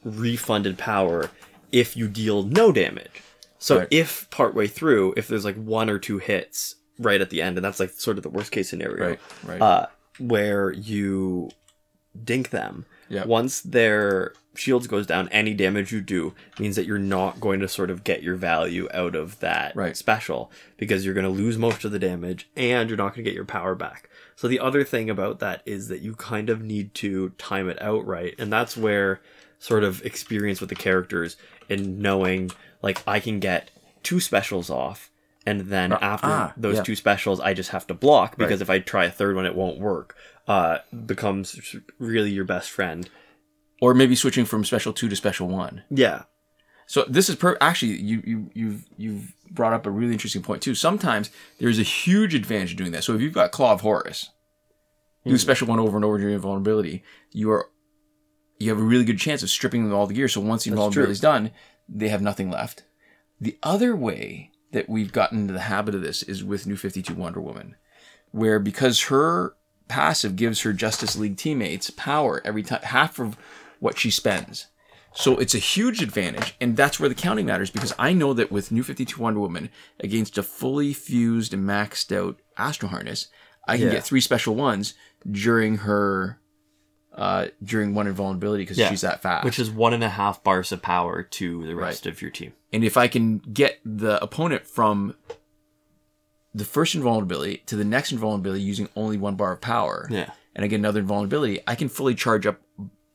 refunded 0.03 0.77
power 0.77 1.29
if 1.71 1.95
you 1.95 2.07
deal 2.07 2.43
no 2.43 2.71
damage. 2.71 3.21
So 3.59 3.79
Right. 3.79 3.87
if 3.91 4.29
partway 4.29 4.67
through, 4.67 5.13
if 5.17 5.27
there's 5.27 5.45
like 5.45 5.55
one 5.57 5.89
or 5.89 5.99
two 5.99 6.17
hits 6.17 6.75
right 6.97 7.19
at 7.21 7.29
the 7.29 7.41
end, 7.41 7.57
and 7.57 7.63
that's 7.65 7.79
like 7.79 7.91
sort 7.91 8.17
of 8.17 8.23
the 8.23 8.29
worst 8.29 8.51
case 8.51 8.69
scenario, 8.69 9.09
Right, 9.09 9.19
right. 9.45 9.61
Uh, 9.61 9.85
where 10.19 10.71
you 10.71 11.51
dink 12.23 12.49
them. 12.49 12.85
Yep. 13.09 13.25
Once 13.25 13.61
their 13.61 14.33
shields 14.55 14.87
goes 14.87 15.07
down, 15.07 15.29
any 15.29 15.53
damage 15.53 15.91
you 15.91 16.01
do 16.01 16.33
means 16.59 16.75
that 16.75 16.85
you're 16.85 16.97
not 16.99 17.39
going 17.39 17.59
to 17.61 17.67
sort 17.67 17.89
of 17.89 18.03
get 18.03 18.21
your 18.23 18.35
value 18.35 18.87
out 18.93 19.15
of 19.15 19.39
that 19.39 19.75
Right. 19.75 19.95
special 19.95 20.51
because 20.77 21.05
you're 21.05 21.13
going 21.13 21.23
to 21.25 21.29
lose 21.29 21.57
most 21.57 21.83
of 21.85 21.91
the 21.91 21.99
damage 21.99 22.49
and 22.55 22.89
you're 22.89 22.97
not 22.97 23.09
going 23.15 23.23
to 23.23 23.29
get 23.29 23.33
your 23.35 23.45
power 23.45 23.73
back. 23.75 24.09
So 24.35 24.47
the 24.47 24.59
other 24.59 24.83
thing 24.83 25.09
about 25.09 25.39
that 25.39 25.61
is 25.65 25.87
that 25.89 26.01
you 26.01 26.15
kind 26.15 26.49
of 26.49 26.61
need 26.61 26.93
to 26.95 27.29
time 27.31 27.67
it 27.69 27.81
out 27.81 28.05
right, 28.05 28.35
and 28.37 28.51
that's 28.51 28.77
where 28.77 29.21
sort 29.59 29.83
of 29.83 30.01
experience 30.05 30.61
with 30.61 30.69
the 30.69 30.75
characters 30.75 31.35
and 31.69 31.99
knowing 31.99 32.49
like 32.81 33.01
I 33.05 33.19
can 33.19 33.39
get 33.41 33.71
two 34.03 34.21
specials 34.21 34.69
off 34.69 35.11
and 35.45 35.61
then 35.61 35.91
after 35.93 36.27
ah, 36.27 36.53
those 36.55 36.77
yeah. 36.77 36.83
two 36.83 36.95
specials 36.95 37.41
I 37.41 37.53
just 37.53 37.71
have 37.71 37.85
to 37.87 37.93
block 37.93 38.37
because 38.37 38.61
Right. 38.61 38.61
if 38.61 38.69
I 38.69 38.79
try 38.79 39.05
a 39.05 39.11
third 39.11 39.35
one 39.35 39.45
it 39.45 39.55
won't 39.55 39.77
work. 39.79 40.15
Uh 40.49 40.79
becomes 41.05 41.75
really 41.99 42.31
your 42.31 42.43
best 42.43 42.69
friend. 42.69 43.09
Or 43.81 43.93
maybe 43.93 44.15
switching 44.15 44.43
from 44.43 44.65
special 44.65 44.91
two 44.91 45.07
to 45.07 45.15
special 45.15 45.47
one. 45.47 45.83
Yeah. 45.89 46.23
So 46.87 47.05
this 47.07 47.29
is 47.29 47.35
per 47.35 47.55
actually 47.61 47.93
you 47.93 48.21
you 48.25 48.49
you've 48.53 48.85
you've 48.97 49.33
brought 49.51 49.73
up 49.73 49.85
a 49.85 49.91
really 49.91 50.11
interesting 50.11 50.41
point 50.41 50.63
too. 50.63 50.75
Sometimes 50.75 51.29
there's 51.59 51.79
a 51.79 51.83
huge 51.83 52.33
advantage 52.33 52.71
of 52.71 52.77
doing 52.77 52.91
that. 52.91 53.03
So 53.03 53.13
if 53.13 53.21
you've 53.21 53.33
got 53.33 53.51
Claw 53.51 53.73
of 53.73 53.81
Horus, 53.81 54.31
do 55.25 55.35
a 55.35 55.37
special 55.37 55.67
one 55.67 55.79
over 55.79 55.97
and 55.97 56.03
over 56.03 56.17
during 56.17 56.33
invulnerability, 56.33 57.03
you 57.31 57.51
are 57.51 57.69
you 58.57 58.69
have 58.69 58.79
a 58.79 58.83
really 58.83 59.05
good 59.05 59.19
chance 59.19 59.43
of 59.43 59.49
stripping 59.49 59.83
them 59.83 59.93
all 59.93 60.07
the 60.07 60.15
gear. 60.15 60.27
So 60.27 60.41
once 60.41 60.63
the 60.63 60.71
invulnerability 60.71 61.11
is 61.11 61.19
done, 61.19 61.51
they 61.87 62.09
have 62.09 62.21
nothing 62.21 62.49
left. 62.49 62.83
The 63.39 63.57
other 63.63 63.95
way 63.95 64.51
that 64.71 64.89
we've 64.89 65.11
gotten 65.11 65.39
into 65.39 65.53
the 65.53 65.61
habit 65.61 65.95
of 65.95 66.01
this 66.01 66.23
is 66.23 66.43
with 66.43 66.67
New 66.67 66.75
52 66.75 67.13
Wonder 67.13 67.39
Woman, 67.39 67.75
where 68.31 68.59
because 68.59 69.03
her 69.03 69.53
passive 69.89 70.37
gives 70.37 70.61
her 70.61 70.71
Justice 70.71 71.17
League 71.17 71.35
teammates 71.35 71.89
power 71.89 72.41
every 72.45 72.63
time, 72.63 72.81
half 72.83 73.19
of 73.19 73.35
what 73.79 73.97
she 73.99 74.09
spends. 74.09 74.67
So 75.13 75.37
it's 75.37 75.55
a 75.55 75.59
huge 75.59 76.01
advantage, 76.03 76.55
and 76.61 76.77
that's 76.77 76.99
where 76.99 77.09
the 77.09 77.15
counting 77.15 77.47
matters 77.47 77.71
because 77.71 77.93
I 77.99 78.13
know 78.13 78.31
that 78.33 78.51
with 78.51 78.71
New 78.71 78.83
52 78.83 79.21
Wonder 79.21 79.39
Woman 79.39 79.69
against 79.99 80.37
a 80.37 80.43
fully 80.43 80.93
fused 80.93 81.53
and 81.53 81.67
maxed 81.67 82.15
out 82.15 82.39
Astro 82.57 82.87
Harness, 82.89 83.27
I 83.67 83.77
can 83.77 83.87
Yeah. 83.87 83.93
get 83.93 84.03
three 84.03 84.21
special 84.21 84.55
ones 84.55 84.93
during 85.29 85.77
her 85.79 86.39
uh 87.15 87.47
during 87.63 87.95
one 87.95 88.05
invulnerability 88.07 88.61
because 88.63 88.77
Yeah. 88.77 88.89
she's 88.91 89.01
that 89.01 89.21
fast. 89.21 89.43
Which 89.43 89.57
is 89.59 89.69
one 89.71 89.93
and 89.95 90.03
a 90.03 90.09
half 90.09 90.43
bars 90.43 90.71
of 90.71 90.81
power 90.83 91.23
to 91.23 91.65
the 91.65 91.75
rest 91.75 92.05
of 92.05 92.21
your 92.21 92.31
team. 92.31 92.53
and 92.71 92.83
if 92.83 92.95
I 92.95 93.07
can 93.07 93.39
get 93.39 93.79
the 93.83 94.21
opponent 94.23 94.67
from 94.67 95.15
the 96.53 96.65
first 96.65 96.95
invulnerability 96.95 97.57
to 97.67 97.75
the 97.75 97.83
next 97.85 98.11
invulnerability 98.11 98.61
using 98.63 98.89
only 98.95 99.17
one 99.17 99.35
bar 99.35 99.51
of 99.53 99.61
power, 99.61 100.07
Yeah. 100.09 100.31
and 100.55 100.65
I 100.65 100.67
get 100.67 100.77
another 100.79 100.99
invulnerability, 101.01 101.61
I 101.67 101.75
can 101.75 101.89
fully 101.89 102.15
charge 102.15 102.45
up 102.45 102.59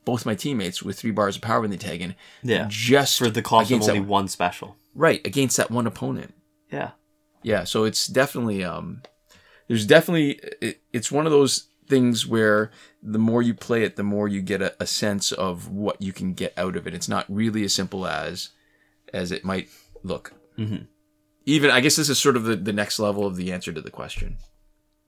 both 0.05 0.25
my 0.25 0.35
teammates 0.35 0.83
with 0.83 0.97
three 0.99 1.11
bars 1.11 1.35
of 1.35 1.41
power 1.41 1.61
when 1.61 1.71
they 1.71 1.77
tag 1.77 2.01
in. 2.01 2.15
Yeah. 2.43 2.67
Just 2.69 3.17
For 3.17 3.29
the 3.29 3.41
cost 3.41 3.71
of 3.71 3.81
only 3.81 3.99
that, 3.99 4.07
one 4.07 4.27
special. 4.27 4.77
right 4.93 5.25
against 5.25 5.57
that 5.57 5.71
one 5.71 5.87
opponent. 5.87 6.33
Yeah. 6.71 6.91
Yeah, 7.43 7.63
so 7.63 7.83
it's 7.83 8.07
definitely 8.07 8.63
um 8.63 9.01
there's 9.67 9.85
definitely 9.85 10.39
it, 10.61 10.81
it's 10.93 11.11
one 11.11 11.25
of 11.25 11.31
those 11.31 11.67
things 11.87 12.25
where 12.25 12.71
the 13.03 13.19
more 13.19 13.41
you 13.41 13.53
play 13.53 13.83
it, 13.83 13.95
the 13.95 14.03
more 14.03 14.27
you 14.27 14.41
get 14.41 14.61
a, 14.61 14.75
a 14.79 14.85
sense 14.87 15.31
of 15.31 15.69
what 15.69 16.01
you 16.01 16.11
can 16.13 16.33
get 16.33 16.53
out 16.57 16.75
of 16.75 16.87
it. 16.87 16.93
It's 16.95 17.09
not 17.09 17.25
really 17.27 17.63
as 17.63 17.73
simple 17.73 18.07
as 18.07 18.49
as 19.13 19.31
it 19.31 19.43
might 19.43 19.69
look. 20.03 20.33
Mhm. 20.57 20.87
Even 21.45 21.69
I 21.71 21.79
guess 21.79 21.95
this 21.95 22.09
is 22.09 22.19
sort 22.19 22.35
of 22.35 22.43
the, 22.43 22.55
the 22.55 22.73
next 22.73 22.99
level 22.99 23.25
of 23.25 23.35
the 23.35 23.51
answer 23.51 23.71
to 23.71 23.81
the 23.81 23.91
question. 23.91 24.37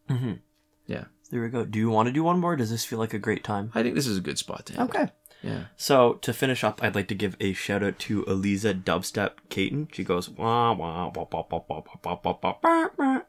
Mhm. 0.09 0.39
Yeah, 0.85 1.05
There 1.31 1.41
we 1.41 1.49
go. 1.49 1.65
Do 1.65 1.79
you 1.79 1.89
want 1.89 2.07
to 2.07 2.13
do 2.13 2.23
one 2.23 2.39
more? 2.39 2.55
Does 2.55 2.69
this 2.69 2.85
feel 2.85 2.99
like 2.99 3.13
a 3.13 3.19
great 3.19 3.43
time? 3.43 3.71
I 3.75 3.83
think 3.83 3.95
this 3.95 4.07
is 4.07 4.17
a 4.17 4.21
good 4.21 4.37
spot 4.37 4.65
to 4.67 4.79
end. 4.79 4.89
Okay. 4.89 5.09
Yeah. 5.43 5.65
So 5.75 6.13
to 6.21 6.33
finish 6.33 6.63
up, 6.63 6.81
I'd 6.81 6.95
like 6.95 7.07
to 7.09 7.15
give 7.15 7.35
a 7.39 7.53
shout 7.53 7.83
out 7.83 7.99
to 7.99 8.23
Eliza 8.25 8.73
Dubstep 8.73 9.31
Caton. 9.49 9.89
She 9.91 10.03
goes 10.03 10.29
wah 10.29 10.73
wah 10.73 11.11
wah 11.13 11.25
wah 11.31 11.43
wah 11.51 11.61
wah 11.67 11.83
wah 12.03 12.19
wah 12.23 12.57
wah 12.63 12.87
wah. 12.97 13.21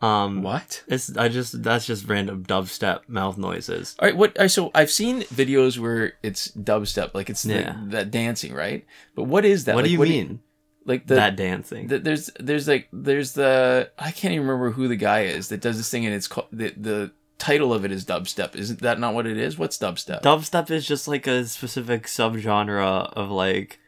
Um, 0.00 0.42
What? 0.42 0.82
It's 0.88 1.16
I 1.16 1.28
just 1.28 1.62
that's 1.62 1.86
just 1.86 2.08
random 2.08 2.44
dubstep 2.44 3.08
mouth 3.08 3.38
noises. 3.38 3.94
All 3.98 4.08
right, 4.08 4.16
what? 4.16 4.36
all 4.36 4.44
right, 4.44 4.50
so 4.50 4.70
I've 4.74 4.90
seen 4.90 5.22
videos 5.24 5.78
where 5.78 6.14
it's 6.22 6.48
dubstep, 6.52 7.14
like 7.14 7.30
it's 7.30 7.42
the- 7.42 7.74
that 7.88 8.10
dancing, 8.10 8.52
right? 8.54 8.84
But 9.14 9.24
what 9.24 9.44
is 9.44 9.64
that? 9.64 9.74
what 9.74 9.82
Like, 9.84 9.88
do 9.88 9.92
you 9.92 9.98
mean? 10.00 10.40
Like 10.84 11.06
the, 11.06 11.16
that 11.16 11.36
dancing? 11.36 11.88
the 11.88 11.98
there's 11.98 12.30
there's 12.38 12.68
like 12.68 12.88
there's 12.92 13.32
the 13.32 13.90
I 13.98 14.10
can't 14.10 14.34
even 14.34 14.46
remember 14.46 14.70
who 14.70 14.88
the 14.88 14.96
guy 14.96 15.22
is 15.22 15.48
that 15.48 15.60
does 15.60 15.76
this 15.76 15.90
thing, 15.90 16.04
and 16.06 16.14
it's 16.14 16.28
called 16.28 16.48
the 16.52 16.72
the 16.76 17.12
title 17.38 17.72
of 17.72 17.84
it 17.84 17.92
is 17.92 18.04
dubstep. 18.04 18.54
Isn't 18.54 18.80
that 18.80 18.98
not 18.98 19.14
what 19.14 19.26
it 19.26 19.36
is? 19.36 19.58
What's 19.58 19.78
dubstep? 19.78 20.22
dubstep 20.22 20.70
is 20.70 20.86
just 20.86 21.08
like 21.08 21.26
a 21.26 21.44
specific 21.46 22.04
subgenre 22.04 23.12
of 23.12 23.30
like 23.30 23.78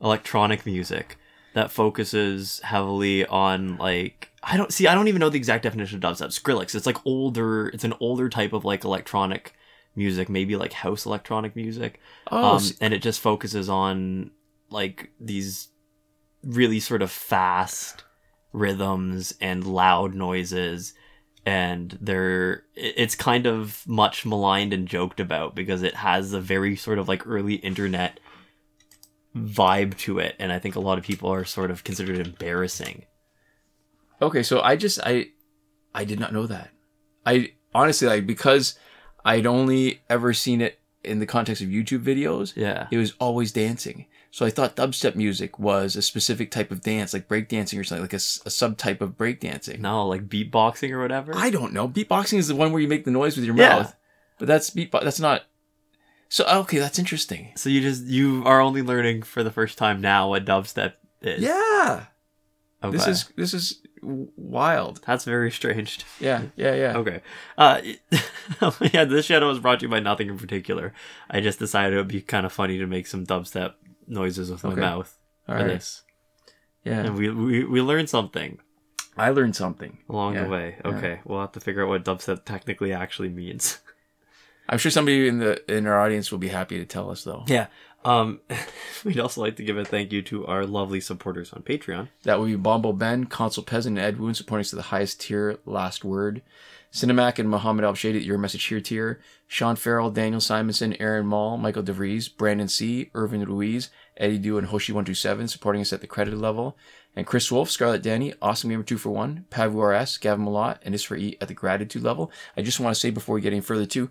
electronic 0.00 0.64
music 0.66 1.18
that 1.54 1.70
focuses 1.70 2.60
heavily 2.60 3.26
on 3.26 3.76
like 3.76 4.30
I 4.42 4.56
don't 4.56 4.72
see 4.72 4.86
I 4.86 4.94
don't 4.94 5.08
even 5.08 5.20
know 5.20 5.30
the 5.30 5.38
exact 5.38 5.64
definition 5.64 6.02
of 6.02 6.02
dubstep. 6.02 6.28
Skrillex. 6.28 6.74
It's 6.74 6.86
like 6.86 7.04
older 7.04 7.68
it's 7.68 7.84
an 7.84 7.94
older 8.00 8.28
type 8.28 8.52
of 8.52 8.64
like 8.64 8.84
electronic 8.84 9.54
music, 9.96 10.28
maybe 10.28 10.56
like 10.56 10.72
house 10.72 11.06
electronic 11.06 11.56
music. 11.56 12.00
oh, 12.30 12.56
um, 12.56 12.62
and 12.80 12.94
it 12.94 13.02
just 13.02 13.20
focuses 13.20 13.68
on 13.68 14.30
like 14.70 15.10
these 15.20 15.68
really 16.42 16.80
sort 16.80 17.02
of 17.02 17.10
fast 17.10 18.04
rhythms 18.52 19.34
and 19.40 19.66
loud 19.66 20.14
noises 20.14 20.94
and 21.46 21.96
they're 22.00 22.64
it's 22.74 23.14
kind 23.14 23.46
of 23.46 23.82
much 23.86 24.26
maligned 24.26 24.72
and 24.72 24.88
joked 24.88 25.20
about 25.20 25.54
because 25.54 25.82
it 25.82 25.94
has 25.94 26.32
a 26.32 26.40
very 26.40 26.76
sort 26.76 26.98
of 26.98 27.08
like 27.08 27.26
early 27.26 27.54
internet 27.54 28.18
vibe 29.36 29.96
to 29.96 30.18
it 30.18 30.34
and 30.38 30.52
i 30.52 30.58
think 30.58 30.74
a 30.74 30.80
lot 30.80 30.98
of 30.98 31.04
people 31.04 31.32
are 31.32 31.44
sort 31.44 31.70
of 31.70 31.84
considered 31.84 32.18
embarrassing 32.18 33.04
Okay, 34.22 34.42
so 34.42 34.60
I 34.60 34.76
just 34.76 35.00
I 35.04 35.28
I 35.94 36.04
did 36.04 36.20
not 36.20 36.32
know 36.32 36.46
that. 36.46 36.70
I 37.24 37.52
honestly 37.74 38.06
like 38.08 38.26
because 38.26 38.78
I'd 39.24 39.46
only 39.46 40.00
ever 40.08 40.32
seen 40.32 40.60
it 40.60 40.78
in 41.02 41.18
the 41.18 41.26
context 41.26 41.62
of 41.62 41.68
YouTube 41.68 42.02
videos. 42.02 42.54
yeah 42.56 42.88
It 42.90 42.98
was 42.98 43.14
always 43.18 43.52
dancing. 43.52 44.06
So 44.32 44.46
I 44.46 44.50
thought 44.50 44.76
dubstep 44.76 45.16
music 45.16 45.58
was 45.58 45.96
a 45.96 46.02
specific 46.02 46.52
type 46.52 46.70
of 46.70 46.82
dance, 46.82 47.12
like 47.12 47.26
breakdancing 47.26 47.78
or 47.80 47.84
something, 47.84 48.02
like 48.02 48.12
a, 48.12 48.16
a 48.16 48.50
subtype 48.50 49.00
of 49.00 49.16
breakdancing. 49.18 49.80
no 49.80 50.06
like 50.06 50.28
beatboxing 50.28 50.90
or 50.92 51.00
whatever 51.00 51.32
I 51.34 51.50
don't 51.50 51.72
know. 51.72 51.88
Beatboxing 51.88 52.38
is 52.38 52.46
the 52.48 52.54
one 52.54 52.70
where 52.72 52.80
you 52.80 52.86
make 52.88 53.04
the 53.04 53.10
noise 53.10 53.36
with 53.36 53.44
your 53.44 53.56
Yeah. 53.56 53.78
mouth, 53.78 53.96
but 54.38 54.46
that's 54.46 54.70
beatbox. 54.70 55.02
That's 55.04 55.18
not. 55.20 55.42
So 56.28 56.44
okay, 56.46 56.78
that's 56.78 56.98
interesting. 56.98 57.50
so 57.56 57.68
you 57.68 57.80
just 57.80 58.04
you 58.06 58.44
are 58.46 58.60
only 58.60 58.82
learning 58.82 59.22
for 59.22 59.42
the 59.42 59.50
first 59.50 59.76
time 59.76 60.00
now 60.00 60.28
what 60.28 60.44
dubstep 60.44 60.92
is 61.22 61.42
Yeah, 61.42 62.04
okay. 62.84 62.96
this 62.96 63.08
is 63.08 63.28
this 63.36 63.52
is 63.52 63.80
wild. 64.00 65.00
that's 65.04 65.24
very 65.24 65.50
strange 65.50 65.98
Yeah, 66.20 66.42
yeah, 66.54 66.74
yeah. 66.74 66.96
Okay. 66.98 67.20
Uh, 67.58 67.80
yeah, 68.92 69.04
this 69.04 69.26
shadow 69.26 69.48
was 69.48 69.58
brought 69.58 69.80
to 69.80 69.86
you 69.86 69.90
by 69.90 69.98
nothing 70.00 70.28
in 70.28 70.38
particular. 70.38 70.92
I 71.28 71.40
just 71.40 71.58
decided 71.58 71.94
it 71.94 71.96
would 71.96 72.06
be 72.08 72.20
kind 72.22 72.46
of 72.46 72.52
funny 72.52 72.78
to 72.78 72.86
make 72.86 73.08
some 73.08 73.26
dubstep 73.26 73.74
noises 74.10 74.50
with 74.50 74.64
my 74.64 74.74
mouth 74.74 75.16
All 75.48 75.54
for 75.56 75.60
right. 75.64 75.68
this, 75.68 76.02
Yeah, 76.84 77.00
and 77.06 77.16
we, 77.16 77.30
we 77.30 77.64
we 77.64 77.80
learned 77.80 78.10
something 78.10 78.58
I 79.16 79.30
learned 79.30 79.56
something. 79.56 79.98
along 80.08 80.34
Yeah, 80.34 80.44
the 80.44 80.50
way. 80.50 80.76
yeah. 80.84 80.90
Okay, 80.92 81.20
we'll 81.24 81.40
have 81.40 81.52
to 81.52 81.60
figure 81.60 81.82
out 81.82 81.88
what 81.88 82.04
dubstep 82.04 82.44
technically 82.44 82.92
actually 82.92 83.28
means. 83.28 83.78
I'm 84.68 84.78
sure 84.78 84.90
somebody 84.90 85.26
in 85.28 85.38
the 85.38 85.62
in 85.74 85.86
our 85.86 85.98
audience 86.00 86.30
will 86.30 86.38
be 86.38 86.48
happy 86.48 86.78
to 86.78 86.84
tell 86.84 87.10
us 87.10 87.24
though. 87.24 87.44
Yeah. 87.48 87.66
Um, 88.04 88.40
we'd 89.04 89.20
also 89.20 89.40
like 89.42 89.56
to 89.56 89.64
give 89.64 89.76
a 89.76 89.84
thank 89.84 90.10
you 90.12 90.22
to 90.22 90.46
our 90.46 90.64
lovely 90.64 91.00
supporters 91.00 91.52
on 91.52 91.62
Patreon. 91.62 92.08
That 92.22 92.38
would 92.40 92.46
be 92.46 92.56
Bombo 92.56 92.92
Ben, 92.92 93.26
Consul 93.26 93.62
Peasant, 93.62 93.98
and 93.98 94.06
Ed 94.06 94.18
Woon 94.18 94.32
supporting 94.34 94.62
us 94.62 94.70
to 94.70 94.76
the 94.76 94.82
highest 94.82 95.20
tier, 95.20 95.58
last 95.66 96.02
word. 96.04 96.40
Cinemac 96.92 97.38
and 97.38 97.48
Mohammed 97.48 97.84
Al 97.84 97.94
Shady 97.94 98.18
your 98.18 98.36
message 98.36 98.64
here 98.64 98.80
tier. 98.80 99.20
Sean 99.46 99.76
Farrell, 99.76 100.10
Daniel 100.10 100.40
Simonson, 100.40 100.96
Aaron 100.98 101.26
Mall, 101.26 101.56
Michael 101.56 101.84
DeVries, 101.84 102.36
Brandon 102.36 102.66
C., 102.66 103.10
Irvin 103.14 103.44
Ruiz, 103.44 103.90
Eddie 104.16 104.38
Du, 104.38 104.58
and 104.58 104.68
Hoshi127 104.68 105.48
supporting 105.48 105.82
us 105.82 105.92
at 105.92 106.00
the 106.00 106.08
credit 106.08 106.36
level. 106.36 106.76
And 107.14 107.26
Chris 107.26 107.50
Wolf, 107.50 107.70
Scarlett 107.70 108.02
Danny, 108.02 108.34
Awesome 108.42 108.70
Gamer 108.70 108.82
2 108.82 108.98
for 108.98 109.10
1, 109.10 109.46
Pavu 109.50 110.02
RS, 110.02 110.18
Gavin 110.18 110.44
Malott, 110.44 110.78
and 110.82 110.94
Isra 110.94 111.18
E 111.18 111.36
at 111.40 111.46
the 111.46 111.54
gratitude 111.54 112.02
level. 112.02 112.32
I 112.56 112.62
just 112.62 112.80
want 112.80 112.94
to 112.94 113.00
say 113.00 113.10
before 113.10 113.36
we 113.36 113.40
get 113.40 113.52
any 113.52 113.60
further 113.60 113.86
too, 113.86 114.10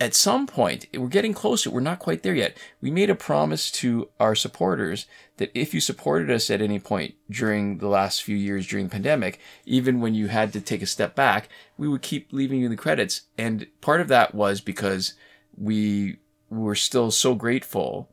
at 0.00 0.14
some 0.14 0.46
point, 0.46 0.86
we're 0.94 1.08
getting 1.08 1.34
closer. 1.34 1.70
We're 1.70 1.80
not 1.80 1.98
quite 1.98 2.22
there 2.22 2.34
yet. 2.34 2.56
We 2.80 2.90
made 2.90 3.10
a 3.10 3.16
promise 3.16 3.70
to 3.72 4.08
our 4.20 4.34
supporters 4.36 5.06
that 5.38 5.50
if 5.54 5.74
you 5.74 5.80
supported 5.80 6.30
us 6.30 6.50
at 6.50 6.62
any 6.62 6.78
point 6.78 7.14
during 7.28 7.78
the 7.78 7.88
last 7.88 8.22
few 8.22 8.36
years 8.36 8.66
during 8.66 8.86
the 8.86 8.92
pandemic, 8.92 9.40
even 9.66 10.00
when 10.00 10.14
you 10.14 10.28
had 10.28 10.52
to 10.52 10.60
take 10.60 10.82
a 10.82 10.86
step 10.86 11.16
back, 11.16 11.48
we 11.76 11.88
would 11.88 12.02
keep 12.02 12.32
leaving 12.32 12.60
you 12.60 12.68
the 12.68 12.76
credits. 12.76 13.22
And 13.36 13.66
part 13.80 14.00
of 14.00 14.08
that 14.08 14.34
was 14.34 14.60
because 14.60 15.14
we 15.56 16.18
were 16.48 16.76
still 16.76 17.10
so 17.10 17.34
grateful 17.34 18.08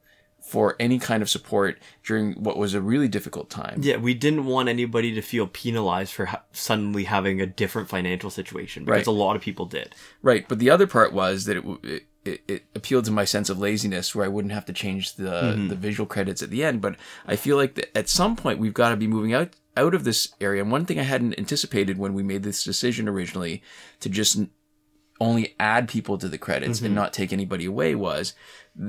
for 0.46 0.76
any 0.80 1.00
kind 1.00 1.24
of 1.24 1.30
support 1.30 1.80
during 2.04 2.34
what 2.34 2.56
was 2.58 2.76
a 2.76 2.82
really 2.82 3.08
difficult 3.08 3.50
time. 3.50 3.80
Yeah, 3.82 3.98
we 3.98 4.14
didn't 4.14 4.46
want 4.46 4.70
anybody 4.70 5.14
to 5.16 5.22
feel 5.22 5.48
penalized 5.48 6.14
for 6.14 6.26
ha- 6.26 6.44
suddenly 6.52 7.06
having 7.06 7.42
a 7.42 7.48
different 7.48 7.90
financial 7.90 8.30
situation 8.30 8.86
because 8.86 9.00
Right. 9.00 9.08
a 9.08 9.12
lot 9.12 9.36
of 9.36 9.42
people 9.42 9.66
did. 9.66 9.96
Right, 10.22 10.48
but 10.48 10.60
the 10.60 10.70
other 10.70 10.86
part 10.86 11.14
was 11.14 11.46
that 11.46 11.58
it, 11.58 11.66
it 11.84 12.04
it, 12.26 12.42
it 12.48 12.66
appealed 12.74 13.06
to 13.06 13.12
my 13.12 13.24
sense 13.24 13.50
of 13.50 13.60
laziness, 13.60 14.16
where 14.16 14.26
I 14.26 14.30
wouldn't 14.30 14.54
have 14.54 14.66
to 14.66 14.74
change 14.74 15.16
the 15.16 15.30
mm-hmm. 15.30 15.68
the 15.68 15.76
visual 15.76 16.08
credits 16.08 16.42
at 16.42 16.50
the 16.50 16.64
end. 16.64 16.82
But 16.82 16.96
I 17.28 17.36
feel 17.36 17.56
like 17.56 17.76
that 17.76 17.96
at 17.96 18.10
some 18.10 18.36
point 18.36 18.60
we've 18.60 18.74
got 18.74 18.90
to 18.90 18.98
be 18.98 19.08
moving 19.08 19.34
out 19.34 19.56
out 19.78 19.94
of 19.94 20.04
this 20.04 20.34
area. 20.42 20.64
And 20.64 20.72
one 20.72 20.86
thing 20.86 21.00
I 21.00 21.04
hadn't 21.04 21.38
anticipated 21.38 21.98
when 21.98 22.14
we 22.14 22.24
made 22.24 22.44
this 22.44 22.64
decision 22.64 23.08
originally 23.08 23.62
to 24.00 24.10
just 24.10 24.40
only 25.20 25.56
add 25.60 25.88
people 25.88 26.18
to 26.18 26.28
the 26.28 26.38
credits 26.38 26.78
mm-hmm. 26.80 26.88
and 26.88 26.96
not 26.96 27.14
take 27.14 27.32
anybody 27.32 27.66
away 27.66 27.96
was 27.96 28.34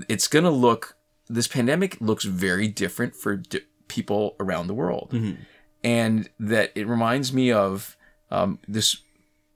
it's 0.08 0.28
going 0.28 0.44
to 0.44 0.50
look 0.50 0.96
this 1.28 1.48
pandemic 1.48 2.00
looks 2.00 2.24
very 2.24 2.68
different 2.68 3.14
for 3.14 3.36
di- 3.36 3.60
people 3.88 4.36
around 4.40 4.66
the 4.66 4.74
world. 4.74 5.12
And 5.84 6.28
that 6.40 6.72
it 6.74 6.86
reminds 6.86 7.32
me 7.32 7.52
of 7.52 7.96
um, 8.30 8.58
this 8.66 8.96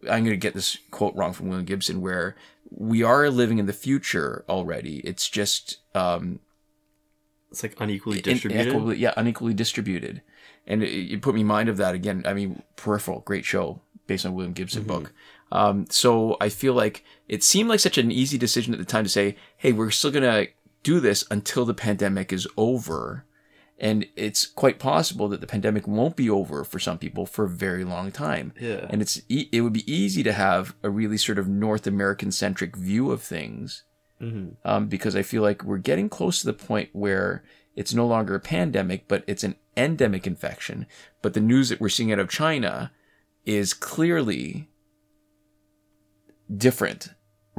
i'm 0.05 0.25
going 0.25 0.31
to 0.31 0.37
get 0.37 0.55
this 0.55 0.79
quote 0.91 1.15
wrong 1.15 1.33
from 1.35 1.49
william 1.49 1.67
gibson 1.67 2.01
where 2.01 2.35
we 2.71 3.03
are 3.03 3.29
living 3.31 3.59
in 3.59 3.67
the 3.67 3.73
future 3.73 4.45
already. 4.49 4.99
It's 5.01 5.29
just 5.29 5.79
um, 5.95 6.39
It's 7.51 7.63
like 7.65 7.75
unequally 7.81 8.21
distributed. 8.21 8.69
unequally- 8.69 8.99
yeah 8.99 9.13
unequally 9.17 9.55
distributed. 9.55 10.23
And 10.67 10.83
it, 10.85 11.13
it 11.15 11.23
put 11.23 11.35
me 11.35 11.41
in 11.41 11.47
mind 11.49 11.69
of 11.69 11.79
that 11.79 11.95
again. 11.97 12.23
I 12.27 12.33
mean 12.35 12.63
peripheral 12.77 13.21
great 13.21 13.45
show 13.45 13.81
based 14.07 14.25
on 14.25 14.35
william 14.35 14.53
gibson 14.53 14.85
book. 14.85 15.13
Um, 15.53 15.87
so 15.91 16.37
i 16.41 16.49
feel 16.49 16.75
like 16.75 17.03
it 17.29 17.43
seemed 17.43 17.69
like 17.69 17.81
such 17.81 17.99
an 17.99 18.13
easy 18.13 18.39
decision 18.39 18.73
at 18.73 18.79
the 18.79 18.85
time 18.87 19.03
to 19.05 19.11
say 19.11 19.37
hey 19.57 19.73
we're 19.73 19.91
still 19.91 20.13
going 20.13 20.23
to 20.23 20.49
do 20.83 21.01
this 21.01 21.25
until 21.31 21.65
the 21.65 21.75
pandemic 21.75 22.33
is 22.33 22.47
over 22.57 23.25
and 23.79 24.07
it's 24.15 24.45
quite 24.47 24.79
possible 24.79 25.27
that 25.29 25.41
the 25.41 25.47
pandemic 25.47 25.89
won't 25.89 26.15
be 26.17 26.29
over 26.29 26.65
for 26.65 26.79
some 26.79 26.99
people 26.99 27.25
for 27.25 27.47
a 27.47 27.49
very 27.49 27.83
long 27.85 28.13
time 28.13 28.53
Yeah. 28.61 28.87
and 28.91 29.01
it's 29.03 29.23
e- 29.29 29.49
it 29.53 29.63
would 29.63 29.73
be 29.73 29.91
easy 29.91 30.23
to 30.23 30.33
have 30.33 30.75
a 30.83 30.91
really 30.91 31.17
sort 31.17 31.39
of 31.39 31.49
north 31.49 31.87
american 31.87 32.31
centric 32.33 32.77
view 32.77 33.11
of 33.11 33.23
things 33.23 33.85
Mhm. 34.21 34.57
um, 34.67 34.89
because 34.89 35.17
I 35.17 35.23
feel 35.23 35.41
like 35.41 35.65
we're 35.65 35.79
getting 35.79 36.11
close 36.11 36.41
to 36.41 36.47
the 36.47 36.53
point 36.53 36.91
where 36.93 37.43
it's 37.75 37.95
no 37.95 38.07
longer 38.07 38.35
a 38.35 38.41
pandemic, 38.41 39.09
but 39.09 39.25
it's 39.27 39.43
an 39.45 39.55
endemic 39.79 40.27
infection. 40.27 40.85
But 41.23 41.33
the 41.33 41.41
news 41.41 41.71
that 41.71 41.81
we're 41.81 41.89
seeing 41.89 42.13
out 42.13 42.19
of 42.19 42.29
China 42.29 42.93
is 43.47 43.73
clearly 43.73 44.69
different, 46.55 47.11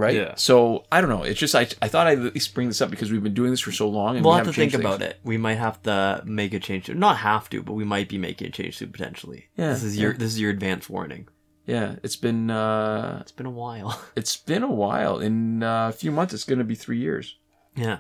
right? 0.02 0.16
Yeah. 0.16 0.36
So 0.36 0.86
I 0.92 1.00
don't 1.00 1.10
know. 1.10 1.24
It's 1.24 1.40
just 1.40 1.56
I, 1.56 1.62
I 1.82 1.88
thought 1.88 2.08
I'd 2.08 2.20
at 2.20 2.34
least 2.34 2.54
bring 2.54 2.68
this 2.68 2.82
up 2.82 2.90
because 2.90 3.12
we've 3.12 3.24
been 3.24 3.34
doing 3.34 3.52
this 3.52 3.62
for 3.62 3.72
so 3.72 3.88
long, 3.88 4.16
and 4.18 4.26
We'll 4.26 4.34
we 4.34 4.38
have 4.40 4.48
to 4.48 4.54
think 4.54 4.72
changed 4.74 4.86
about 4.86 5.02
it. 5.02 5.20
We 5.24 5.38
might 5.38 5.56
have 5.56 5.82
to 5.84 6.22
make 6.26 6.54
a 6.54 6.60
change. 6.60 6.86
To, 6.88 6.94
not 6.96 7.18
have 7.18 7.50
to, 7.52 7.64
but 7.64 7.74
we 7.74 7.86
might 7.86 8.10
be 8.10 8.18
making 8.18 8.48
a 8.48 8.52
change 8.52 8.78
to 8.80 8.88
potentially. 8.88 9.50
Yeah, 9.56 9.74
This 9.74 9.84
is 9.84 9.98
your 9.98 10.12
yeah. 10.12 10.18
this 10.18 10.34
is 10.34 10.40
your 10.42 10.52
advance 10.52 10.90
warning. 10.90 11.28
Yeah, 11.66 11.96
it's 12.04 12.16
been 12.18 12.50
uh, 12.50 13.20
It's 13.22 13.32
been 13.32 13.46
a 13.46 13.52
while. 13.52 14.02
it's 14.16 14.36
been 14.36 14.64
a 14.64 14.72
while. 14.72 15.20
In 15.20 15.64
uh, 15.64 15.90
a 15.90 15.92
few 15.94 16.12
months, 16.12 16.34
it's 16.34 16.44
going 16.44 16.60
to 16.60 16.66
be 16.66 16.76
three 16.76 16.98
years. 16.98 17.38
yeah. 17.76 18.00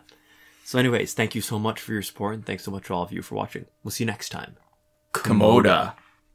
So, 0.63 0.79
anyways, 0.79 1.13
thank 1.13 1.35
you 1.35 1.41
so 1.41 1.59
much 1.59 1.81
for 1.81 1.91
your 1.91 2.01
support, 2.01 2.33
and 2.33 2.45
thanks 2.45 2.63
so 2.63 2.71
much 2.71 2.85
to 2.85 2.93
all 2.93 3.03
of 3.03 3.11
you 3.11 3.21
for 3.21 3.35
watching. 3.35 3.65
We'll 3.83 3.91
see 3.91 4.03
you 4.05 4.11
next 4.11 4.29
time. 4.29 4.55
Komoda. 5.13 5.93